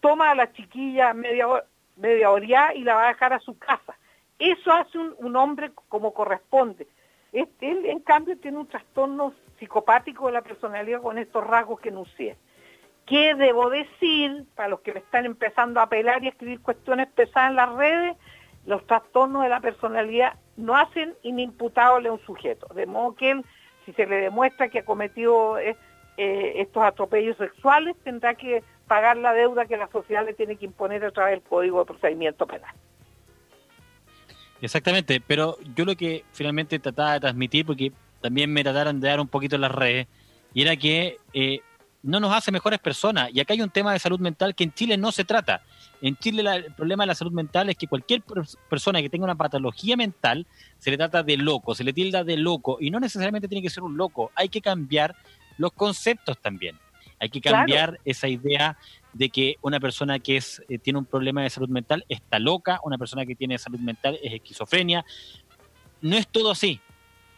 toma 0.00 0.30
a 0.30 0.34
la 0.34 0.52
chiquilla 0.52 1.14
media, 1.14 1.46
media 1.96 2.30
oreada 2.30 2.74
y 2.74 2.82
la 2.82 2.94
va 2.94 3.04
a 3.06 3.08
dejar 3.08 3.32
a 3.32 3.40
su 3.40 3.58
casa. 3.58 3.96
Eso 4.38 4.72
hace 4.72 4.98
un, 4.98 5.36
hombre 5.36 5.70
como 5.88 6.12
corresponde. 6.12 6.86
Este, 7.32 7.70
él, 7.70 7.86
en 7.86 8.00
cambio, 8.00 8.38
tiene 8.38 8.58
un 8.58 8.66
trastorno 8.66 9.32
psicopático 9.58 10.26
de 10.26 10.32
la 10.32 10.42
personalidad 10.42 11.02
con 11.02 11.18
estos 11.18 11.46
rasgos 11.46 11.80
que 11.80 11.88
enuncié. 11.88 12.36
¿Qué 13.06 13.34
debo 13.34 13.70
decir 13.70 14.44
para 14.54 14.68
los 14.68 14.80
que 14.80 14.92
me 14.92 14.98
están 15.00 15.26
empezando 15.26 15.80
a 15.80 15.84
apelar 15.84 16.22
y 16.22 16.26
a 16.26 16.30
escribir 16.30 16.60
cuestiones 16.60 17.08
pesadas 17.08 17.50
en 17.50 17.56
las 17.56 17.72
redes? 17.74 18.16
Los 18.66 18.84
trastornos 18.86 19.42
de 19.44 19.48
la 19.48 19.60
personalidad 19.60 20.34
no 20.56 20.76
hacen 20.76 21.14
inimputable 21.22 22.08
a 22.08 22.12
un 22.12 22.20
sujeto. 22.20 22.66
De 22.74 22.86
modo 22.86 23.14
que 23.14 23.30
él 23.30 23.44
si 23.86 23.92
se 23.92 24.04
le 24.04 24.16
demuestra 24.16 24.68
que 24.68 24.80
ha 24.80 24.84
cometido 24.84 25.58
eh, 25.58 25.76
eh, 26.16 26.54
estos 26.56 26.82
atropellos 26.82 27.36
sexuales, 27.38 27.96
tendrá 28.02 28.34
que 28.34 28.62
pagar 28.88 29.16
la 29.16 29.32
deuda 29.32 29.66
que 29.66 29.76
la 29.76 29.88
sociedad 29.88 30.26
le 30.26 30.34
tiene 30.34 30.56
que 30.56 30.66
imponer 30.66 31.04
a 31.04 31.12
través 31.12 31.34
del 31.34 31.48
Código 31.48 31.78
de 31.78 31.86
Procedimiento 31.86 32.46
Penal. 32.46 32.74
Exactamente, 34.60 35.20
pero 35.20 35.58
yo 35.74 35.84
lo 35.84 35.96
que 35.96 36.24
finalmente 36.32 36.78
trataba 36.78 37.14
de 37.14 37.20
transmitir, 37.20 37.66
porque 37.66 37.92
también 38.20 38.52
me 38.52 38.62
trataron 38.62 39.00
de 39.00 39.08
dar 39.08 39.20
un 39.20 39.28
poquito 39.28 39.56
en 39.56 39.62
las 39.62 39.70
redes, 39.70 40.06
y 40.54 40.62
era 40.62 40.76
que 40.76 41.18
eh, 41.34 41.60
no 42.02 42.20
nos 42.20 42.32
hace 42.32 42.52
mejores 42.52 42.78
personas. 42.78 43.30
Y 43.32 43.40
acá 43.40 43.52
hay 43.52 43.60
un 43.60 43.70
tema 43.70 43.92
de 43.92 43.98
salud 43.98 44.20
mental 44.20 44.54
que 44.54 44.64
en 44.64 44.72
Chile 44.72 44.96
no 44.96 45.12
se 45.12 45.24
trata. 45.24 45.62
En 46.00 46.16
Chile 46.16 46.42
el 46.50 46.72
problema 46.72 47.02
de 47.02 47.08
la 47.08 47.14
salud 47.14 47.32
mental 47.32 47.68
es 47.68 47.76
que 47.76 47.86
cualquier 47.86 48.22
persona 48.70 49.02
que 49.02 49.10
tenga 49.10 49.24
una 49.24 49.34
patología 49.34 49.96
mental 49.96 50.46
se 50.78 50.90
le 50.90 50.96
trata 50.96 51.22
de 51.22 51.36
loco, 51.36 51.74
se 51.74 51.84
le 51.84 51.92
tilda 51.92 52.22
de 52.22 52.36
loco 52.36 52.78
y 52.80 52.90
no 52.90 53.00
necesariamente 53.00 53.48
tiene 53.48 53.62
que 53.62 53.70
ser 53.70 53.82
un 53.82 53.96
loco, 53.96 54.30
hay 54.34 54.48
que 54.48 54.60
cambiar 54.60 55.16
los 55.58 55.72
conceptos 55.72 56.38
también. 56.38 56.78
Hay 57.18 57.30
que 57.30 57.40
cambiar 57.40 57.98
esa 58.04 58.28
idea 58.28 58.76
de 59.16 59.30
que 59.30 59.56
una 59.62 59.80
persona 59.80 60.18
que 60.18 60.36
es, 60.36 60.62
eh, 60.68 60.78
tiene 60.78 60.98
un 60.98 61.04
problema 61.06 61.42
de 61.42 61.50
salud 61.50 61.68
mental 61.68 62.04
está 62.08 62.38
loca, 62.38 62.80
una 62.84 62.98
persona 62.98 63.24
que 63.24 63.34
tiene 63.34 63.58
salud 63.58 63.80
mental 63.80 64.18
es 64.22 64.34
esquizofrenia. 64.34 65.04
No 66.02 66.16
es 66.16 66.28
todo 66.28 66.50
así. 66.50 66.80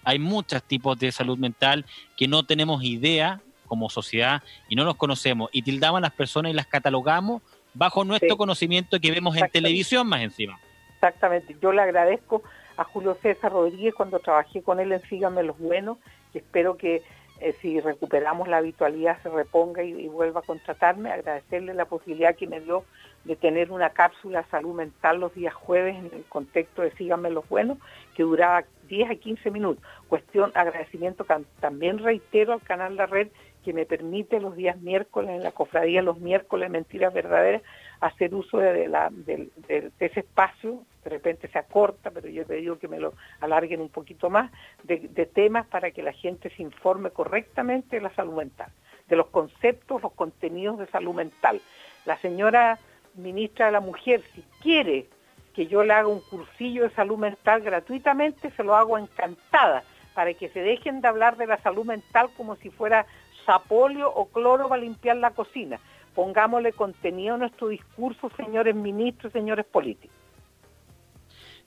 Hay 0.03 0.19
muchos 0.19 0.63
tipos 0.63 0.99
de 0.99 1.13
salud 1.13 1.39
mental 1.39 1.85
que 2.17 2.27
no 2.27 2.43
tenemos 2.45 2.83
idea 2.83 3.41
como 3.67 3.91
sociedad 3.91 4.43
y 4.69 4.75
no 4.75 4.85
los 4.85 4.97
conocemos 4.97 5.51
y 5.53 5.63
tildamos 5.63 5.99
a 5.99 6.03
las 6.03 6.13
personas 6.13 6.51
y 6.51 6.55
las 6.55 6.67
catalogamos 6.67 7.43
bajo 7.75 8.05
nuestro 8.05 8.37
conocimiento 8.37 8.99
que 8.99 9.11
vemos 9.11 9.37
en 9.37 9.49
televisión 9.51 10.09
más 10.09 10.23
encima. 10.23 10.59
Exactamente, 10.95 11.57
yo 11.61 11.73
le 11.73 11.83
agradezco 11.83 12.43
a 12.77 12.85
Julio 12.85 13.17
César 13.23 13.53
Rodríguez 13.53 13.95
cuando 13.95 14.19
trabajé 14.19 14.63
con 14.63 14.81
él 14.81 14.91
en 14.91 15.03
Síganme 15.03 15.43
los 15.43 15.59
Buenos 15.59 15.99
y 16.35 16.39
espero 16.39 16.77
que 16.77 17.03
eh, 17.41 17.55
si 17.61 17.81
recuperamos 17.81 18.49
la 18.49 18.59
habitualidad 18.59 19.23
se 19.23 19.29
reponga 19.29 19.83
y, 19.83 20.09
vuelva 20.09 20.41
a 20.41 20.45
contratarme, 20.45 21.11
agradecerle 21.11 21.75
la 21.75 21.85
posibilidad 21.85 22.35
que 22.35 22.47
me 22.47 22.61
dio 22.61 22.85
de 23.25 23.37
tener 23.37 23.71
una 23.71 23.91
cápsula 23.91 24.45
salud 24.51 24.75
mental 24.75 25.21
los 25.21 25.35
días 25.35 25.55
jueves 25.55 25.97
en 25.97 26.11
el 26.13 26.25
contexto 26.29 26.83
de 26.83 26.91
Síganme 26.93 27.31
los 27.31 27.49
Buenos, 27.49 27.79
que 28.15 28.23
duraba 28.23 28.65
10 28.89 29.11
a 29.11 29.15
15 29.15 29.51
minutos. 29.51 29.85
Cuestión, 30.09 30.51
agradecimiento 30.55 31.27
también 31.61 31.99
reitero 31.99 32.53
al 32.53 32.63
canal 32.63 32.97
La 32.97 33.07
Red 33.07 33.29
que 33.65 33.73
me 33.73 33.87
permite 33.87 34.41
los 34.41 34.57
días 34.57 34.81
miércoles, 34.81 35.31
en 35.31 35.43
la 35.43 35.53
cofradía 35.53 36.01
los 36.01 36.19
miércoles, 36.19 36.71
Mentiras 36.71 37.13
Verdaderas, 37.13 37.63
hacer 38.01 38.35
uso 38.35 38.59
de, 38.59 39.51
ese 39.99 40.21
espacio, 40.21 40.85
de 41.09 41.17
repente 41.17 41.49
se 41.49 41.59
acorta, 41.59 42.11
pero 42.11 42.29
yo 42.29 42.45
te 42.45 42.55
digo 42.57 42.79
que 42.79 42.87
me 42.87 43.01
lo 43.01 43.15
alarguen 43.41 43.81
un 43.81 43.89
poquito 43.89 44.29
más, 44.29 44.53
de, 44.85 44.99
temas 45.27 45.67
para 45.67 45.91
que 45.91 46.03
la 46.03 46.13
gente 46.13 46.51
se 46.51 46.63
informe 46.63 47.11
correctamente 47.11 47.97
de 47.97 48.03
la 48.03 48.15
salud 48.15 48.35
mental, 48.35 48.71
de 49.09 49.17
los 49.17 49.29
conceptos, 49.29 50.03
los 50.03 50.13
contenidos 50.13 50.79
de 50.79 50.87
salud 50.89 51.15
mental. 51.15 51.61
La 52.05 52.19
señora 52.19 52.79
ministra 53.15 53.67
de 53.67 53.73
la 53.73 53.81
Mujer, 53.81 54.23
si 54.35 54.45
quiere 54.63 55.07
que 55.55 55.67
yo 55.67 55.83
le 55.83 55.95
haga 55.95 56.09
un 56.09 56.21
cursillo 56.21 56.83
de 56.83 56.91
salud 56.91 57.17
mental 57.17 57.63
gratuitamente, 57.63 58.51
se 58.51 58.63
lo 58.63 58.77
hago 58.77 58.99
encantada, 58.99 59.83
para 60.15 60.35
que 60.35 60.49
se 60.51 60.61
dejen 60.61 61.01
de 61.01 61.09
hablar 61.09 61.37
de 61.37 61.47
la 61.47 61.59
salud 61.63 61.87
mental 61.87 62.29
como 62.37 62.57
si 62.57 62.71
fuera 62.71 63.07
sapolio 63.47 64.13
o 64.13 64.27
cloro 64.27 64.69
para 64.69 64.83
limpiar 64.83 65.17
la 65.17 65.31
cocina. 65.31 65.81
Pongámosle 66.15 66.73
contenido 66.73 67.37
a 67.37 67.39
nuestro 67.39 67.69
discurso, 67.69 68.31
señores 68.37 68.75
ministros, 68.75 69.33
señores 69.33 69.65
políticos. 69.65 70.18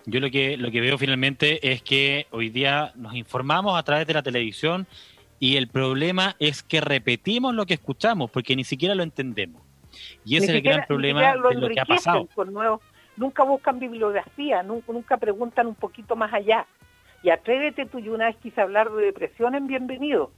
Yo 0.05 0.19
lo 0.19 0.29
que, 0.31 0.57
lo 0.57 0.71
que 0.71 0.81
veo 0.81 0.97
finalmente 0.97 1.71
es 1.71 1.81
que 1.81 2.27
hoy 2.31 2.49
día 2.49 2.91
nos 2.95 3.13
informamos 3.13 3.77
a 3.77 3.83
través 3.83 4.07
de 4.07 4.13
la 4.13 4.23
televisión 4.23 4.87
Y 5.39 5.57
el 5.57 5.67
problema 5.67 6.35
es 6.39 6.63
que 6.63 6.81
repetimos 6.81 7.53
lo 7.53 7.65
que 7.65 7.75
escuchamos 7.75 8.29
porque 8.29 8.55
ni 8.55 8.63
siquiera 8.63 8.95
lo 8.95 9.03
entendemos. 9.03 9.61
Y 10.23 10.37
ese 10.37 10.45
es 10.45 10.51
el 10.51 10.61
gran 10.61 10.85
problema 10.85 11.33
de 11.33 11.55
lo 11.55 11.69
que 11.69 11.79
ha 11.79 11.85
pasado. 11.85 12.27
nunca 13.17 13.43
buscan 13.43 13.79
bibliografía, 13.79 14.63
nunca, 14.63 14.93
nunca 14.93 15.17
preguntan 15.17 15.67
un 15.67 15.75
poquito 15.75 16.15
más 16.15 16.33
allá. 16.33 16.65
Y 17.23 17.29
atrévete 17.29 17.85
tú, 17.85 17.99
y 17.99 18.09
una 18.09 18.25
vez 18.25 18.35
quise 18.37 18.61
hablar 18.61 18.91
de 18.91 19.05
depresión 19.05 19.53
en 19.55 19.67
Bienvenido. 19.67 20.31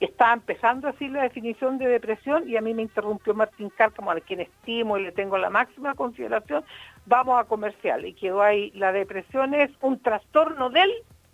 Estaba 0.00 0.32
empezando 0.32 0.86
a 0.86 0.92
decir 0.92 1.10
la 1.10 1.22
definición 1.22 1.78
de 1.78 1.86
depresión 1.86 2.48
y 2.48 2.56
a 2.56 2.60
mí 2.60 2.72
me 2.72 2.82
interrumpió 2.82 3.34
Martín 3.34 3.70
Cárcamo, 3.70 4.12
a 4.12 4.20
quien 4.20 4.40
estimo 4.40 4.96
y 4.96 5.02
le 5.02 5.12
tengo 5.12 5.38
la 5.38 5.50
máxima 5.50 5.94
consideración. 5.94 6.64
Vamos 7.06 7.40
a 7.40 7.44
comercial. 7.44 8.06
Y 8.06 8.14
quedó 8.14 8.42
ahí, 8.42 8.70
la 8.72 8.92
depresión 8.92 9.54
es 9.54 9.70
un 9.80 9.98
trastorno 10.00 10.70
del, 10.70 10.90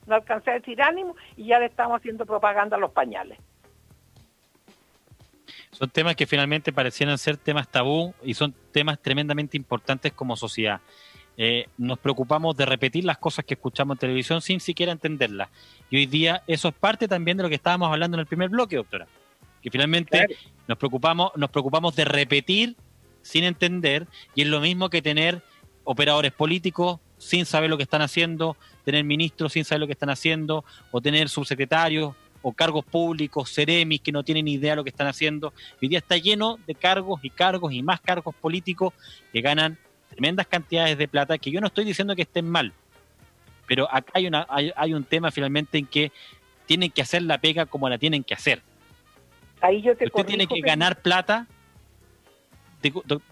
no 0.07 0.15
alcancé 0.15 0.51
a 0.51 0.55
decir 0.55 0.81
ánimo, 0.81 1.15
y 1.37 1.47
ya 1.47 1.59
le 1.59 1.67
estamos 1.67 1.99
haciendo 1.99 2.25
propaganda 2.25 2.77
a 2.77 2.81
los 2.81 2.93
pañales. 2.93 3.39
Son 5.71 5.91
temas 5.91 6.15
que 6.15 6.27
finalmente 6.27 6.73
parecieran 6.73 7.19
ser 7.19 7.37
temas 7.37 7.69
tabú 7.69 8.15
y 8.23 8.35
son 8.35 8.55
temas 8.73 8.99
tremendamente 9.01 9.57
importantes 9.57 10.13
como 10.13 10.37
sociedad. 10.37 10.81
Eh, 11.37 11.67
nos 11.79 11.99
preocupamos 11.99 12.57
de 12.57 12.65
repetir 12.65 13.05
las 13.05 13.19
cosas 13.19 13.45
que 13.45 13.55
escuchamos 13.55 13.97
en 13.97 13.99
televisión 13.99 14.41
sin 14.41 14.61
siquiera 14.61 14.93
entenderlas. 14.93 15.49
Y 15.91 15.97
hoy 15.97 16.07
día 16.07 16.43
eso 16.47 16.69
es 16.69 16.75
parte 16.75 17.09
también 17.09 17.37
de 17.37 17.43
lo 17.43 17.49
que 17.49 17.57
estábamos 17.57 17.91
hablando 17.91 18.17
en 18.17 18.21
el 18.21 18.27
primer 18.27 18.51
bloque, 18.51 18.77
doctora. 18.77 19.07
Que 19.63 19.71
finalmente 19.71 20.27
nos 20.69 20.79
preocupamos, 20.79 21.33
nos 21.37 21.51
preocupamos 21.51 21.97
de 21.97 22.05
repetir 22.05 22.77
sin 23.23 23.45
entender, 23.45 24.07
y 24.35 24.43
es 24.43 24.49
lo 24.49 24.61
mismo 24.61 24.91
que 24.91 25.01
tener 25.01 25.43
operadores 25.85 26.33
políticos 26.33 27.01
sin 27.17 27.47
saber 27.47 27.71
lo 27.71 27.79
que 27.79 27.85
están 27.85 28.03
haciendo, 28.03 28.57
tener 28.85 29.03
ministros 29.03 29.55
sin 29.55 29.65
saber 29.65 29.81
lo 29.81 29.87
que 29.87 29.95
están 29.95 30.11
haciendo, 30.11 30.65
o 30.91 31.01
tener 31.01 31.29
subsecretarios 31.29 32.15
o 32.43 32.53
cargos 32.53 32.85
públicos, 32.85 33.49
seremis 33.49 34.03
que 34.03 34.13
no 34.13 34.23
tienen 34.23 34.47
idea 34.47 34.73
de 34.73 34.77
lo 34.77 34.85
que 34.85 34.91
están 34.91 35.07
haciendo. 35.07 35.55
Hoy 35.81 35.89
día 35.89 35.99
está 35.99 36.19
lleno 36.19 36.59
de 36.67 36.75
cargos 36.75 37.21
y 37.25 37.31
cargos 37.31 37.73
y 37.73 37.83
más 37.83 38.03
cargos 38.03 38.35
políticos 38.35 38.93
que 39.33 39.41
ganan 39.41 39.79
tremendas 40.15 40.47
cantidades 40.47 40.97
de 40.97 41.09
plata, 41.09 41.39
que 41.39 41.51
yo 41.51 41.61
no 41.61 41.67
estoy 41.67 41.85
diciendo 41.85 42.17
que 42.17 42.23
estén 42.23 42.49
mal, 42.49 42.73
pero 43.67 43.89
acá 43.91 44.13
hay, 44.15 44.27
una, 44.27 44.47
hay, 44.49 44.95
un 44.95 45.05
tema 45.05 45.31
finalmente 45.31 45.79
en 45.79 45.87
que 45.87 46.13
tienen 46.67 46.91
que 46.91 47.03
hacer 47.03 47.23
la 47.23 47.39
pega 47.39 47.67
como 47.67 47.89
la 47.89 47.99
tienen 47.99 48.25
que 48.25 48.35
hacer. 48.35 48.63
Ahí 49.61 49.83
yo 49.83 49.97
te 49.97 50.07
Usted 50.07 50.25
tiene 50.25 50.47
que 50.47 50.61
ganar 50.61 51.01
plata. 51.01 51.47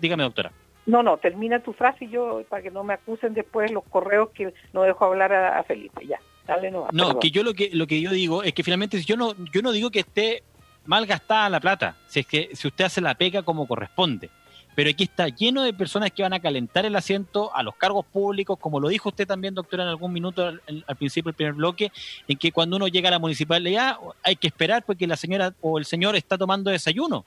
Dígame, 0.01 0.22
doctora. 0.22 0.53
No, 0.87 1.03
no, 1.03 1.18
termina 1.18 1.61
tu 1.61 1.72
frase 1.72 2.07
y 2.07 2.09
yo, 2.09 2.43
para 2.49 2.62
que 2.62 2.70
no 2.70 2.83
me 2.83 2.95
acusen 2.95 3.35
después 3.35 3.70
los 3.70 3.85
correos 3.85 4.30
que 4.30 4.53
no 4.72 4.83
dejo 4.83 5.05
hablar 5.05 5.33
a, 5.33 5.62
Felipe, 5.62 6.07
ya. 6.07 6.18
Dale 6.47 6.72
no, 6.72 6.89
no 6.93 7.20
que 7.20 7.30
yo 7.30 7.45
lo 7.45 7.55
que 7.55 7.70
lo 7.72 7.87
que 7.87 8.01
yo 8.01 8.11
digo 8.11 8.43
es 8.43 8.53
que 8.53 8.64
finalmente 8.64 9.01
yo 9.03 9.16
no 9.16 9.33
yo 9.53 9.62
no 9.62 9.70
digo 9.70 9.93
que 9.93 10.01
esté 10.01 10.43
mal 10.87 11.07
gastada 11.07 11.49
la 11.49 11.61
plata, 11.61 11.95
si 12.09 12.18
es 12.18 12.26
que 12.26 12.51
si 12.55 12.66
usted 12.66 12.87
hace 12.87 13.01
la 13.01 13.14
pega 13.14 13.45
como 13.45 13.68
corresponde 13.68 14.28
pero 14.75 14.91
aquí 14.91 15.05
está 15.05 15.29
lleno 15.29 15.62
de 15.62 15.73
personas 15.73 16.11
que 16.11 16.23
van 16.23 16.33
a 16.33 16.41
calentar 16.41 16.87
el 16.87 16.97
asiento 16.97 17.55
a 17.55 17.62
los 17.62 17.75
cargos 17.77 18.07
públicos, 18.07 18.59
como 18.59 18.81
lo 18.81 18.89
dijo 18.89 19.11
usted 19.11 19.27
también, 19.27 19.55
doctora, 19.55 19.83
en 19.83 19.89
algún 19.91 20.12
minuto 20.12 20.47
al, 20.47 20.62
principio 20.97 21.31
del 21.31 21.37
primer 21.37 21.55
bloque, 21.55 21.93
en 22.29 22.39
que 22.39 22.53
cuando 22.53 22.77
uno 22.77 22.89
llega 22.89 23.09
a 23.09 23.12
la 23.12 23.18
municipalidad 23.18 23.99
hay 24.23 24.37
que 24.37 24.47
esperar 24.47 24.85
porque 24.85 25.07
la 25.07 25.16
señora 25.16 25.53
o 25.61 25.79
el 25.79 25.85
señor 25.85 26.16
está 26.16 26.39
tomando 26.39 26.70
desayuno. 26.70 27.25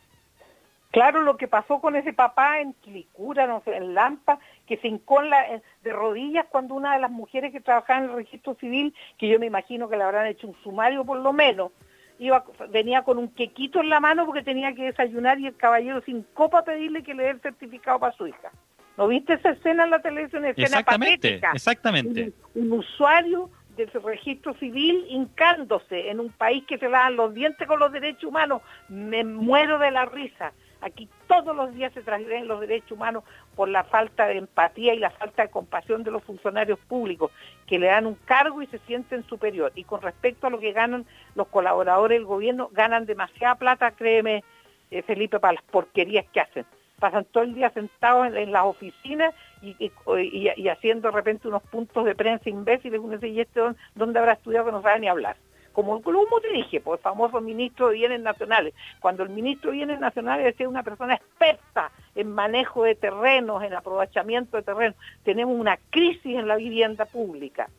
Claro, 0.91 1.24
lo 1.24 1.36
que 1.36 1.50
pasó 1.50 1.82
con 1.82 1.98
ese 1.98 2.14
papá 2.14 2.62
en 2.62 2.72
Quilicura, 2.74 3.48
no 3.48 3.62
sé, 3.66 3.76
en 3.76 3.93
Lampa, 3.93 4.39
que 4.66 4.78
se 4.78 4.88
hincó 4.88 5.22
de 5.22 5.91
rodillas 5.91 6.46
cuando 6.50 6.74
una 6.74 6.93
de 6.93 7.02
las 7.02 7.12
mujeres 7.12 7.52
que 7.52 7.60
trabajaba 7.60 8.00
en 8.00 8.06
el 8.06 8.16
registro 8.16 8.56
civil, 8.56 8.96
que 9.18 9.28
yo 9.28 9.38
me 9.38 9.46
imagino 9.46 9.89
que 9.89 9.98
le 9.98 10.04
habrán 10.04 10.28
hecho 10.28 10.48
un 10.48 10.56
sumario 10.64 11.04
por 11.04 11.20
lo 11.20 11.34
menos, 11.34 11.74
iba, 12.20 12.43
venía 12.70 13.03
con 13.03 13.18
un 13.18 13.30
quequito 13.30 13.82
en 13.82 13.89
la 13.89 13.99
mano 13.99 14.26
porque 14.26 14.43
tenía 14.43 14.74
que 14.74 14.84
desayunar 14.84 15.39
y 15.39 15.47
el 15.47 15.55
caballero 15.55 16.01
sin 16.01 16.24
copa 16.34 16.63
pedirle 16.63 17.03
que 17.03 17.13
le 17.13 17.24
dé 17.24 17.30
el 17.32 17.41
certificado 17.41 17.99
para 17.99 18.16
su 18.16 18.28
hija. 18.28 18.51
¿No 18.97 19.07
viste 19.07 19.34
esa 19.34 19.51
escena 19.51 19.84
en 19.84 19.89
la 19.89 19.99
televisión? 19.99 20.45
Escena 20.45 20.68
exactamente, 20.68 21.41
exactamente. 21.53 22.34
Un, 22.53 22.72
usuario 22.72 23.49
del 23.76 23.91
registro 23.91 24.53
civil 24.53 25.05
hincándose 25.09 26.09
en 26.09 26.22
un 26.22 26.30
país 26.30 26.63
que 26.66 26.78
se 26.78 26.88
lavan 26.88 27.18
los 27.18 27.34
dientes 27.34 27.68
con 27.68 27.80
los 27.80 27.91
derechos 27.91 28.24
humanos. 28.24 28.61
Me 28.88 29.26
muero 29.26 29.80
de 29.80 29.91
la 29.91 30.05
risa. 30.05 30.53
Aquí 30.82 31.09
todos 31.28 31.55
los 31.55 31.73
días 31.73 31.93
se 31.93 32.01
transgreden 32.01 32.47
los 32.47 32.59
derechos 32.59 32.91
humanos 32.91 33.23
por 33.55 33.69
la 33.69 33.84
falta 33.84 34.28
de 34.28 34.38
empatía 34.38 34.93
y 34.93 34.99
la 34.99 35.09
falta 35.09 35.43
de 35.43 35.49
compasión 35.49 36.03
de 36.03 36.11
los 36.11 36.23
funcionarios 36.23 36.80
públicos, 36.80 37.32
que 37.65 37.80
le 37.80 37.88
dan 37.88 38.05
un 38.05 38.15
cargo 38.15 38.61
y 38.61 38.67
se 38.67 38.80
sienten 38.80 39.23
superior. 39.23 39.71
Y 39.76 39.84
con 39.84 40.01
respecto 40.01 40.47
a 40.47 40.49
lo 40.49 40.59
que 40.59 40.73
ganan 40.73 41.05
los 41.36 41.47
colaboradores 41.47 42.17
del 42.17 42.26
gobierno, 42.26 42.69
ganan 42.71 43.05
demasiada 43.05 43.55
plata, 43.55 43.91
créeme, 43.91 44.43
eh, 44.91 45.01
Felipe, 45.01 45.39
para 45.39 45.53
las 45.53 45.63
porquerías 45.63 46.26
que 46.32 46.41
hacen. 46.41 46.65
Pasan 46.99 47.26
todo 47.26 47.43
el 47.43 47.53
día 47.53 47.69
sentados 47.71 48.34
en, 48.34 48.51
las 48.51 48.63
oficinas 48.63 49.34
y, 49.61 50.69
haciendo 50.69 51.09
de 51.09 51.15
repente 51.15 51.47
unos 51.47 51.63
puntos 51.63 52.05
de 52.05 52.15
prensa 52.15 52.49
imbéciles. 52.49 53.01
Uno 53.01 53.13
dice, 53.13 53.28
¿y 53.28 53.41
este 53.41 53.59
dónde 53.95 54.19
habrá 54.19 54.34
estudiado 54.34 54.67
que 54.67 54.71
no 54.71 54.82
sabe 54.82 54.99
ni 55.01 55.07
hablar? 55.09 55.36
Como, 55.76 56.01
como 56.01 56.39
te 56.41 56.53
dije, 56.53 56.80
pues 56.80 56.99
el 56.99 57.03
famoso 57.03 57.41
ministro 57.41 57.89
de 57.89 57.95
Bienes 57.95 58.21
Nacionales. 58.21 58.73
Cuando 59.01 59.23
el 59.23 59.30
ministro 59.30 59.71
de 59.71 59.78
Bienes 59.78 59.99
Nacionales 59.99 60.55
es 60.57 60.67
una 60.67 60.84
persona 60.84 61.15
experta 61.15 61.91
en 62.15 62.34
manejo 62.34 62.84
de 62.84 62.95
terrenos, 62.95 63.61
en 63.61 63.73
aprovechamiento 63.73 64.55
de 64.55 64.63
terrenos, 64.63 64.95
tenemos 65.26 65.59
una 65.59 65.78
crisis 65.89 66.38
en 66.38 66.47
la 66.47 66.55
vivienda 66.55 67.03
pública. 67.03 67.69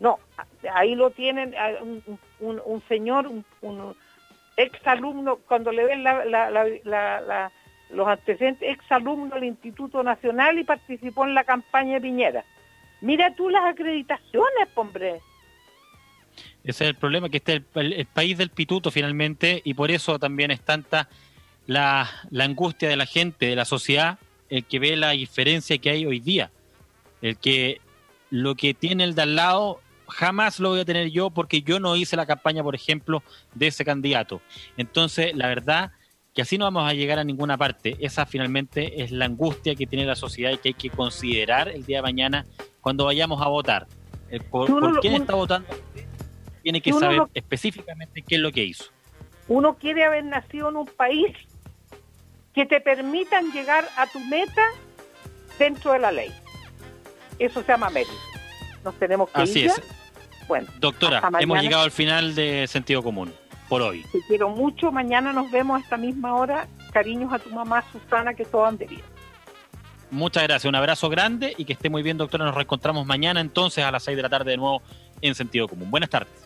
No, 0.00 0.18
ahí 0.74 0.96
lo 0.96 1.10
tienen 1.10 1.54
un, 2.40 2.82
señor, 2.88 3.28
un, 3.28 3.96
ex 4.56 4.84
alumno, 4.84 5.36
cuando 5.46 5.70
le 5.70 5.84
ven 5.84 6.04
los 7.90 8.08
antecedentes, 8.08 8.68
ex 8.68 8.90
alumno 8.90 9.36
del 9.36 9.44
Instituto 9.44 10.02
Nacional 10.02 10.58
y 10.58 10.64
participó 10.64 11.24
en 11.24 11.34
la 11.34 11.44
campaña 11.44 11.94
de 11.94 12.00
Piñera. 12.00 12.44
Mira 13.00 13.32
tú 13.36 13.48
las 13.50 13.64
acreditaciones, 13.64 14.68
hombre. 14.74 15.20
Ese 16.66 16.84
es 16.84 16.90
el 16.90 16.96
problema, 16.96 17.28
que 17.28 17.36
este 17.36 17.56
es 17.56 17.62
el, 17.74 18.06
país 18.06 18.36
del 18.36 18.50
pituto 18.50 18.90
finalmente 18.90 19.62
y 19.64 19.74
por 19.74 19.92
eso 19.92 20.18
también 20.18 20.50
es 20.50 20.60
tanta 20.60 21.08
la, 21.66 22.10
angustia 22.40 22.88
de 22.88 22.96
la 22.96 23.06
gente, 23.06 23.46
de 23.46 23.54
la 23.54 23.64
sociedad, 23.64 24.18
el 24.50 24.64
que 24.64 24.80
ve 24.80 24.96
la 24.96 25.10
diferencia 25.10 25.78
que 25.78 25.90
hay 25.90 26.06
hoy 26.06 26.18
día. 26.18 26.50
El 27.22 27.36
que 27.36 27.80
lo 28.30 28.56
que 28.56 28.74
tiene 28.74 29.04
el 29.04 29.14
de 29.14 29.22
al 29.22 29.36
lado 29.36 29.80
jamás 30.08 30.58
lo 30.58 30.70
voy 30.70 30.80
a 30.80 30.84
tener 30.84 31.10
yo 31.10 31.30
porque 31.30 31.62
yo 31.62 31.78
no 31.78 31.94
hice 31.94 32.16
la 32.16 32.26
campaña, 32.26 32.64
por 32.64 32.74
ejemplo, 32.74 33.22
de 33.54 33.68
ese 33.68 33.84
candidato. 33.84 34.40
Entonces, 34.76 35.36
la 35.36 35.46
verdad 35.46 35.92
que 36.34 36.42
así 36.42 36.58
no 36.58 36.64
vamos 36.64 36.90
a 36.90 36.94
llegar 36.94 37.20
a 37.20 37.24
ninguna 37.24 37.56
parte. 37.56 37.96
Esa 38.00 38.26
finalmente 38.26 39.04
es 39.04 39.12
la 39.12 39.26
angustia 39.26 39.76
que 39.76 39.86
tiene 39.86 40.04
la 40.04 40.16
sociedad 40.16 40.50
y 40.50 40.58
que 40.58 40.68
hay 40.70 40.74
que 40.74 40.90
considerar 40.90 41.68
el 41.68 41.86
día 41.86 41.98
de 41.98 42.02
mañana 42.02 42.44
cuando 42.80 43.04
vayamos 43.04 43.40
a 43.40 43.46
votar. 43.46 43.86
Eh, 44.30 44.40
¿Por, 44.40 45.00
quién 45.00 45.14
está 45.14 45.34
votando? 45.34 45.68
Tiene 46.66 46.80
que 46.80 46.92
saber 46.92 47.22
específicamente 47.32 48.22
qué 48.22 48.34
es 48.34 48.40
lo 48.40 48.50
que 48.50 48.64
hizo. 48.64 48.86
Uno 49.46 49.76
quiere 49.76 50.02
haber 50.02 50.24
nacido 50.24 50.68
en 50.68 50.78
un 50.78 50.86
país 50.86 51.32
que 52.52 52.66
te 52.66 52.80
permitan 52.80 53.52
llegar 53.52 53.88
a 53.96 54.08
tu 54.08 54.18
meta 54.18 54.66
dentro 55.60 55.92
de 55.92 56.00
la 56.00 56.10
ley. 56.10 56.32
Eso 57.38 57.62
se 57.62 57.68
llama 57.68 57.88
mérito. 57.90 58.12
Nos 58.82 58.96
tenemos 58.96 59.30
que 59.30 59.42
Así 59.42 59.64
es. 59.64 59.80
Bueno, 60.48 60.66
doctora, 60.80 61.30
hemos 61.38 61.62
llegado 61.62 61.84
al 61.84 61.92
final 61.92 62.34
de 62.34 62.66
sentido 62.66 63.00
común 63.00 63.32
por 63.68 63.80
hoy. 63.80 64.04
Te 64.10 64.18
quiero 64.26 64.48
mucho. 64.48 64.90
Mañana 64.90 65.32
nos 65.32 65.48
vemos 65.52 65.78
a 65.78 65.84
esta 65.84 65.96
misma 65.96 66.34
hora. 66.34 66.66
Cariños 66.92 67.32
a 67.32 67.38
tu 67.38 67.50
mamá 67.50 67.84
Susana, 67.92 68.34
que 68.34 68.44
todo 68.44 68.66
ande 68.66 68.86
bien. 68.86 69.02
Muchas 70.10 70.42
gracias, 70.42 70.68
un 70.68 70.74
abrazo 70.74 71.08
grande 71.08 71.54
y 71.56 71.64
que 71.64 71.74
esté 71.74 71.90
muy 71.90 72.02
bien, 72.02 72.18
doctora. 72.18 72.44
Nos 72.44 72.56
reencontramos 72.56 73.06
mañana 73.06 73.40
entonces 73.40 73.84
a 73.84 73.92
las 73.92 74.02
6 74.02 74.16
de 74.16 74.22
la 74.24 74.28
tarde 74.28 74.50
de 74.50 74.56
nuevo 74.56 74.82
en 75.20 75.36
Sentido 75.36 75.68
Común. 75.68 75.92
Buenas 75.92 76.10
tardes. 76.10 76.45